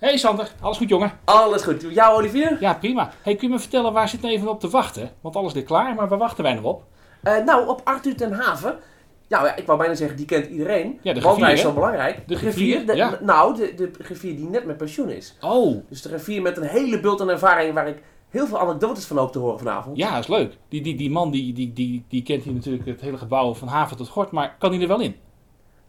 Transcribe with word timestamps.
Hey 0.00 0.16
Sander, 0.16 0.50
alles 0.60 0.76
goed 0.76 0.88
jongen? 0.88 1.12
Alles 1.24 1.62
goed. 1.62 1.86
Jou 1.90 2.16
Olivier? 2.16 2.56
Ja, 2.60 2.74
prima. 2.74 3.10
Hey, 3.22 3.34
kun 3.36 3.48
je 3.48 3.54
me 3.54 3.60
vertellen 3.60 3.92
waar 3.92 4.08
zit 4.08 4.24
even 4.24 4.48
op 4.48 4.60
te 4.60 4.68
wachten? 4.68 5.10
Want 5.20 5.36
alles 5.36 5.52
ligt 5.52 5.66
klaar, 5.66 5.94
maar 5.94 6.08
waar 6.08 6.18
wachten 6.18 6.44
wij 6.44 6.54
nog 6.54 6.64
op? 6.64 6.82
Uh, 7.24 7.44
nou, 7.44 7.68
op 7.68 7.80
Arthur 7.84 8.16
ten 8.16 8.32
Haven. 8.32 8.78
Ja, 9.26 9.44
ja, 9.44 9.56
ik 9.56 9.66
wou 9.66 9.78
bijna 9.78 9.94
zeggen, 9.94 10.16
die 10.16 10.26
kent 10.26 10.46
iedereen. 10.46 10.98
Ja, 11.02 11.12
de 11.12 11.20
want 11.20 11.40
hij 11.40 11.52
is 11.52 11.60
zo 11.60 11.72
belangrijk. 11.72 12.28
De 12.28 12.92
ja. 12.94 13.18
Nou, 13.20 13.56
de, 13.56 13.74
de 13.74 13.90
griffier 14.02 14.36
die 14.36 14.48
net 14.48 14.64
met 14.64 14.76
pensioen 14.76 15.08
is. 15.08 15.36
Oh, 15.40 15.76
Dus 15.88 16.02
de 16.02 16.08
griffier 16.08 16.42
met 16.42 16.56
een 16.56 16.62
hele 16.66 17.00
bult 17.00 17.20
aan 17.20 17.30
ervaring 17.30 17.74
waar 17.74 17.88
ik 17.88 18.02
heel 18.28 18.46
veel 18.46 18.58
anekdotes 18.58 19.04
van 19.04 19.16
hoop 19.16 19.32
te 19.32 19.38
horen 19.38 19.58
vanavond. 19.58 19.96
ja, 19.96 20.10
dat 20.10 20.20
is 20.20 20.28
leuk. 20.28 20.56
Die, 20.68 20.82
die, 20.82 20.96
die 20.96 21.10
man 21.10 21.30
die, 21.30 21.52
die, 21.52 21.72
die, 21.72 22.04
die 22.08 22.22
kent 22.22 22.42
hier 22.42 22.54
natuurlijk 22.54 22.86
het 22.86 23.00
hele 23.00 23.18
gebouw 23.18 23.54
van 23.54 23.68
haven 23.68 23.96
tot 23.96 24.08
gort, 24.08 24.30
maar 24.30 24.56
kan 24.58 24.72
hij 24.72 24.80
er 24.82 24.88
wel 24.88 25.00
in? 25.00 25.16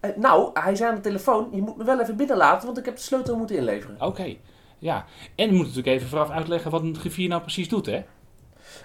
Eh, 0.01 0.09
nou, 0.15 0.49
hij 0.53 0.75
zei 0.75 0.89
aan 0.89 0.95
de 0.95 1.01
telefoon, 1.01 1.47
je 1.51 1.61
moet 1.61 1.77
me 1.77 1.83
wel 1.83 1.99
even 2.01 2.15
binnenlaten, 2.15 2.65
want 2.65 2.77
ik 2.77 2.85
heb 2.85 2.95
de 2.95 3.01
sleutel 3.01 3.37
moeten 3.37 3.55
inleveren. 3.55 3.95
Oké, 3.99 4.35
ja. 4.77 5.05
En 5.35 5.49
we 5.49 5.55
moeten 5.55 5.73
natuurlijk 5.73 5.87
even 5.87 6.07
vooraf 6.07 6.29
uitleggen 6.29 6.71
wat 6.71 6.81
een 6.81 6.97
griffier 6.97 7.29
nou 7.29 7.41
precies 7.41 7.69
doet, 7.69 7.85
hè? 7.85 8.03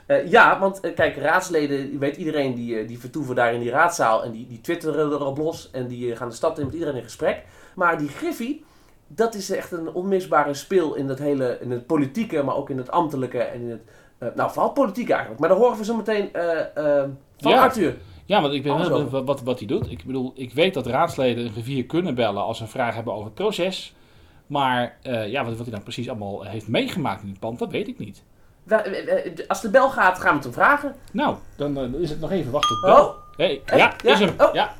Eh, 0.07 0.31
ja, 0.31 0.59
want 0.59 0.81
eh, 0.81 0.95
kijk, 0.95 1.17
raadsleden, 1.17 1.93
je 1.93 1.99
weet 1.99 2.17
iedereen, 2.17 2.55
die, 2.55 2.85
die 2.85 2.99
vertoeven 2.99 3.35
daar 3.35 3.55
in 3.55 3.61
die 3.61 3.71
raadzaal 3.71 4.25
en 4.25 4.31
die, 4.31 4.47
die 4.47 4.61
twitteren 4.61 5.13
erop 5.13 5.39
los 5.39 5.71
en 5.71 5.87
die 5.87 6.17
gaan 6.17 6.29
de 6.29 6.35
stad 6.35 6.59
in 6.59 6.65
met 6.65 6.75
iedereen 6.75 6.97
in 6.97 7.03
gesprek. 7.03 7.45
Maar 7.75 7.99
die 7.99 8.09
griffie, 8.09 8.65
dat 9.07 9.35
is 9.35 9.51
echt 9.51 9.73
een 9.73 9.93
onmisbare 9.93 10.55
speel 10.55 10.95
in 10.95 11.09
het 11.09 11.19
hele, 11.19 11.59
in 11.61 11.71
het 11.71 11.87
politieke, 11.87 12.43
maar 12.43 12.57
ook 12.57 12.71
in 12.71 12.79
het 12.79 12.91
ambtelijke 12.91 13.39
en 13.39 13.61
in 13.61 13.71
het, 13.71 14.35
nou 14.35 14.51
vooral 14.51 14.73
politiek 14.73 15.11
eigenlijk. 15.11 15.41
Maar 15.41 15.49
daar 15.49 15.59
horen 15.59 15.79
we 15.79 15.85
zo 15.85 15.97
meteen 15.97 16.29
van 17.37 17.51
Ja. 17.51 17.63
Arthur. 17.63 17.97
Ja, 18.27 18.41
want 18.41 18.55
ik 18.55 18.63
weet 18.63 18.73
Alles 18.73 18.89
wel 18.89 19.25
wat, 19.25 19.43
wat, 19.43 19.59
hij 19.59 19.69
doet. 19.69 19.91
Ik 19.91 20.05
bedoel, 20.05 20.33
ik 20.35 20.53
weet 20.53 20.75
dat 20.75 20.87
raadsleden 20.87 21.45
een 21.45 21.53
griffier 21.53 21.85
kunnen 21.85 22.15
bellen 22.15 22.43
als 22.43 22.57
ze 22.57 22.63
een 22.63 22.69
vraag 22.69 22.95
hebben 22.95 23.13
over 23.13 23.25
het 23.25 23.35
proces. 23.35 23.95
Maar 24.47 24.97
eh, 25.03 25.29
ja, 25.31 25.45
wat, 25.45 25.57
wat 25.57 25.67
hij 25.67 25.75
dan 25.75 25.83
precies 25.83 26.09
allemaal 26.09 26.43
heeft 26.45 26.69
meegemaakt 26.69 27.23
in 27.23 27.29
het 27.29 27.39
pand, 27.39 27.59
dat 27.59 27.71
weet 27.71 27.89
ik 27.89 27.99
niet. 27.99 28.23
Eh, 28.67 29.27
eh, 29.27 29.49
Als 29.49 29.61
de 29.61 29.71
bel 29.71 29.91
gaat, 29.91 30.19
gaan 30.19 30.29
we 30.29 30.35
het 30.35 30.45
hem 30.45 30.53
vragen. 30.53 30.95
Nou, 31.13 31.37
dan 31.57 31.95
is 31.95 32.11
het 32.11 32.21
nog 32.21 32.31
even 32.31 32.53
wachten 32.53 32.77
op 32.77 32.83
de 32.83 32.87
bel. 32.87 33.05
Oh, 33.07 33.15
Hey, 33.37 33.63
Hey, 33.65 33.79
ja, 33.79 33.95
ja, 34.05 34.13
is 34.13 34.19
hem. 34.19 34.35
oh. 34.39 34.55
Ja. 34.55 34.75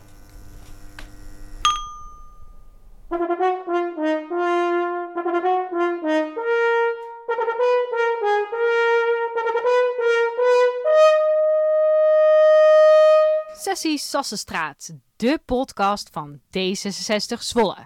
Sessie 13.87 14.09
Sassenstraat, 14.09 14.93
de 15.17 15.39
podcast 15.45 16.09
van 16.13 16.41
D66 16.59 17.39
Zwolle. 17.39 17.77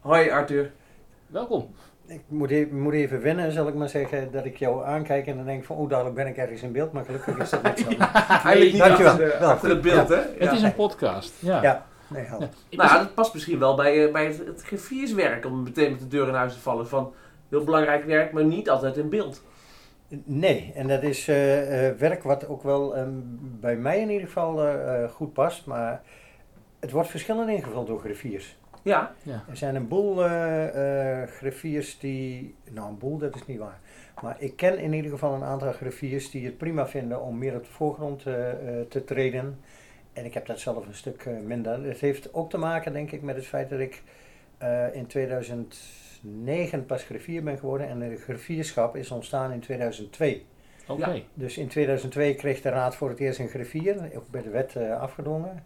hoi 0.00 0.30
Arthur. 0.30 0.72
Welkom. 1.26 1.74
Ik 2.06 2.20
moet 2.28 2.50
even, 2.50 2.80
moet 2.80 2.92
even 2.92 3.20
wennen, 3.22 3.52
zal 3.52 3.68
ik 3.68 3.74
maar 3.74 3.88
zeggen, 3.88 4.32
dat 4.32 4.44
ik 4.44 4.56
jou 4.56 4.84
aankijk 4.84 5.26
en 5.26 5.36
dan 5.36 5.44
denk 5.44 5.64
van, 5.64 5.76
oh, 5.76 5.88
dadelijk 5.88 6.14
ben 6.14 6.26
ik 6.26 6.36
ergens 6.36 6.62
in 6.62 6.72
beeld, 6.72 6.92
maar 6.92 7.04
gelukkig 7.04 7.38
is 7.38 7.50
dat 7.50 7.62
niet 7.62 7.78
zo. 7.78 7.88
Hij 8.48 8.58
ligt 8.58 8.72
niet 8.72 8.82
dankjewel. 8.82 9.12
achter, 9.12 9.30
de- 9.30 9.36
Wel, 9.38 9.50
achter 9.50 9.68
het 9.70 9.80
beeld, 9.80 10.08
hè? 10.08 10.16
Het 10.16 10.34
Ja. 10.38 10.52
is 10.52 10.62
een 10.62 10.74
podcast. 10.74 11.32
Ja. 11.38 11.62
Ja, 11.62 11.86
nee, 12.08 12.24
help. 12.24 12.48
Nou, 12.70 12.98
dat 12.98 13.14
past 13.14 13.34
misschien 13.34 13.58
wel 13.58 13.74
bij, 13.74 14.06
eh, 14.06 14.12
bij 14.12 14.26
het, 14.26 14.38
het 14.46 14.62
griffierswerk 14.62 15.44
om 15.46 15.62
meteen 15.62 15.90
met 15.90 16.00
de 16.00 16.08
deur 16.08 16.28
in 16.28 16.34
huis 16.34 16.52
te 16.52 16.60
vallen. 16.60 16.88
Van 16.88 17.14
heel 17.48 17.64
belangrijk 17.64 18.04
werk, 18.04 18.32
maar 18.32 18.44
niet 18.44 18.70
altijd 18.70 18.96
in 18.96 19.08
beeld. 19.08 19.42
Nee, 20.24 20.72
en 20.74 20.88
dat 20.88 21.02
is 21.02 21.28
eh, 21.28 21.88
eh, 21.88 21.96
werk 21.96 22.22
wat 22.22 22.48
ook 22.48 22.62
wel 22.62 22.96
ehm, 22.96 23.10
bij 23.60 23.76
mij 23.76 24.00
in 24.00 24.10
ieder 24.10 24.26
geval 24.26 24.62
eh, 24.62 25.02
eh, 25.04 25.10
goed 25.10 25.32
past, 25.32 25.66
maar 25.66 26.02
het 26.80 26.90
wordt 26.90 27.08
verschillend 27.08 27.48
ingevuld 27.50 27.86
door 27.86 28.00
griffiers. 28.00 28.56
Ja, 28.82 29.12
Er 29.48 29.56
zijn 29.56 29.74
een 29.74 29.88
boel 29.88 30.24
eh, 30.24 31.20
eh, 31.22 31.28
griffiers 31.28 31.98
die, 31.98 32.54
nou 32.70 32.88
een 32.88 32.98
boel, 32.98 33.18
dat 33.18 33.34
is 33.34 33.46
niet 33.46 33.58
waar. 33.58 33.78
Maar 34.22 34.36
ik 34.38 34.56
ken 34.56 34.78
in 34.78 34.92
ieder 34.92 35.10
geval 35.10 35.34
een 35.34 35.42
aantal 35.44 35.72
griffiers 35.72 36.30
die 36.30 36.44
het 36.44 36.56
prima 36.58 36.86
vinden 36.86 37.22
om 37.22 37.38
meer 37.38 37.54
op 37.56 37.64
de 37.64 37.70
voorgrond 37.70 38.26
eh, 38.26 38.50
eh, 38.50 38.86
te 38.88 39.04
treden. 39.04 39.58
En 40.12 40.24
ik 40.24 40.34
heb 40.34 40.46
dat 40.46 40.58
zelf 40.60 40.86
een 40.86 40.94
stuk 40.94 41.24
eh, 41.24 41.32
minder. 41.44 41.84
Het 41.84 42.00
heeft 42.00 42.34
ook 42.34 42.50
te 42.50 42.58
maken, 42.58 42.92
denk 42.92 43.10
ik, 43.10 43.22
met 43.22 43.36
het 43.36 43.46
feit 43.46 43.70
dat 43.70 43.78
ik 43.80 44.02
eh, 44.58 44.94
in 44.94 45.06
2009 46.22 46.86
pas 46.86 47.04
griffier 47.04 47.42
ben 47.42 47.58
geworden. 47.58 47.88
En 47.88 47.98
de 47.98 48.16
griffierschap 48.16 48.96
is 48.96 49.10
ontstaan 49.10 49.52
in 49.52 49.60
2002. 49.60 50.46
Oké. 50.88 51.22
Dus 51.34 51.58
in 51.58 51.68
2002 51.68 52.34
kreeg 52.34 52.60
de 52.60 52.68
raad 52.68 52.96
voor 52.96 53.08
het 53.08 53.18
eerst 53.18 53.38
een 53.38 53.48
griffier, 53.48 54.10
ook 54.16 54.28
bij 54.30 54.42
de 54.42 54.50
wet 54.50 54.76
eh, 54.76 55.00
afgedwongen. 55.00 55.64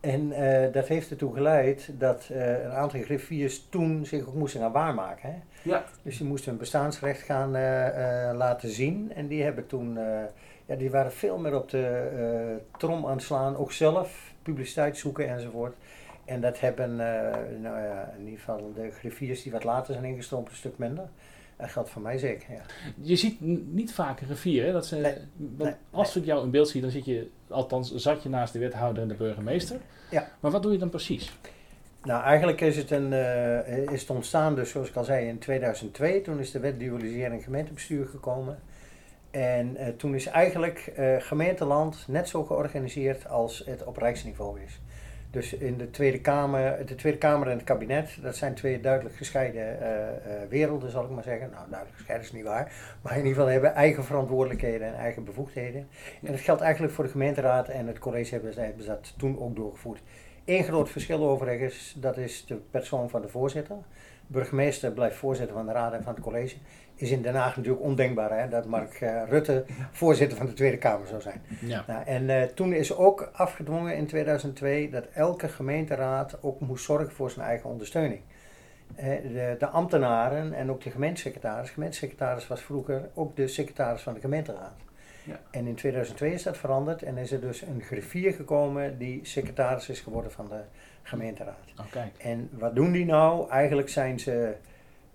En 0.00 0.32
eh, 0.32 0.72
dat 0.72 0.88
heeft 0.88 1.10
ertoe 1.10 1.34
geleid 1.34 1.90
dat 1.98 2.28
eh, 2.32 2.64
een 2.64 2.70
aantal 2.70 3.00
griffiers 3.00 3.66
toen 3.68 4.06
zich 4.06 4.26
ook 4.26 4.34
moesten 4.34 4.60
gaan 4.60 4.72
waarmaken. 4.72 5.30
Hè? 5.30 5.38
Ja. 5.70 5.84
Dus 6.02 6.18
die 6.18 6.26
moesten 6.26 6.50
hun 6.50 6.58
bestaansrecht 6.58 7.22
gaan 7.22 7.56
eh, 7.56 8.28
eh, 8.28 8.36
laten 8.36 8.68
zien. 8.68 9.12
En 9.14 9.26
die 9.26 9.42
hebben 9.42 9.66
toen, 9.66 9.98
eh, 9.98 10.22
ja, 10.66 10.76
die 10.76 10.90
waren 10.90 11.12
veel 11.12 11.38
meer 11.38 11.56
op 11.56 11.70
de 11.70 12.10
eh, 12.16 12.78
trom 12.78 13.06
aan 13.06 13.12
het 13.12 13.22
slaan, 13.22 13.56
ook 13.56 13.72
zelf, 13.72 14.32
publiciteit 14.42 14.96
zoeken 14.96 15.28
enzovoort. 15.28 15.74
En 16.26 16.40
dat 16.40 16.60
hebben, 16.60 16.90
eh, 16.90 17.60
nou 17.60 17.80
ja, 17.80 18.12
in 18.18 18.24
ieder 18.24 18.38
geval 18.38 18.72
de 18.74 18.90
griffiers 18.90 19.42
die 19.42 19.52
wat 19.52 19.64
later 19.64 19.92
zijn 19.92 20.04
ingestroomd, 20.06 20.48
een 20.48 20.54
stuk 20.54 20.78
minder. 20.78 21.08
Dat 21.56 21.70
geldt 21.70 21.90
voor 21.90 22.02
mij 22.02 22.18
zeker, 22.18 22.52
ja. 22.52 22.62
Je 23.00 23.16
ziet 23.16 23.40
niet 23.72 23.92
vaak 23.92 24.20
een 24.20 24.62
hè? 24.62 24.72
Dat 24.72 24.86
ze, 24.86 24.96
Nee, 24.96 25.14
want 25.36 25.70
nee, 25.70 25.74
als 25.90 26.16
ik 26.16 26.24
jou 26.24 26.44
in 26.44 26.50
beeld 26.50 26.68
zie, 26.68 26.80
dan 26.80 26.90
zit 26.90 27.04
je, 27.04 27.30
althans 27.48 27.94
zat 27.94 28.22
je 28.22 28.28
naast 28.28 28.52
de 28.52 28.58
wethouder 28.58 29.02
en 29.02 29.08
de 29.08 29.14
burgemeester. 29.14 29.80
Ja. 30.10 30.28
Maar 30.40 30.50
wat 30.50 30.62
doe 30.62 30.72
je 30.72 30.78
dan 30.78 30.88
precies? 30.88 31.32
Nou, 32.02 32.22
eigenlijk 32.22 32.60
is 32.60 32.76
het, 32.76 32.90
een, 32.90 33.12
eh, 33.12 33.76
is 33.76 34.00
het 34.00 34.10
ontstaan, 34.10 34.54
dus 34.54 34.70
zoals 34.70 34.88
ik 34.88 34.96
al 34.96 35.04
zei, 35.04 35.26
in 35.26 35.38
2002. 35.38 36.20
Toen 36.20 36.38
is 36.38 36.50
de 36.50 36.60
wet 36.60 36.80
dualisering 36.80 37.44
gemeentebestuur 37.44 38.06
gekomen. 38.06 38.58
En 39.30 39.76
eh, 39.76 39.88
toen 39.88 40.14
is 40.14 40.26
eigenlijk 40.26 40.92
eh, 40.96 41.16
gemeenteland 41.18 42.04
net 42.08 42.28
zo 42.28 42.44
georganiseerd 42.44 43.28
als 43.28 43.62
het 43.66 43.84
op 43.84 43.96
rijksniveau 43.96 44.60
is. 44.60 44.80
Dus 45.36 45.52
in 45.52 45.76
de 45.76 45.90
Tweede 45.90 46.20
Kamer, 46.20 46.86
de 46.86 46.94
Tweede 46.94 47.18
Kamer 47.18 47.48
en 47.48 47.56
het 47.56 47.64
kabinet, 47.64 48.18
dat 48.22 48.36
zijn 48.36 48.54
twee 48.54 48.80
duidelijk 48.80 49.16
gescheiden 49.16 49.80
eh, 49.80 50.08
eh, 50.08 50.48
werelden, 50.48 50.90
zal 50.90 51.04
ik 51.04 51.10
maar 51.10 51.22
zeggen. 51.22 51.50
Nou, 51.50 51.64
duidelijk 51.68 51.96
gescheiden 51.96 52.26
is 52.26 52.32
niet 52.32 52.44
waar. 52.44 52.72
Maar 53.02 53.12
in 53.12 53.18
ieder 53.18 53.32
geval 53.34 53.48
hebben 53.50 53.74
eigen 53.74 54.04
verantwoordelijkheden 54.04 54.86
en 54.86 54.94
eigen 54.94 55.24
bevoegdheden. 55.24 55.88
En 56.22 56.32
dat 56.32 56.40
geldt 56.40 56.60
eigenlijk 56.60 56.92
voor 56.92 57.04
de 57.04 57.10
gemeenteraad 57.10 57.68
en 57.68 57.86
het 57.86 57.98
college 57.98 58.30
hebben, 58.34 58.52
ze- 58.52 58.72
dat 58.86 59.14
toen 59.16 59.38
ook 59.40 59.56
doorgevoerd. 59.56 60.02
Eén 60.44 60.64
groot 60.64 60.90
verschil 60.90 61.28
overigens, 61.28 61.96
dat 61.98 62.16
is 62.16 62.46
de 62.46 62.54
persoon 62.70 63.10
van 63.10 63.22
de 63.22 63.28
voorzitter. 63.28 63.76
Burgemeester 64.26 64.92
blijft 64.92 65.16
voorzitter 65.16 65.56
van 65.56 65.66
de 65.66 65.72
raad 65.72 65.92
en 65.92 66.02
van 66.02 66.14
het 66.14 66.22
college. 66.22 66.56
Is 66.96 67.10
in 67.10 67.22
Den 67.22 67.34
Haag 67.34 67.56
natuurlijk 67.56 67.84
ondenkbaar 67.84 68.38
hè, 68.38 68.48
dat 68.48 68.66
Mark 68.66 68.94
eh, 68.94 69.22
Rutte 69.28 69.64
voorzitter 69.92 70.38
van 70.38 70.46
de 70.46 70.52
Tweede 70.52 70.78
Kamer 70.78 71.06
zou 71.06 71.20
zijn. 71.20 71.42
Ja. 71.60 71.84
Nou, 71.86 72.04
en 72.04 72.30
eh, 72.30 72.42
toen 72.42 72.72
is 72.72 72.94
ook 72.94 73.30
afgedwongen 73.32 73.96
in 73.96 74.06
2002 74.06 74.90
dat 74.90 75.06
elke 75.14 75.48
gemeenteraad 75.48 76.38
ook 76.42 76.60
moest 76.60 76.84
zorgen 76.84 77.12
voor 77.12 77.30
zijn 77.30 77.46
eigen 77.46 77.70
ondersteuning. 77.70 78.20
Eh, 78.94 79.06
de, 79.22 79.56
de 79.58 79.66
ambtenaren 79.66 80.52
en 80.52 80.70
ook 80.70 80.82
de 80.82 80.90
gemeentesecretaris. 80.90 81.66
De 81.66 81.72
gemeentesecretaris 81.72 82.46
was 82.46 82.62
vroeger 82.62 83.08
ook 83.14 83.36
de 83.36 83.48
secretaris 83.48 84.02
van 84.02 84.14
de 84.14 84.20
gemeenteraad. 84.20 84.74
Ja. 85.24 85.40
En 85.50 85.66
in 85.66 85.74
2002 85.74 86.32
is 86.32 86.42
dat 86.42 86.56
veranderd 86.56 87.02
en 87.02 87.16
is 87.16 87.32
er 87.32 87.40
dus 87.40 87.62
een 87.62 87.82
griffier 87.82 88.32
gekomen 88.32 88.98
die 88.98 89.20
secretaris 89.22 89.88
is 89.88 90.00
geworden 90.00 90.32
van 90.32 90.48
de 90.48 90.60
gemeenteraad. 91.02 91.72
Oh, 91.80 91.90
kijk. 91.90 92.12
En 92.18 92.48
wat 92.52 92.74
doen 92.74 92.92
die 92.92 93.04
nou? 93.04 93.50
Eigenlijk 93.50 93.88
zijn 93.88 94.20
ze 94.20 94.54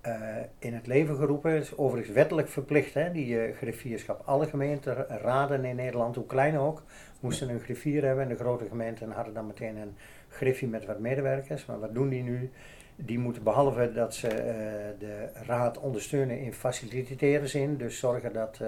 eh, 0.01 0.16
in 0.59 0.73
het 0.73 0.88
leven 0.88 1.16
geroepen. 1.16 1.51
Het 1.51 1.63
is 1.63 1.78
overigens 1.78 2.16
wettelijk 2.16 2.47
verplicht, 2.47 2.94
hè, 2.94 3.12
die 3.12 3.39
eh, 3.39 3.56
griffierschap. 3.56 4.22
Alle 4.25 4.45
gemeenteraden 4.45 5.66
in 5.66 5.75
Nederland, 5.75 6.16
hoe 6.16 6.25
klein 6.25 6.57
ook, 6.57 6.84
moesten 7.19 7.50
een 7.50 7.59
griffier 7.59 8.03
hebben. 8.06 8.23
En 8.23 8.29
de 8.29 8.35
grote 8.35 8.66
gemeenten 8.66 9.12
hadden 9.12 9.34
dan 9.34 9.47
meteen 9.47 9.78
een 9.78 9.95
griffie 10.29 10.67
met 10.67 10.85
wat 10.85 11.00
medewerkers. 11.00 11.66
Maar 11.66 11.79
wat 11.79 11.94
doen 11.94 12.09
die 12.09 12.23
nu? 12.23 12.51
Die 12.95 13.19
moeten 13.19 13.43
behalve 13.43 13.91
dat 13.93 14.15
ze 14.15 14.27
eh, 14.27 14.99
de 14.99 15.29
raad 15.45 15.77
ondersteunen 15.77 16.39
in 16.39 16.53
facilitaire 16.53 17.47
zin, 17.47 17.77
dus 17.77 17.99
zorgen 17.99 18.33
dat 18.33 18.59
eh, 18.61 18.67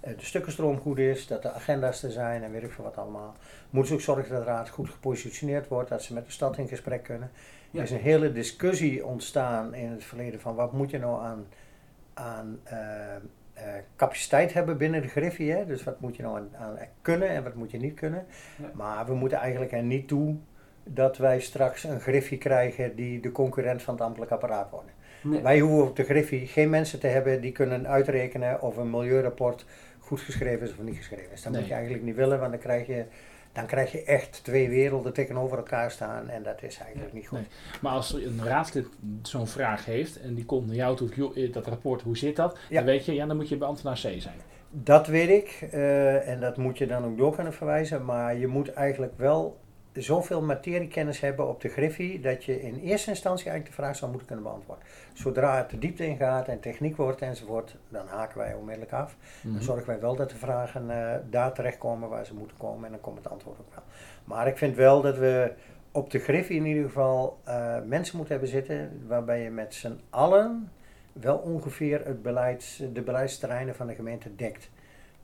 de 0.00 0.24
stukkenstroom 0.24 0.78
goed 0.78 0.98
is, 0.98 1.26
dat 1.26 1.42
de 1.42 1.52
agenda's 1.52 2.02
er 2.02 2.10
zijn 2.10 2.42
en 2.42 2.52
weet 2.52 2.62
ik 2.62 2.72
veel 2.72 2.84
wat 2.84 2.96
allemaal. 2.96 3.34
Moeten 3.70 3.88
ze 3.88 3.94
ook 3.94 4.16
zorgen 4.16 4.34
dat 4.34 4.44
de 4.44 4.50
raad 4.50 4.68
goed 4.68 4.90
gepositioneerd 4.90 5.68
wordt, 5.68 5.88
dat 5.88 6.02
ze 6.02 6.14
met 6.14 6.26
de 6.26 6.32
stad 6.32 6.58
in 6.58 6.68
gesprek 6.68 7.02
kunnen. 7.02 7.30
Ja. 7.70 7.78
Er 7.78 7.84
is 7.84 7.90
een 7.90 8.00
hele 8.00 8.32
discussie 8.32 9.06
ontstaan 9.06 9.74
in 9.74 9.90
het 9.90 10.04
verleden 10.04 10.40
van 10.40 10.54
wat 10.54 10.72
moet 10.72 10.90
je 10.90 10.98
nou 10.98 11.22
aan, 11.22 11.46
aan 12.14 12.60
eh, 13.56 13.64
capaciteit 13.96 14.52
hebben 14.52 14.76
binnen 14.76 15.02
de 15.02 15.08
griffie. 15.08 15.50
Hè? 15.50 15.66
Dus 15.66 15.84
wat 15.84 16.00
moet 16.00 16.16
je 16.16 16.22
nou 16.22 16.36
aan, 16.36 16.48
aan 16.58 16.78
kunnen 17.02 17.28
en 17.28 17.42
wat 17.42 17.54
moet 17.54 17.70
je 17.70 17.78
niet 17.78 17.94
kunnen. 17.94 18.26
Ja. 18.56 18.70
Maar 18.74 19.06
we 19.06 19.14
moeten 19.14 19.38
eigenlijk 19.38 19.72
er 19.72 19.82
niet 19.82 20.08
toe 20.08 20.36
dat 20.88 21.16
wij 21.16 21.40
straks 21.40 21.84
een 21.84 22.00
griffie 22.00 22.38
krijgen 22.38 22.96
die 22.96 23.20
de 23.20 23.32
concurrent 23.32 23.82
van 23.82 23.94
het 23.94 24.02
ambtelijk 24.02 24.30
apparaat 24.32 24.70
worden. 24.70 24.90
Nee. 25.22 25.40
Wij 25.42 25.60
hoeven 25.60 25.88
op 25.88 25.96
de 25.96 26.04
griffie 26.04 26.46
geen 26.46 26.70
mensen 26.70 27.00
te 27.00 27.06
hebben 27.06 27.40
die 27.40 27.52
kunnen 27.52 27.86
uitrekenen 27.88 28.62
of 28.62 28.76
een 28.76 28.90
milieurapport 28.90 29.64
goed 29.98 30.20
geschreven 30.20 30.66
is 30.66 30.70
of 30.70 30.82
niet 30.84 30.96
geschreven 30.96 31.32
is. 31.32 31.42
Dat 31.42 31.52
Nee. 31.52 31.60
moet 31.60 31.68
je 31.70 31.74
eigenlijk 31.76 32.04
niet 32.04 32.14
willen, 32.14 32.38
want 32.38 32.50
dan 32.50 32.60
krijg 32.60 32.86
je, 32.86 33.04
dan 33.52 33.66
krijg 33.66 33.92
je 33.92 34.02
echt 34.04 34.44
twee 34.44 34.68
werelden 34.68 35.12
tegenover 35.12 35.56
elkaar 35.56 35.90
staan 35.90 36.28
en 36.28 36.42
dat 36.42 36.62
is 36.62 36.78
eigenlijk 36.78 37.12
niet 37.12 37.26
goed. 37.28 37.38
Nee. 37.38 37.48
Maar 37.80 37.92
als 37.92 38.12
een 38.12 38.40
raadslid 38.44 38.86
zo'n 39.22 39.46
vraag 39.46 39.84
heeft 39.84 40.20
en 40.20 40.34
die 40.34 40.44
komt 40.44 40.66
naar 40.66 40.76
jou 40.76 40.96
toe, 40.96 41.08
joh, 41.14 41.36
eh, 41.36 41.52
dat 41.52 41.66
rapport, 41.66 42.02
hoe 42.02 42.16
zit 42.16 42.36
dat? 42.36 42.58
Ja. 42.68 42.76
Dan 42.76 42.84
weet 42.84 43.04
je, 43.04 43.14
ja, 43.14 43.26
dan 43.26 43.36
moet 43.36 43.48
je 43.48 43.56
bij 43.56 43.68
ambtenaar 43.68 43.94
C 43.94 43.98
zijn. 43.98 44.34
Dat 44.70 45.06
weet 45.06 45.28
ik 45.28 45.68
eh, 45.70 46.28
en 46.28 46.40
dat 46.40 46.56
moet 46.56 46.78
je 46.78 46.86
dan 46.86 47.04
ook 47.04 47.16
door 47.18 47.34
kunnen 47.34 47.52
verwijzen, 47.52 48.04
maar 48.04 48.36
je 48.36 48.46
moet 48.46 48.72
eigenlijk 48.72 49.12
wel 49.16 49.60
zoveel 50.02 50.42
materiekennis 50.42 51.20
hebben 51.20 51.48
op 51.48 51.60
de 51.60 51.68
griffie 51.68 52.20
dat 52.20 52.44
je 52.44 52.60
in 52.60 52.74
eerste 52.74 53.10
instantie 53.10 53.50
eigenlijk 53.50 53.76
de 53.76 53.82
vraag 53.82 53.96
zou 53.96 54.10
moeten 54.10 54.28
kunnen 54.28 54.44
beantwoorden. 54.44 54.84
Zodra 55.12 55.56
het 55.56 55.70
de 55.70 55.78
diepte 55.78 56.06
ingaat 56.06 56.48
en 56.48 56.60
techniek 56.60 56.96
wordt 56.96 57.20
enzovoort, 57.20 57.76
dan 57.88 58.06
haken 58.06 58.38
wij 58.38 58.54
onmiddellijk 58.54 58.92
af. 58.92 59.16
Mhm. 59.40 59.54
Dan 59.54 59.62
zorgen 59.62 59.86
wij 59.86 60.00
wel 60.00 60.16
dat 60.16 60.30
de 60.30 60.36
vragen 60.36 60.90
eh, 60.90 61.18
daar 61.30 61.52
terechtkomen 61.52 62.08
waar 62.08 62.26
ze 62.26 62.34
moeten 62.34 62.56
komen 62.56 62.84
en 62.84 62.90
dan 62.90 63.00
komt 63.00 63.18
het 63.18 63.30
antwoord 63.30 63.58
ook 63.60 63.74
wel. 63.74 63.84
Maar 64.24 64.46
ik 64.46 64.58
vind 64.58 64.76
wel 64.76 65.00
dat 65.00 65.18
we 65.18 65.52
op 65.90 66.10
de 66.10 66.18
griffie 66.18 66.56
in 66.56 66.66
ieder 66.66 66.84
geval 66.84 67.38
eh, 67.44 67.76
mensen 67.86 68.16
moeten 68.16 68.34
hebben 68.34 68.52
zitten 68.52 69.02
waarbij 69.06 69.42
je 69.42 69.50
met 69.50 69.74
z'n 69.74 70.00
allen 70.10 70.70
wel 71.12 71.36
ongeveer 71.36 72.06
het 72.06 72.22
beleid, 72.22 72.82
de 72.92 73.02
beleidsterreinen 73.02 73.74
van 73.74 73.86
de 73.86 73.94
gemeente 73.94 74.34
dekt. 74.36 74.70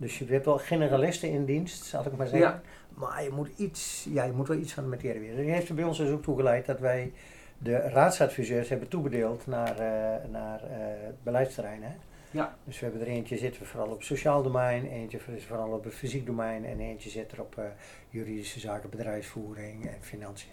Dus 0.03 0.19
je 0.19 0.25
hebt 0.25 0.45
wel 0.45 0.59
generalisten 0.59 1.29
in 1.29 1.45
dienst, 1.45 1.85
zal 1.85 2.07
ik 2.07 2.17
maar 2.17 2.27
zeggen. 2.27 2.49
Ja. 2.51 2.63
Maar 2.95 3.23
je 3.23 3.31
moet, 3.31 3.49
iets, 3.57 4.07
ja, 4.11 4.25
je 4.25 4.33
moet 4.33 4.49
wel 4.49 4.57
iets 4.57 4.73
van 4.73 4.83
de 4.83 4.89
materie 4.89 5.21
weten. 5.21 5.37
Dat 5.37 5.45
heeft 5.45 5.69
er 5.69 5.75
bij 5.75 5.85
ons 5.85 5.99
dus 5.99 6.11
ook 6.11 6.23
toegeleid 6.23 6.67
dat 6.67 6.81
wij 6.81 7.13
de 7.59 7.77
raadsadviseurs 7.77 8.69
hebben 8.69 8.89
toebedeeld 8.89 9.47
naar, 9.47 9.79
eh 9.79 10.31
naar 10.31 10.63
eh 10.63 10.79
beleidsterreinen. 11.23 11.97
Ja. 12.31 12.57
Dus 12.65 12.81
we 12.81 12.87
hebben 12.87 13.07
er 13.07 13.13
eentje 13.13 13.37
zitten 13.37 13.67
vooral 13.67 13.89
op 13.89 14.03
sociaal 14.03 14.43
domein, 14.43 14.87
eentje 14.87 15.19
is 15.37 15.45
vooral 15.45 15.71
op 15.71 15.85
het 15.85 15.95
fysiek 15.95 16.27
domein 16.27 16.65
en 16.65 16.81
eentje 16.81 17.11
zit 17.11 17.33
er 17.33 17.41
op 17.41 17.59
eh, 17.59 17.65
juridische 18.11 18.61
zaken, 18.61 18.91
bedrijfsvoering 18.91 19.87
en 19.87 19.97
financiën. 20.01 20.51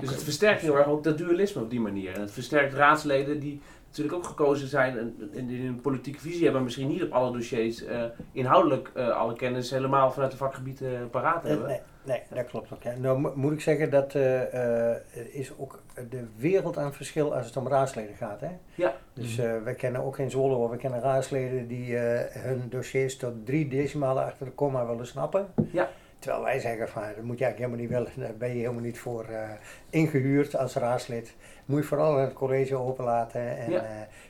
Dus 0.00 0.10
het 0.10 0.22
versterkt 0.22 0.60
heel 0.60 0.76
erg 0.76 0.86
ook 0.86 1.04
dat 1.04 1.18
dualisme 1.18 1.62
op 1.62 1.70
die 1.70 1.80
manier. 1.80 2.14
En 2.14 2.20
het 2.20 2.32
versterkt 2.32 2.74
raadsleden 2.74 3.40
die 3.40 3.60
natuurlijk 3.88 4.16
ook 4.16 4.24
gekozen 4.26 4.68
zijn 4.68 4.98
en, 4.98 5.30
en 5.34 5.46
die 5.46 5.66
een 5.68 5.80
politieke 5.80 6.18
visie 6.20 6.34
hebben, 6.42 6.52
maar 6.54 6.62
misschien 6.62 6.88
niet 6.88 7.02
op 7.02 7.12
alle 7.12 7.32
dossiers 7.32 7.84
eh, 7.84 8.02
inhoudelijk 8.32 8.90
eh, 8.94 9.08
alle 9.08 9.32
kennis 9.34 9.70
helemaal 9.70 10.10
vanuit 10.12 10.30
de 10.30 10.36
vakgebieden 10.36 11.10
paraat 11.10 11.42
Eh, 11.44 11.48
hebben. 11.50 11.66
nee, 11.68 11.80
nee, 12.04 12.22
dat 12.34 12.46
klopt 12.46 12.72
ook. 12.72 12.82
Ja. 12.82 12.92
Nou 12.98 13.18
mo- 13.18 13.32
moet 13.34 13.52
ik 13.52 13.60
zeggen 13.60 13.90
dat 13.90 14.14
eh, 14.14 14.42
eh, 14.54 14.88
er 14.90 15.26
is 15.34 15.52
ook 15.58 15.82
de 16.10 16.24
wereld 16.36 16.78
aan 16.78 16.92
verschil 16.94 17.34
als 17.34 17.46
het 17.46 17.56
om 17.56 17.68
raadsleden 17.68 18.14
gaat. 18.16 18.40
Hè? 18.40 18.50
Ja. 18.74 18.94
Dus 19.12 19.38
eh 19.38 19.52
we 19.64 19.74
kennen 19.74 20.02
ook 20.04 20.18
in 20.18 20.30
Zwolle, 20.30 20.54
hoor, 20.54 20.70
we 20.70 20.76
kennen 20.76 21.00
raadsleden 21.00 21.66
die 21.68 21.96
eh, 21.98 22.42
hun 22.42 22.62
dossiers 22.68 23.16
tot 23.16 23.46
drie 23.46 23.68
decimalen 23.68 24.24
achter 24.24 24.46
de 24.46 24.52
komma 24.52 24.86
willen 24.86 25.06
snappen. 25.06 25.46
Ja. 25.72 25.88
Terwijl 26.18 26.42
wij 26.42 26.58
zeggen 26.58 26.88
van, 26.88 27.02
dat 27.02 27.24
moet 27.24 27.38
je 27.38 27.44
eigenlijk 27.44 27.58
helemaal 27.58 27.78
niet 28.02 28.14
willen, 28.14 28.28
daar 28.28 28.38
ben 28.38 28.48
je 28.48 28.60
helemaal 28.60 28.82
niet 28.82 28.98
voor 28.98 29.24
eh, 29.24 29.50
ingehuurd 29.90 30.56
als 30.56 30.74
raadslid. 30.74 31.34
Moet 31.64 31.80
je 31.80 31.86
vooral 31.86 32.16
het 32.18 32.32
college 32.32 32.76
openlaten. 32.76 33.56
En, 33.58 33.70
Ja. 33.70 33.82
eh, 33.82 33.88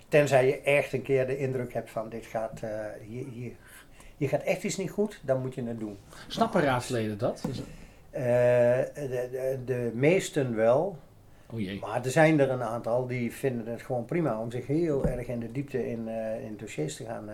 tenzij 0.08 0.46
je 0.46 0.60
echt 0.60 0.92
een 0.92 1.02
keer 1.02 1.26
de 1.26 1.38
indruk 1.38 1.72
hebt 1.72 1.90
van, 1.90 2.08
dit 2.08 2.26
gaat, 2.26 2.60
eh, 2.62 2.70
hier, 3.08 3.24
hier, 3.32 3.52
hier 4.16 4.28
gaat 4.28 4.42
echt 4.42 4.62
iets 4.64 4.76
niet 4.76 4.90
goed, 4.90 5.20
dan 5.24 5.40
moet 5.40 5.54
je 5.54 5.62
het 5.64 5.78
doen. 5.78 5.98
Snappen 6.28 6.62
raadsleden 6.62 7.18
dat? 7.18 7.42
Eh, 8.10 8.22
de, 8.94 9.28
de, 9.30 9.58
de 9.64 9.90
meesten 9.94 10.56
wel, 10.56 10.98
Oh 11.52 11.60
jee. 11.60 11.78
maar 11.80 12.04
er 12.04 12.10
zijn 12.10 12.40
er 12.40 12.50
een 12.50 12.62
aantal 12.62 13.06
die 13.06 13.32
vinden 13.32 13.66
het 13.72 13.82
gewoon 13.82 14.04
prima 14.04 14.40
om 14.40 14.50
zich 14.50 14.66
heel 14.66 15.06
erg 15.06 15.26
in 15.26 15.40
de 15.40 15.52
diepte 15.52 15.90
in, 15.90 16.08
eh, 16.08 16.44
in 16.44 16.56
dossiers 16.56 16.96
te 16.96 17.04
gaan, 17.04 17.28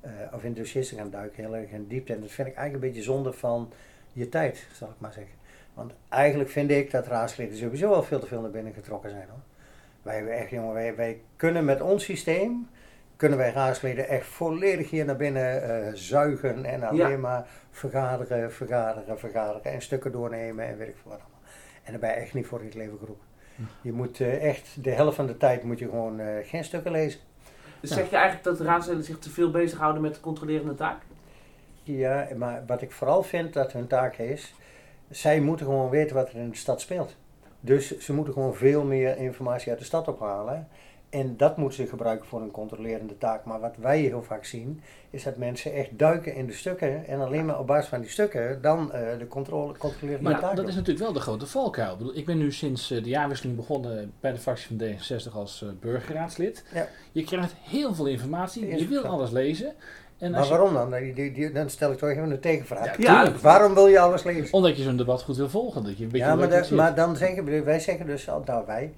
eh, 0.00 0.10
of 0.32 0.44
in 0.44 0.54
dossiers 0.54 0.88
te 0.88 0.94
gaan 0.94 1.10
duiken, 1.10 1.44
heel 1.44 1.56
erg 1.56 1.70
in 1.70 1.86
diepte. 1.86 2.12
En 2.12 2.20
dat 2.20 2.30
vind 2.30 2.48
ik 2.48 2.54
eigenlijk 2.54 2.84
een 2.84 2.90
beetje 2.92 3.10
zonde 3.12 3.32
van 3.32 3.72
je 4.12 4.28
tijd, 4.28 4.66
zal 4.72 4.88
ik 4.88 4.94
maar 4.98 5.12
zeggen. 5.12 5.34
Want 5.74 5.92
eigenlijk 6.08 6.50
vind 6.50 6.70
ik 6.70 6.90
dat 6.90 7.06
raadsleden 7.06 7.56
sowieso 7.56 7.88
wel 7.88 8.02
veel 8.02 8.18
te 8.20 8.26
veel 8.26 8.40
naar 8.40 8.50
binnen 8.50 8.72
getrokken 8.72 9.10
zijn 9.10 9.28
hoor. 9.28 9.40
Wij 10.02 10.14
hebben 10.16 10.32
echt, 10.38 10.50
jongen, 10.50 10.74
wij, 10.74 10.94
wij 10.96 11.20
kunnen 11.36 11.64
met 11.64 11.80
ons 11.80 12.04
systeem, 12.04 12.68
kunnen 13.16 13.38
wij 13.38 13.52
raadsleden 13.52 14.08
echt 14.08 14.26
volledig 14.26 14.90
hier 14.90 15.04
naar 15.04 15.16
binnen 15.16 15.62
eh, 15.62 15.92
zuigen 15.94 16.64
en 16.64 16.82
alleen 16.82 17.10
Ja. 17.10 17.16
maar 17.16 17.46
vergaderen, 17.70 18.52
vergaderen, 18.52 19.18
vergaderen 19.18 19.72
en 19.72 19.82
stukken 19.82 20.12
doornemen 20.12 20.66
en 20.66 20.76
weet 20.76 20.88
ik 20.88 20.96
veel 21.02 21.10
wat 21.10 21.20
allemaal. 21.20 21.40
En 21.82 21.90
daar 21.90 22.00
ben 22.00 22.10
je 22.10 22.16
echt 22.16 22.34
niet 22.34 22.46
voor 22.46 22.58
in 22.60 22.64
het 22.66 22.74
leven 22.74 22.98
geroepen. 22.98 23.26
Je 23.80 23.92
moet 23.92 24.20
eh, 24.20 24.48
echt, 24.48 24.84
de 24.84 24.90
helft 24.90 25.16
van 25.16 25.26
de 25.26 25.36
tijd 25.36 25.62
moet 25.62 25.78
je 25.78 25.84
gewoon 25.84 26.20
geen 26.42 26.64
stukken 26.64 26.92
lezen. 26.92 27.20
Dus 27.80 27.90
Ja. 27.90 27.96
zeg 27.96 28.10
je 28.10 28.16
eigenlijk 28.16 28.44
dat 28.44 28.58
de 28.58 28.64
raadsleden 28.64 29.04
zich 29.04 29.18
te 29.18 29.30
veel 29.30 29.50
bezighouden 29.50 30.02
met 30.02 30.14
de 30.14 30.20
controlerende 30.20 30.74
taak? 30.74 31.02
Ja, 31.82 32.28
maar 32.36 32.62
wat 32.66 32.82
ik 32.82 32.92
vooral 32.92 33.22
vind 33.22 33.52
dat 33.52 33.72
hun 33.72 33.86
taak 33.86 34.16
is, 34.16 34.54
zij 35.10 35.40
moeten 35.40 35.66
gewoon 35.66 35.90
weten 35.90 36.16
wat 36.16 36.28
er 36.28 36.36
in 36.36 36.50
de 36.50 36.56
stad 36.56 36.80
speelt. 36.80 37.16
Dus 37.60 37.98
ze 37.98 38.12
moeten 38.12 38.32
gewoon 38.32 38.54
veel 38.54 38.84
meer 38.84 39.16
informatie 39.16 39.70
uit 39.70 39.78
de 39.78 39.84
stad 39.84 40.08
ophalen. 40.08 40.68
En 41.10 41.36
dat 41.36 41.56
moeten 41.56 41.82
ze 41.84 41.90
gebruiken 41.90 42.26
voor 42.28 42.40
een 42.42 42.50
controlerende 42.50 43.18
taak. 43.18 43.44
Maar 43.44 43.60
wat 43.60 43.74
wij 43.78 44.00
heel 44.00 44.22
vaak 44.22 44.44
zien, 44.44 44.80
is 45.10 45.22
dat 45.22 45.36
mensen 45.36 45.72
echt 45.74 45.88
duiken 45.98 46.34
in 46.34 46.46
de 46.46 46.52
stukken. 46.52 47.06
En 47.06 47.20
alleen 47.20 47.46
maar 47.46 47.58
op 47.58 47.66
basis 47.66 47.88
van 47.88 48.00
die 48.00 48.10
stukken 48.10 48.62
dan 48.62 48.92
eh, 48.92 49.18
de 49.18 49.26
controle, 49.28 49.76
controlerende 49.78 50.30
Maar 50.30 50.40
taak 50.40 50.56
dat 50.56 50.68
is 50.68 50.74
natuurlijk 50.74 51.04
wel 51.04 51.12
de 51.12 51.20
grote 51.20 51.46
valkuil. 51.46 51.92
Ik, 51.92 51.98
bedoel, 51.98 52.16
ik 52.16 52.26
ben 52.26 52.38
nu 52.38 52.52
sinds 52.52 52.90
eh, 52.90 53.02
de 53.02 53.08
jaarwisseling 53.08 53.56
begonnen 53.56 54.12
bij 54.20 54.32
de 54.32 54.38
fractie 54.38 54.76
van 54.78 54.86
D66 54.88 55.32
als 55.32 55.62
eh, 55.62 55.68
burgerraadslid. 55.80 56.64
Ja. 56.74 56.86
Je 57.12 57.24
krijgt 57.24 57.54
heel 57.62 57.94
veel 57.94 58.06
informatie, 58.06 58.76
je 58.78 58.88
wil 58.88 59.02
alles 59.04 59.30
lezen. 59.30 59.72
En 60.18 60.30
Maar 60.30 60.48
waarom 60.48 60.72
dan? 60.74 60.90
Die, 60.90 61.14
die, 61.14 61.32
die- 61.32 61.52
dan 61.52 61.70
stel 61.70 61.92
ik 61.92 61.98
toch 61.98 62.08
even 62.08 62.30
een 62.30 62.40
tegenvraag. 62.40 62.98
Ja. 62.98 63.32
Waarom 63.42 63.74
wil 63.74 63.86
je 63.86 63.98
alles 64.00 64.22
lezen? 64.22 64.52
Omdat 64.54 64.76
je 64.76 64.82
zo'n 64.82 64.96
debat 64.96 65.22
goed 65.22 65.36
wil 65.36 65.48
volgen. 65.48 65.84
Dat 65.84 65.98
je 65.98 66.04
een 66.04 66.10
beetje 66.10 66.26
Ja, 66.26 66.34
maar, 66.34 66.74
maar 66.74 66.94
dan 66.94 67.16
zeggen 67.16 67.64
wij 67.64 67.80
zeggen 67.80 68.06
dus, 68.06 68.28
al- 68.28 68.42
nou 68.44 68.66
wij, 68.66 68.92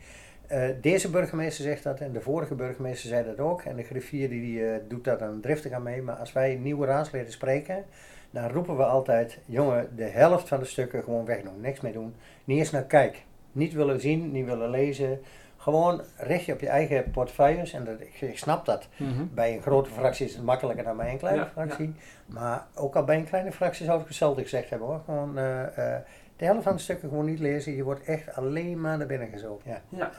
eh, 0.52 0.68
deze 0.80 1.10
burgemeester 1.10 1.64
zegt 1.64 1.82
dat 1.82 2.00
en 2.00 2.12
de 2.12 2.20
vorige 2.20 2.54
burgemeester 2.54 3.08
zei 3.08 3.24
dat 3.24 3.38
ook. 3.38 3.62
En 3.62 3.76
de 3.76 3.82
griffier 3.82 4.28
die, 4.28 4.66
eh, 4.66 4.80
doet 4.88 5.04
daar 5.04 5.18
dan 5.18 5.40
driftig 5.40 5.72
aan 5.72 5.82
mee. 5.82 6.02
Maar 6.02 6.14
als 6.14 6.32
wij 6.32 6.54
nieuwe 6.54 6.86
raadsleden 6.86 7.32
spreken, 7.32 7.84
dan 8.30 8.48
roepen 8.48 8.76
we 8.76 8.84
altijd, 8.84 9.38
jongen, 9.44 9.88
de 9.96 10.04
helft 10.04 10.48
van 10.48 10.58
de 10.58 10.64
stukken 10.64 11.02
gewoon 11.02 11.24
wegdoen. 11.24 11.60
Niks 11.60 11.80
mee 11.80 11.92
doen. 11.92 12.14
Niet 12.44 12.58
eens 12.58 12.70
naar 12.70 12.84
kijk. 12.84 13.24
Niet 13.52 13.72
willen 13.72 14.00
zien, 14.00 14.32
niet 14.32 14.46
willen 14.46 14.70
lezen. 14.70 15.20
Gewoon 15.56 16.02
richt 16.16 16.44
je 16.44 16.52
op 16.52 16.60
je 16.60 16.68
eigen 16.68 17.10
portefeuilles. 17.10 17.72
En 17.72 17.84
dat, 17.84 18.00
ik, 18.00 18.20
ik 18.20 18.38
snap 18.38 18.64
dat. 18.64 18.88
Mhm. 18.96 19.24
Bij 19.34 19.54
een 19.54 19.62
grote 19.62 19.90
fractie 19.90 20.26
is 20.26 20.34
het 20.34 20.44
makkelijker 20.44 20.84
dan 20.84 20.96
bij 20.96 21.10
een 21.10 21.18
kleine 21.18 21.42
Ja, 21.42 21.48
fractie. 21.48 21.94
Maar 22.26 22.66
ook 22.74 22.96
al 22.96 23.04
bij 23.04 23.16
een 23.16 23.28
kleine 23.28 23.52
fractie 23.52 23.84
zou 23.84 24.00
ik 24.00 24.06
hetzelfde 24.06 24.42
gezegd 24.42 24.70
hebben 24.70 24.88
hoor. 24.88 25.00
Gewoon 25.04 25.38
eh, 25.38 25.94
de 26.36 26.44
helft 26.44 26.62
van 26.62 26.76
de 26.76 26.82
stukken 26.82 27.08
gewoon 27.08 27.24
niet 27.24 27.38
lezen. 27.38 27.76
Je 27.76 27.84
wordt 27.84 28.04
echt 28.04 28.34
alleen 28.34 28.80
maar 28.80 28.98
naar 28.98 29.06
binnen 29.06 29.28
gezogen. 29.28 29.70
Ja. 29.70 29.80
Ja. 29.88 30.10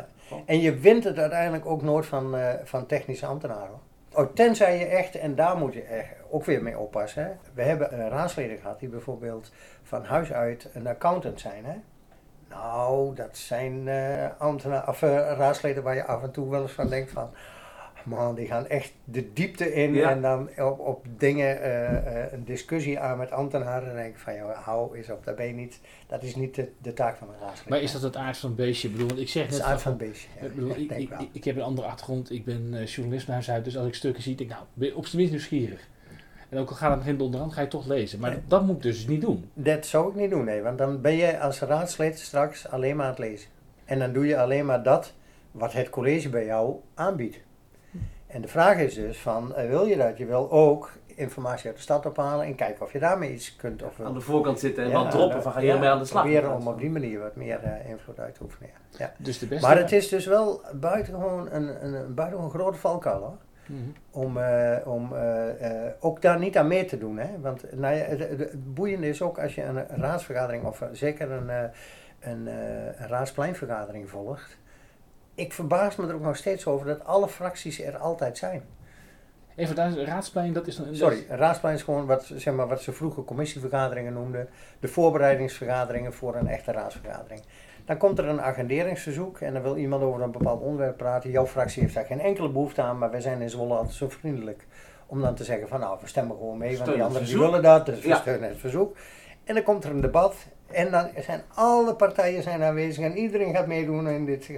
En 0.45 0.59
je 0.59 0.75
wint 0.75 1.03
het 1.03 1.17
uiteindelijk 1.17 1.65
ook 1.65 1.81
nooit 1.81 2.05
van, 2.05 2.37
eh, 2.37 2.49
van 2.63 2.85
technische 2.85 3.25
ambtenaren. 3.25 3.79
Oh, 4.13 4.33
tenzij 4.33 4.79
je 4.79 4.85
echt, 4.85 5.15
en 5.15 5.35
daar 5.35 5.57
moet 5.57 5.73
je 5.73 5.81
echt 5.81 6.09
ook 6.29 6.45
weer 6.45 6.63
mee 6.63 6.79
oppassen. 6.79 7.23
Hè. 7.23 7.29
We 7.53 7.61
hebben 7.61 8.09
raadsleden 8.09 8.57
gehad 8.57 8.79
die 8.79 8.89
bijvoorbeeld 8.89 9.51
van 9.83 10.03
huis 10.05 10.33
uit 10.33 10.69
een 10.73 10.87
accountant 10.87 11.39
zijn. 11.39 11.65
Hè. 11.65 11.75
Nou, 12.49 13.15
dat 13.15 13.37
zijn 13.37 13.87
eh 13.87 14.25
ambtenaren, 14.37 14.87
of 14.87 15.01
eh, 15.01 15.09
raadsleden 15.37 15.83
waar 15.83 15.95
je 15.95 16.05
af 16.05 16.23
en 16.23 16.31
toe 16.31 16.49
wel 16.49 16.61
eens 16.61 16.71
van 16.71 16.89
denkt 16.89 17.11
van... 17.11 17.29
Man, 18.05 18.35
die 18.35 18.47
gaan 18.47 18.67
echt 18.67 18.93
de 19.03 19.33
diepte 19.33 19.73
in 19.73 19.93
Ja. 19.93 20.09
en 20.09 20.21
dan 20.21 20.49
op, 20.57 20.79
op 20.79 21.05
dingen 21.17 21.61
eh, 21.61 22.23
eh, 22.23 22.31
een 22.33 22.43
discussie 22.45 22.99
aan 22.99 23.17
met 23.17 23.31
ambtenaren. 23.31 23.87
Dan 23.87 23.95
denk 23.95 24.13
ik 24.13 24.19
van, 24.19 24.35
joh, 24.35 24.57
hou 24.57 24.97
eens 24.97 25.09
op, 25.09 25.25
dat, 25.25 25.35
ben 25.35 25.45
je 25.47 25.53
niet, 25.53 25.79
dat 26.07 26.23
is 26.23 26.35
niet 26.35 26.55
de, 26.55 26.69
de 26.81 26.93
taak 26.93 27.17
van 27.17 27.27
een 27.27 27.39
raadslid. 27.39 27.69
Maar 27.69 27.81
is 27.81 27.91
dat 27.91 28.01
het 28.01 28.15
aard 28.15 28.37
van 28.37 28.49
het 28.49 28.57
beestje? 28.57 28.87
Ik 28.87 28.93
bedoel, 28.93 29.07
want 29.09 29.19
ik 29.19 29.29
zeg 29.29 29.43
Het 29.43 29.51
is 29.51 29.57
net 29.57 29.67
uit 29.67 29.81
van- 29.81 29.91
het 29.91 30.01
beestje. 30.07 30.27
ja. 30.39 30.45
Ik, 30.45 30.55
bedoel, 30.55 30.75
ik, 30.77 31.11
ik, 31.31 31.43
heb 31.43 31.55
een 31.55 31.61
andere 31.61 31.87
achtergrond. 31.87 32.31
Ik 32.31 32.45
ben 32.45 32.69
eh, 32.73 32.85
journalist 32.85 33.25
naar 33.27 33.35
huis 33.35 33.49
uit. 33.51 33.63
Dus 33.63 33.77
als 33.77 33.87
ik 33.87 33.93
stukken 33.95 34.23
zie, 34.23 34.35
denk 34.35 34.49
ik, 34.49 34.55
nou, 34.55 34.67
ben 34.73 34.87
je 34.87 34.95
op 34.95 35.05
zijn 35.05 35.17
minst 35.17 35.31
nieuwsgierig. 35.33 35.87
En 36.49 36.59
ook 36.59 36.69
al 36.69 36.75
gaat 36.75 36.95
het 36.95 37.03
geen 37.03 37.19
onderhand, 37.21 37.53
ga 37.53 37.61
je 37.61 37.67
toch 37.67 37.85
lezen. 37.87 38.19
Maar 38.19 38.31
Nee. 38.31 38.39
dat 38.47 38.65
moet 38.65 38.75
ik 38.75 38.81
dus 38.81 39.07
niet 39.07 39.21
doen. 39.21 39.49
Dat 39.53 39.85
zou 39.85 40.09
ik 40.09 40.15
niet 40.15 40.29
doen, 40.29 40.45
nee. 40.45 40.61
Want 40.61 40.77
dan 40.77 41.01
ben 41.01 41.15
je 41.15 41.39
als 41.39 41.59
raadslid 41.59 42.19
straks 42.19 42.67
alleen 42.67 42.95
maar 42.95 43.05
aan 43.05 43.11
het 43.11 43.19
lezen. 43.19 43.49
En 43.85 43.99
dan 43.99 44.13
doe 44.13 44.25
je 44.27 44.37
alleen 44.39 44.65
maar 44.65 44.83
dat 44.83 45.13
wat 45.51 45.73
het 45.73 45.89
college 45.89 46.29
bij 46.29 46.45
jou 46.45 46.75
aanbiedt. 46.93 47.37
En 48.33 48.41
de 48.41 48.47
vraag 48.47 48.77
is 48.77 48.93
dus 48.93 49.17
van, 49.19 49.55
eh, 49.55 49.67
wil 49.69 49.85
je 49.85 49.97
dat? 49.97 50.17
Je 50.17 50.25
wil 50.25 50.51
ook 50.51 50.91
informatie 51.15 51.67
uit 51.67 51.75
de 51.75 51.81
stad 51.81 52.05
ophalen 52.05 52.45
en 52.45 52.55
kijken 52.55 52.85
of 52.85 52.91
je 52.93 52.99
daarmee 52.99 53.33
iets 53.33 53.55
kunt 53.55 53.83
of 53.83 53.99
Aan 54.01 54.13
de 54.13 54.19
voorkant 54.21 54.59
zitten 54.59 54.83
en 54.83 54.89
Ja, 54.89 54.95
wat 55.03 55.11
droppen 55.11 55.41
van 55.43 55.51
ga 55.51 55.59
je 55.59 55.65
ja, 55.65 55.73
ermee 55.73 55.89
aan 55.89 55.99
de 55.99 56.05
slag. 56.05 56.21
Proberen 56.23 56.55
om 56.55 56.67
op 56.67 56.79
die 56.79 56.89
manier 56.89 57.19
wat 57.19 57.35
meer 57.35 57.59
eh, 57.63 57.89
invloed 57.89 58.19
uit 58.19 58.35
te 58.35 58.43
oefenen. 58.43 58.69
Ja. 58.89 58.97
Ja. 58.97 59.11
Dus 59.17 59.39
de 59.39 59.45
beste... 59.47 59.67
Maar 59.67 59.77
het 59.77 59.91
is 59.91 60.07
dus 60.09 60.25
wel 60.25 60.61
buitengewoon 60.73 61.51
een, 61.51 61.85
een, 61.85 61.93
een 61.93 62.13
buitengewoon 62.13 62.51
grote 62.51 62.77
valkuil 62.77 63.19
hoor. 63.19 63.37
Mhm. 63.65 63.79
Om, 64.11 64.37
eh, 64.37 64.77
om 64.87 65.15
eh, 65.15 65.85
eh, 65.85 65.91
ook 65.99 66.21
daar 66.21 66.39
niet 66.39 66.57
aan 66.57 66.67
mee 66.67 66.85
te 66.85 66.97
doen. 66.97 67.17
Hè? 67.17 67.27
Want 67.41 67.63
nou 67.75 67.95
ja, 67.95 68.03
het, 68.03 68.19
het- 68.19 68.39
het 68.39 68.73
boeiende 68.73 69.07
is 69.09 69.21
ook 69.21 69.39
als 69.39 69.55
je 69.55 69.63
een 69.63 69.87
raadsvergadering 69.87 70.63
of 70.65 70.83
zeker 70.91 71.31
een, 71.31 71.49
eh, 71.49 71.63
een, 72.19 72.47
eh, 72.47 72.85
een 73.01 73.07
raadspleinvergadering 73.07 74.09
volgt. 74.09 74.57
Ik 75.35 75.53
verbaas 75.53 75.95
me 75.95 76.07
er 76.07 76.13
ook 76.15 76.21
nog 76.21 76.35
steeds 76.35 76.65
over 76.65 76.85
dat 76.85 77.05
alle 77.05 77.27
fracties 77.27 77.81
er 77.81 77.97
altijd 77.97 78.37
zijn. 78.37 78.63
Even 79.55 79.75
daar, 79.75 79.91
raadsplein, 79.97 80.53
dat 80.53 80.67
is 80.67 80.75
dan... 80.75 80.95
Sorry, 80.95 81.25
een 81.29 81.37
raadsplein 81.37 81.75
is 81.75 81.81
gewoon 81.83 82.05
wat, 82.05 82.31
zeg 82.35 82.53
maar, 82.53 82.67
wat 82.67 82.81
ze 82.81 82.91
vroeger 82.91 83.23
commissievergaderingen 83.23 84.13
noemden. 84.13 84.49
De 84.79 84.87
voorbereidingsvergaderingen 84.87 86.13
voor 86.13 86.35
een 86.35 86.47
echte 86.47 86.71
raadsvergadering. 86.71 87.41
Dan 87.85 87.97
komt 87.97 88.17
er 88.19 88.25
een 88.25 88.41
agenderingsverzoek 88.41 89.39
en 89.39 89.53
dan 89.53 89.61
wil 89.61 89.77
iemand 89.77 90.03
over 90.03 90.21
een 90.21 90.31
bepaald 90.31 90.61
onderwerp 90.61 90.97
praten. 90.97 91.29
Jouw 91.29 91.45
fractie 91.45 91.81
heeft 91.81 91.93
daar 91.93 92.05
geen 92.05 92.19
enkele 92.21 92.49
behoefte 92.49 92.81
aan, 92.81 92.97
maar 92.97 93.11
wij 93.11 93.21
zijn 93.21 93.41
in 93.41 93.49
Zwolle 93.49 93.73
altijd 93.73 93.95
zo 93.95 94.09
vriendelijk 94.09 94.65
om 95.05 95.21
dan 95.21 95.35
te 95.35 95.43
zeggen 95.43 95.67
van 95.67 95.79
nou, 95.79 95.97
we 96.01 96.07
stemmen 96.07 96.37
gewoon 96.37 96.57
mee, 96.57 96.77
want 96.77 96.91
die 96.91 97.03
anderen 97.03 97.27
die 97.27 97.37
willen 97.37 97.61
dat, 97.61 97.85
dus 97.85 98.01
we 98.01 98.07
Ja. 98.07 98.15
steunen 98.15 98.49
het 98.49 98.57
verzoek. 98.57 98.95
En 99.43 99.53
dan 99.53 99.63
komt 99.63 99.83
er 99.83 99.89
een 99.89 100.01
debat 100.01 100.35
en 100.71 100.91
dan 100.91 101.09
zijn 101.19 101.41
alle 101.53 101.95
partijen 101.95 102.43
zijn 102.43 102.63
aanwezig 102.63 103.03
en 103.03 103.17
iedereen 103.17 103.55
gaat 103.55 103.67
meedoen 103.67 104.07
in 104.07 104.25
dit. 104.25 104.49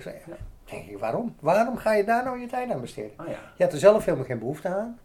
Ja. 0.66 0.72
denk 0.72 0.88
ik, 0.90 0.98
waarom? 1.00 1.36
Waarom 1.40 1.78
ga 1.78 1.94
je 1.94 2.04
daar 2.04 2.24
nou 2.24 2.40
je 2.40 2.48
tijd 2.48 2.72
aan 2.72 2.82
besteden? 2.82 3.12
Oh, 3.20 3.28
ja. 3.28 3.38
Je 3.58 3.64
had 3.64 3.74
er 3.74 3.80
zelf 3.80 4.06
helemaal 4.06 4.26
geen 4.26 4.40
behoefte 4.40 4.68
aan. 4.68 5.00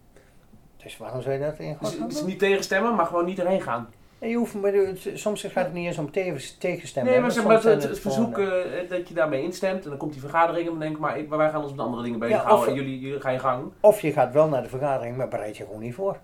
Dus 0.77 0.97
waarom 0.97 1.21
zou 1.21 1.33
je 1.33 1.39
dat 1.39 1.59
in 1.59 1.75
godsnaam 1.75 2.07
dus 2.09 2.17
doen? 2.17 2.27
niet 2.27 2.39
tegenstemmen, 2.39 2.95
maar 2.95 3.05
gewoon 3.05 3.25
niet 3.25 3.39
erheen 3.39 3.61
gaan. 3.61 3.89
Nee, 4.19 4.29
je 4.29 4.35
hoeft, 4.35 4.53
maar 4.53 4.73
het- 4.73 5.09
soms 5.13 5.41
gaat 5.43 5.63
het 5.65 5.73
niet 5.73 5.85
eens 5.87 5.97
om 5.97 6.11
tegen, 6.11 6.59
tegenstemmen. 6.59 7.11
Nee, 7.11 7.21
maar 7.21 7.31
zeg 7.31 7.43
maar 7.43 7.63
het, 7.63 7.83
het 7.83 7.99
verzoek 7.99 8.37
eh, 8.37 8.79
eh, 8.81 8.89
dat 8.89 9.07
je 9.07 9.13
daarmee 9.13 9.43
instemt 9.43 9.83
en 9.83 9.89
dan 9.89 9.97
komt 9.97 10.11
die 10.11 10.21
vergadering 10.21 10.65
en 10.65 10.71
dan 10.71 10.79
denk 10.79 10.93
ik, 10.93 10.99
maar, 10.99 11.17
ik, 11.17 11.27
maar 11.27 11.37
wij 11.37 11.49
gaan 11.49 11.61
ons 11.63 11.71
met 11.71 11.79
andere 11.85 12.03
dingen 12.03 12.19
Ja, 12.19 12.25
bezighouden 12.25 12.59
of- 12.59 12.67
en 12.67 12.73
jullie, 12.73 12.99
jullie 12.99 13.21
gaan 13.21 13.33
je 13.33 13.39
gang. 13.39 13.71
Of 13.79 14.01
je 14.01 14.11
gaat 14.11 14.33
wel 14.33 14.47
naar 14.47 14.63
de 14.63 14.69
vergadering, 14.69 15.17
maar 15.17 15.27
bereid 15.27 15.57
je 15.57 15.65
gewoon 15.65 15.81
niet 15.81 15.93
voor. 15.95 16.17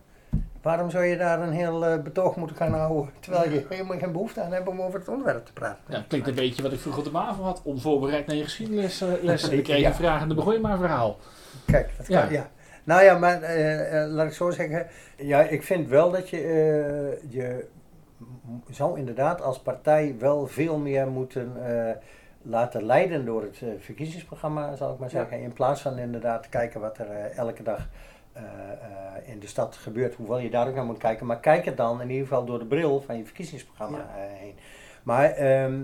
Waarom 0.61 0.89
zou 0.89 1.03
je 1.05 1.17
daar 1.17 1.41
een 1.41 1.51
heel 1.51 1.85
eh, 1.85 2.01
betoog 2.01 2.35
moeten 2.35 2.55
gaan 2.57 2.73
houden, 2.73 3.09
terwijl 3.19 3.51
je 3.51 3.65
helemaal 3.69 3.97
geen 3.97 4.11
behoefte 4.11 4.41
aan 4.41 4.51
hebt 4.53 4.67
om 4.67 4.81
over 4.81 4.99
het 4.99 5.07
onderwerp 5.09 5.45
te 5.45 5.53
praten? 5.53 5.77
Ja, 5.87 6.03
klinkt 6.07 6.27
een 6.27 6.35
beetje 6.35 6.61
wat 6.63 6.71
ik 6.71 6.79
vroeger 6.79 7.01
op 7.01 7.07
de 7.07 7.13
MAVO 7.13 7.43
had. 7.43 7.61
Onvoorbereid 7.63 8.25
naar 8.27 8.35
je 8.35 8.43
geschiedenis 8.43 8.97
dan 8.97 9.17
kreeg 9.37 9.67
je 9.67 9.77
Ja. 9.79 9.93
vraag 9.93 10.21
en 10.21 10.27
dan 10.27 10.37
begon 10.37 10.53
je 10.53 10.59
maar 10.59 10.71
een 10.71 10.77
verhaal. 10.77 11.17
Kijk, 11.65 11.89
dat 11.97 12.07
Ja. 12.07 12.21
kan, 12.21 12.31
ja. 12.33 12.49
Nou 12.83 13.03
ja, 13.03 13.17
maar 13.17 13.41
eh, 13.41 14.03
eh, 14.03 14.09
laat 14.09 14.27
ik 14.27 14.33
zo 14.33 14.49
zeggen. 14.51 14.87
Ja, 15.17 15.41
ik 15.41 15.63
vind 15.63 15.87
wel 15.87 16.11
dat 16.11 16.29
je, 16.29 16.37
je 17.29 17.67
zou 18.69 18.97
inderdaad 18.99 19.41
als 19.41 19.59
partij 19.59 20.15
wel 20.19 20.47
veel 20.47 20.77
meer 20.77 21.07
moeten 21.07 21.51
laten 22.41 22.83
leiden 22.85 23.25
door 23.25 23.41
het 23.41 23.61
verkiezingsprogramma, 23.79 24.75
zal 24.75 24.93
ik 24.93 24.99
maar 24.99 25.09
Ja. 25.11 25.17
zeggen. 25.19 25.39
In 25.41 25.53
plaats 25.53 25.81
van 25.81 25.97
inderdaad 25.97 26.49
kijken 26.49 26.79
wat 26.81 26.97
er 26.97 27.07
elke 27.35 27.63
dag 27.63 27.87
in 29.25 29.39
de 29.39 29.47
stad 29.47 29.75
gebeurt, 29.75 30.15
hoewel 30.15 30.39
je 30.39 30.49
daar 30.49 30.67
ook 30.67 30.75
naar 30.75 30.85
moet 30.85 30.97
kijken. 30.97 31.25
Maar 31.25 31.39
kijk 31.39 31.65
het 31.65 31.77
dan 31.77 32.01
in 32.01 32.09
ieder 32.09 32.27
geval 32.27 32.45
door 32.45 32.59
de 32.59 32.65
bril 32.65 33.01
van 33.01 33.17
je 33.17 33.25
verkiezingsprogramma 33.25 33.97
Ja. 33.97 34.03
eh, 34.15 34.39
heen. 34.39 34.55
Maar 35.03 35.31
ehm, 35.31 35.81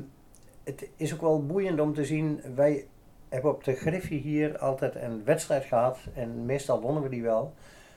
het 0.64 0.90
is 0.98 1.14
ook 1.14 1.22
wel 1.22 1.46
boeiend 1.46 1.80
om 1.80 1.94
te 1.94 2.06
zien, 2.06 2.42
wij 2.56 2.86
hebben 3.30 3.52
op 3.52 3.64
de 3.64 3.74
Griffie 3.76 4.20
hier 4.20 4.58
altijd 4.58 4.96
een 4.96 5.24
wedstrijd 5.26 5.66
gehad 5.66 5.98
en 6.14 6.46
meestal 6.46 6.82
wonnen 6.82 7.04
we 7.04 7.10
die 7.10 7.22
wel. 7.24 7.54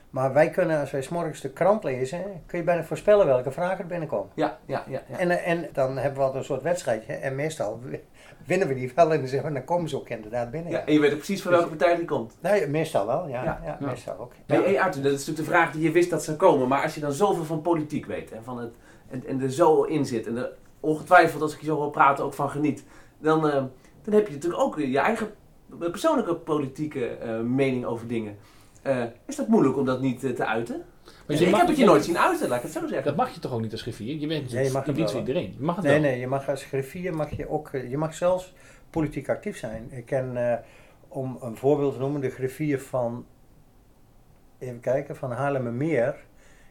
Maar 0.09 0.33
wij 0.33 0.49
kunnen, 0.49 0.79
als 0.79 0.91
wij 0.91 1.01
's 1.01 1.09
morgens 1.09 1.41
de 1.41 1.49
krant 1.49 1.83
lezen, 1.83 2.23
kun 2.45 2.57
je 2.57 2.63
bijna 2.63 2.83
voorspellen 2.83 3.25
welke 3.25 3.51
vragen 3.51 3.79
er 3.79 3.85
binnenkomen. 3.87 4.31
Ja, 4.35 4.59
ja, 4.65 4.83
ja. 4.87 5.01
ja. 5.09 5.17
En, 5.17 5.29
eh, 5.31 5.47
en 5.47 5.69
dan 5.73 5.97
hebben 5.97 6.17
we 6.17 6.23
altijd 6.25 6.39
een 6.39 6.47
soort 6.47 6.61
wedstrijdje 6.61 7.13
en 7.13 7.35
meestal 7.35 7.79
winnen 8.45 8.67
we 8.67 8.73
die 8.73 8.91
wel 8.95 9.11
en 9.13 9.19
dan, 9.19 9.27
zeggen 9.27 9.47
we, 9.47 9.53
dan 9.55 9.63
komen 9.65 9.89
ze 9.89 9.95
ook 9.95 10.09
inderdaad 10.09 10.51
binnen. 10.51 10.71
ja, 10.71 10.85
en 10.85 10.93
je 10.93 10.99
weet 10.99 11.11
ook 11.11 11.17
precies 11.17 11.41
van 11.41 11.51
welke 11.51 11.67
partij 11.67 11.95
die 11.95 12.05
komt. 12.05 12.37
Nee, 12.41 12.67
meestal 12.67 13.05
wel, 13.05 13.27
ja. 13.27 13.43
Ja. 13.63 13.77
meestal 13.79 14.17
ook. 14.19 14.31
Hey, 14.45 14.57
Ja. 14.57 14.63
hey, 14.63 14.81
Arthur, 14.81 15.01
dat 15.03 15.11
is 15.11 15.17
natuurlijk 15.17 15.47
de 15.47 15.53
vraag 15.53 15.71
die 15.71 15.81
je 15.81 15.91
wist 15.91 16.09
dat 16.09 16.23
zou 16.23 16.37
komen. 16.37 16.67
Maar 16.67 16.83
als 16.83 16.95
je 16.95 17.01
dan 17.01 17.11
zoveel 17.11 17.43
van 17.45 17.61
politiek 17.61 18.05
weet 18.05 18.31
en, 18.31 18.43
van 18.43 18.59
het, 18.59 18.73
en, 19.09 19.25
en 19.27 19.41
er 19.41 19.51
zo 19.51 19.83
in 19.83 20.05
zit 20.05 20.27
en 20.27 20.37
er 20.37 20.51
ongetwijfeld, 20.79 21.41
als 21.41 21.53
ik 21.53 21.59
je 21.59 21.65
zo 21.65 21.77
wil 21.77 21.89
praten, 21.89 22.23
ook 22.23 22.33
van 22.33 22.49
geniet, 22.49 22.83
dan, 23.17 23.49
eh, 23.49 23.63
dan 24.01 24.13
heb 24.13 24.27
je 24.27 24.33
natuurlijk 24.33 24.61
ook 24.61 24.79
je 24.79 24.99
eigen 24.99 25.27
persoonlijke 25.79 26.35
politieke 26.35 27.07
eh, 27.07 27.39
mening 27.39 27.85
over 27.85 28.07
dingen. 28.07 28.37
Eh, 28.81 29.03
is 29.25 29.35
dat 29.35 29.47
moeilijk 29.47 29.77
om 29.77 29.85
dat 29.85 30.01
niet 30.01 30.23
eh, 30.23 30.31
te 30.31 30.45
uiten? 30.45 30.85
Maar 31.27 31.41
ik 31.41 31.49
mag 31.49 31.59
heb 31.59 31.67
het 31.69 31.77
je 31.77 31.85
nooit 31.85 32.03
zien 32.03 32.17
uiten, 32.17 32.47
laat 32.47 32.57
ik 32.57 32.63
het 32.63 32.71
zo 32.71 32.79
zeggen. 32.79 33.03
Dat 33.03 33.15
mag 33.15 33.33
je 33.33 33.39
toch 33.39 33.51
ook 33.51 33.61
niet 33.61 33.71
als 33.71 33.81
griffier? 33.81 34.15
Je 34.19 34.27
bent 34.27 34.53
Nee, 34.53 34.63
je 34.63 34.71
mag 34.71 34.81
in 34.81 34.87
het 34.87 34.95
dienst 34.95 35.13
wel, 35.13 35.21
van 35.21 35.29
iedereen. 35.33 35.55
Je 35.57 35.63
mag 35.63 35.75
het 35.75 35.85
Nee, 35.85 35.93
wel. 35.93 36.01
nee, 36.01 36.19
je 36.19 36.27
mag 36.27 36.49
als 36.49 36.63
griffier 36.63 37.15
mag 37.15 37.37
je 37.37 37.49
ook, 37.49 37.69
eh, 37.69 37.89
je 37.89 37.97
mag 37.97 38.13
zelfs 38.13 38.53
politiek 38.89 39.29
actief 39.29 39.57
zijn. 39.57 39.87
Ik 39.91 40.05
ken, 40.05 40.51
eh, 40.51 40.57
om 41.07 41.37
een 41.41 41.57
voorbeeld 41.57 41.93
te 41.93 41.99
noemen, 41.99 42.21
de 42.21 42.29
griffier 42.29 42.79
van, 42.81 43.25
even 44.57 44.79
kijken, 44.79 45.15
van 45.15 45.31
Haarlemmermeer, 45.31 46.15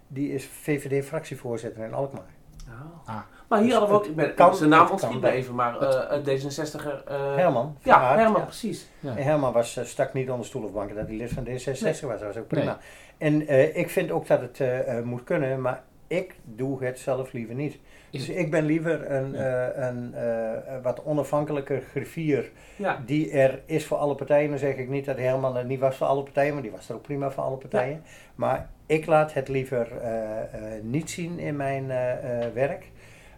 die 0.09 0.33
is 0.33 0.47
VVD-fractievoorzitter 0.47 1.85
in 1.85 1.95
Alkmaar. 1.95 2.35
Oh. 2.69 3.09
Ah. 3.09 3.17
Maar 3.49 3.59
hier 3.59 3.69
Dus 3.69 3.79
hadden 3.79 3.95
we 3.95 4.01
ook, 4.01 4.03
het 4.03 4.11
ik 4.11 4.17
ben, 4.17 4.35
kan- 4.35 4.57
zijn 4.57 4.71
naam 4.71 4.91
ontschiet 4.91 5.21
me 5.21 5.31
even, 5.31 5.55
maar 5.55 5.81
eh 5.81 6.17
een 6.17 6.23
D66er. 6.25 7.05
eh, 7.07 7.35
Herman. 7.37 7.77
Ja, 7.83 8.17
Herman, 8.17 8.41
ja. 8.41 8.47
precies. 8.47 8.87
Ja. 9.01 9.17
En 9.17 9.23
Herman 9.23 9.53
was, 9.53 9.77
eh, 9.77 9.85
stak 9.85 10.13
niet 10.13 10.31
onder 10.31 10.47
stoel 10.47 10.63
of 10.65 10.73
banken 10.73 10.97
dat 10.97 11.07
hij 11.07 11.17
lid 11.17 11.33
van 11.33 11.45
D66 11.45 12.01
was. 12.01 12.01
Dat 12.01 12.21
was 12.21 12.37
ook 12.37 12.47
prima. 12.49 12.79
Nee. 13.19 13.31
En 13.31 13.47
eh, 13.47 13.77
ik 13.77 13.91
vind 13.91 14.11
ook 14.11 14.27
dat 14.27 14.41
het 14.41 14.61
eh, 14.61 14.99
eh, 14.99 15.05
moet 15.05 15.25
kunnen, 15.25 15.61
maar 15.61 15.83
ik 16.07 16.35
doe 16.45 16.85
het 16.85 16.99
zelf 16.99 17.33
liever 17.33 17.55
niet. 17.55 17.79
Dus 18.11 18.29
ik 18.29 18.51
ben 18.51 18.65
liever 18.65 19.11
een, 19.11 19.33
Ja. 19.33 19.69
eh, 19.69 19.87
een 19.87 20.15
eh, 20.15 20.83
wat 20.83 21.03
onafhankelijker 21.05 21.83
griffier 21.91 22.51
Ja, 22.77 23.03
die 23.07 23.31
er 23.31 23.61
is 23.65 23.87
voor 23.87 23.97
alle 23.97 24.15
partijen. 24.15 24.49
Dan 24.51 24.59
zeg 24.59 24.77
ik 24.77 24.89
niet 24.89 25.05
dat 25.05 25.17
Herman 25.17 25.57
er 25.57 25.65
niet 25.65 25.81
was 25.81 25.97
voor 25.97 26.07
alle 26.07 26.23
partijen, 26.23 26.53
maar 26.55 26.63
die 26.63 26.71
was 26.71 26.89
er 26.89 26.95
ook 26.95 27.03
prima 27.03 27.31
voor 27.31 27.43
alle 27.45 27.57
partijen. 27.57 28.03
Maar 28.35 28.69
ik 28.87 29.07
laat 29.07 29.33
het 29.33 29.49
liever 29.49 29.89
eh, 30.03 30.41
eh, 30.41 30.83
niet 30.83 31.11
zien 31.11 31.39
in 31.39 31.57
mijn 31.57 31.91
eh, 31.91 32.43
eh, 32.45 32.53
werk. 32.55 32.91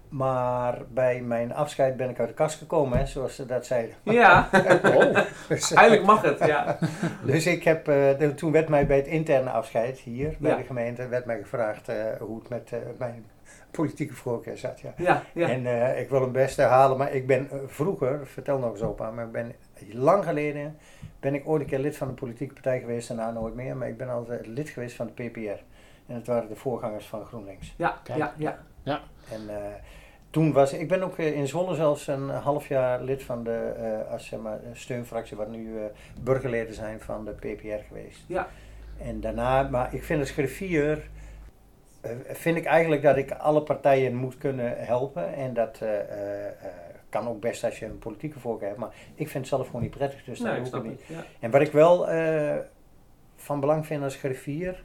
Maar 0.09 0.79
bij 0.93 1.21
mijn 1.21 1.55
afscheid 1.55 1.97
ben 1.97 2.11
ik 2.11 2.19
uit 2.21 2.29
de 2.29 2.35
kast 2.35 2.59
gekomen, 2.59 2.99
hè, 2.99 3.07
zoals 3.07 3.35
ze 3.35 3.47
dat 3.47 3.67
zeiden. 3.67 3.95
ja. 4.03 4.49
Oh, 4.97 5.19
Dus, 5.49 5.71
eh, 5.73 5.79
eigenlijk 5.79 6.07
mag 6.07 6.23
het, 6.23 6.39
ja. 6.47 6.79
dus 7.25 7.47
ik 7.47 7.63
heb, 7.65 7.89
eh, 7.89 8.11
toen 8.29 8.53
werd 8.53 8.69
mij 8.69 8.87
bij 8.87 8.97
het 8.97 9.07
interne 9.07 9.51
afscheid 9.51 9.99
hier 9.99 10.35
bij 10.39 10.51
Ja. 10.51 10.57
de 10.57 10.63
gemeente, 10.65 11.09
werd 11.09 11.25
mij 11.25 11.39
gevraagd 11.39 11.89
eh, 11.89 11.97
hoe 12.19 12.39
het 12.39 12.49
met 12.49 12.71
eh, 12.73 12.79
mijn 12.99 13.25
politieke 13.71 14.15
voorkeur 14.15 14.59
zat. 14.59 14.81
Ja. 14.81 14.95
Ja, 14.97 15.23
ja. 15.35 15.49
En 15.49 15.67
eh, 15.67 16.01
ik 16.01 16.09
wil 16.09 16.21
hem 16.21 16.33
best 16.33 16.57
herhalen, 16.57 16.97
maar 16.97 17.13
ik 17.13 17.27
ben 17.27 17.51
eh, 17.51 17.59
vroeger, 17.67 18.27
vertel 18.27 18.59
nog 18.59 18.71
eens 18.71 18.83
opa, 18.83 19.11
maar 19.11 19.25
ik 19.25 19.33
ben 19.33 19.53
lang 19.91 20.25
geleden, 20.25 20.77
ben 21.21 21.35
ik 21.35 21.49
ooit 21.49 21.63
een 21.63 21.69
keer 21.69 21.79
lid 21.79 21.97
van 21.97 22.09
een 22.09 22.15
politieke 22.15 22.53
partij 22.53 22.81
geweest, 22.81 23.09
daarna 23.09 23.31
nooit 23.31 23.55
meer, 23.55 23.77
maar 23.77 23.89
ik 23.89 23.97
ben 23.97 24.09
altijd 24.09 24.47
lid 24.47 24.69
geweest 24.69 24.97
van 24.97 25.11
de 25.15 25.29
PPR. 25.29 25.63
En 26.07 26.15
het 26.15 26.27
waren 26.27 26.49
de 26.49 26.57
voorgangers 26.57 27.07
van 27.07 27.25
GroenLinks. 27.25 27.75
Ja, 27.77 28.01
Kijk. 28.05 28.19
ja, 28.19 28.59
ja. 28.83 29.01
En 29.31 29.49
eh, 29.49 29.73
toen 30.31 30.53
was 30.53 30.73
ik 30.73 30.89
ben 30.89 31.03
ook 31.03 31.19
in 31.19 31.49
Zwolle 31.49 31.75
zelfs 31.75 32.07
een 32.07 32.29
half 32.29 32.69
jaar 32.69 33.03
lid 33.03 33.23
van 33.23 33.45
de 33.45 33.73
eh, 33.77 34.13
als, 34.13 34.27
zeg 34.27 34.41
maar, 34.41 34.59
steunfractie, 34.73 35.37
wat 35.37 35.51
nu 35.51 35.79
eh, 35.79 35.85
burgerleden 36.21 36.75
zijn 36.75 37.01
van 37.01 37.25
de 37.25 37.31
PPR 37.31 37.87
geweest. 37.89 38.25
Ja. 38.27 38.49
En 38.99 39.21
daarna, 39.21 39.63
maar 39.63 39.95
ik 39.95 40.05
vind 40.05 40.21
als 40.21 40.31
griffier, 40.31 41.09
vind 42.27 42.57
ik 42.57 42.65
eigenlijk 42.65 43.03
dat 43.03 43.17
ik 43.17 43.31
alle 43.31 43.63
partijen 43.63 44.15
moet 44.15 44.39
kunnen 44.39 44.87
helpen. 44.87 45.35
En 45.35 45.55
dat 45.55 45.79
eh, 45.83 46.01
eh, 46.01 46.47
eh, 46.47 46.53
kan 47.09 47.29
ook 47.29 47.41
best 47.41 47.65
als 47.65 47.79
je 47.79 47.87
een 47.87 47.99
politieke 47.99 48.39
voorkeur 48.39 48.69
hebt, 48.69 48.81
maar 48.81 48.95
ik 49.15 49.29
vind 49.29 49.45
het 49.45 49.47
zelf 49.47 49.67
gewoon 49.67 49.83
niet 49.83 49.91
prettig, 49.91 50.25
dus 50.25 50.39
dat 50.39 50.53
Nee, 50.53 50.71
doe 50.71 50.81
ik 50.81 50.87
niet. 50.87 51.01
het. 51.07 51.17
Ja. 51.17 51.25
En 51.41 51.51
wat 51.51 51.61
ik 51.61 51.73
wel 51.73 52.09
eh, 52.09 52.57
van 53.37 53.61
belang 53.61 53.87
vind 53.87 54.03
als 54.03 54.17
griffier, 54.17 54.85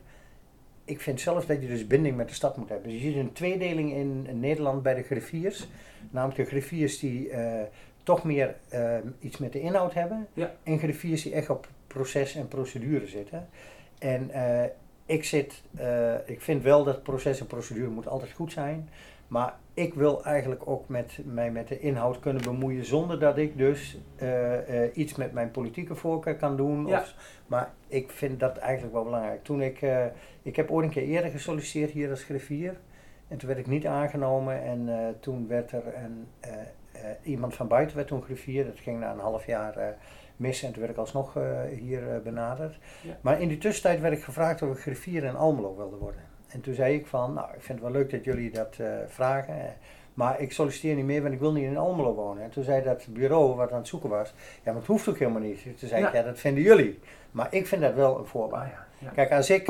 ik 0.85 1.01
vind 1.01 1.21
zelf 1.21 1.45
dat 1.45 1.61
je 1.61 1.67
dus 1.67 1.87
binding 1.87 2.15
met 2.17 2.27
de 2.27 2.33
stad 2.33 2.57
moet 2.57 2.69
hebben. 2.69 2.89
Dus 2.89 3.01
je 3.01 3.07
ziet 3.11 3.17
een 3.19 3.33
tweedeling 3.33 3.93
in 3.93 4.39
Nederland 4.39 4.83
bij 4.83 4.93
de 4.93 5.03
griffiers. 5.03 5.67
Namelijk 6.11 6.39
de 6.39 6.45
griffiers 6.45 6.99
die 6.99 7.29
eh, 7.29 7.61
toch 8.03 8.23
meer 8.23 8.55
eh, 8.69 8.97
iets 9.19 9.37
met 9.37 9.53
de 9.53 9.59
inhoud 9.59 9.93
hebben. 9.93 10.27
Ja. 10.33 10.53
En 10.63 10.79
griffiers 10.79 11.23
die 11.23 11.33
echt 11.33 11.49
op 11.49 11.67
proces 11.87 12.35
en 12.35 12.47
procedure 12.47 13.07
zitten. 13.07 13.47
En 13.99 14.31
eh, 14.31 14.69
ik, 15.05 15.23
zit, 15.23 15.61
eh, 15.75 16.13
ik 16.25 16.41
vind 16.41 16.63
wel 16.63 16.83
dat 16.83 17.03
proces 17.03 17.39
en 17.39 17.47
procedure 17.47 17.89
moet 17.89 18.07
altijd 18.07 18.31
goed 18.31 18.51
zijn. 18.51 18.89
Maar 19.27 19.55
ik 19.73 19.93
wil 19.93 20.23
eigenlijk 20.25 20.61
ook 20.67 20.87
met, 20.87 21.19
mij 21.25 21.51
met 21.51 21.67
de 21.67 21.79
inhoud 21.79 22.19
kunnen 22.19 22.43
bemoeien 22.43 22.85
zonder 22.85 23.19
dat 23.19 23.37
ik 23.37 23.57
dus 23.57 23.97
eh, 24.15 24.83
eh, 24.83 24.97
iets 24.97 25.15
met 25.15 25.33
mijn 25.33 25.51
politieke 25.51 25.95
voorkeur 25.95 26.35
kan 26.35 26.57
doen. 26.57 26.87
Ja. 26.87 26.99
Of, 26.99 27.15
maar 27.47 27.73
ik 27.87 28.11
vind 28.11 28.39
dat 28.39 28.57
eigenlijk 28.57 28.93
wel 28.93 29.03
belangrijk. 29.03 29.43
Toen 29.43 29.61
ik, 29.61 29.81
ik 30.41 30.55
heb 30.55 30.71
ooit 30.71 30.85
een 30.85 30.91
keer 30.91 31.03
eerder 31.03 31.31
gesolliciteerd 31.31 31.91
hier 31.91 32.09
als 32.09 32.23
griffier. 32.23 32.77
En 33.27 33.37
toen 33.37 33.47
werd 33.47 33.59
ik 33.59 33.67
niet 33.67 33.85
aangenomen 33.85 34.63
en 34.63 35.15
toen 35.19 35.47
werd 35.47 35.71
er 35.71 35.83
een, 35.95 36.27
iemand 37.23 37.55
van 37.55 37.67
buiten 37.67 37.95
werd 37.95 38.07
toen 38.07 38.23
griffier. 38.23 38.65
Dat 38.65 38.79
ging 38.79 38.99
na 38.99 39.11
een 39.11 39.19
half 39.19 39.45
jaar 39.45 39.97
eh, 40.37 40.43
mis 40.43 40.63
en 40.63 40.71
toen 40.71 40.79
werd 40.79 40.93
ik 40.93 40.99
alsnog 40.99 41.37
eh, 41.37 41.43
hier 41.79 42.13
eh, 42.13 42.19
benaderd. 42.21 42.77
Ja. 43.01 43.17
Maar 43.21 43.41
in 43.41 43.47
die 43.47 43.57
tussentijd 43.57 44.01
werd 44.01 44.13
ik 44.13 44.23
gevraagd 44.23 44.61
of 44.61 44.69
ik 44.75 44.81
griffier 44.81 45.23
in 45.23 45.35
Almelo 45.35 45.75
wilde 45.75 45.95
worden. 45.95 46.21
En 46.47 46.61
toen 46.61 46.73
zei 46.73 46.95
ik 46.95 47.07
van, 47.07 47.33
nou 47.33 47.47
ik 47.47 47.61
vind 47.61 47.79
het 47.79 47.91
wel 47.91 47.91
leuk 47.91 48.11
dat 48.11 48.23
jullie 48.23 48.51
dat 48.51 48.75
eh, 48.79 48.87
vragen. 49.07 49.55
Maar 50.13 50.41
ik 50.41 50.51
solliciteer 50.51 50.95
niet 50.95 51.05
meer, 51.05 51.21
want 51.21 51.33
ik 51.33 51.39
wil 51.39 51.51
niet 51.51 51.63
in 51.63 51.77
Almelo 51.77 52.13
wonen. 52.13 52.43
En 52.43 52.49
toen 52.49 52.63
zei 52.63 52.83
dat 52.83 53.07
bureau 53.09 53.55
wat 53.55 53.71
aan 53.71 53.77
het 53.77 53.87
zoeken 53.87 54.09
was, 54.09 54.33
ja 54.63 54.71
maar 54.71 54.75
het 54.75 54.85
hoeft 54.85 55.09
ook 55.09 55.17
helemaal 55.17 55.41
niet. 55.41 55.63
Toen 55.63 55.89
zei 55.89 56.03
ik, 56.03 56.11
Ja. 56.11 56.19
ja 56.19 56.25
dat 56.25 56.39
vinden 56.39 56.63
jullie. 56.63 56.99
Maar 57.31 57.47
ik 57.49 57.67
vind 57.67 57.81
dat 57.81 57.93
wel 57.93 58.19
een 58.19 58.25
voorwaarde. 58.25 58.71
Ah, 58.71 58.77
ja. 58.99 59.07
Ja. 59.07 59.09
Kijk, 59.09 59.31
als 59.31 59.49
ik 59.49 59.65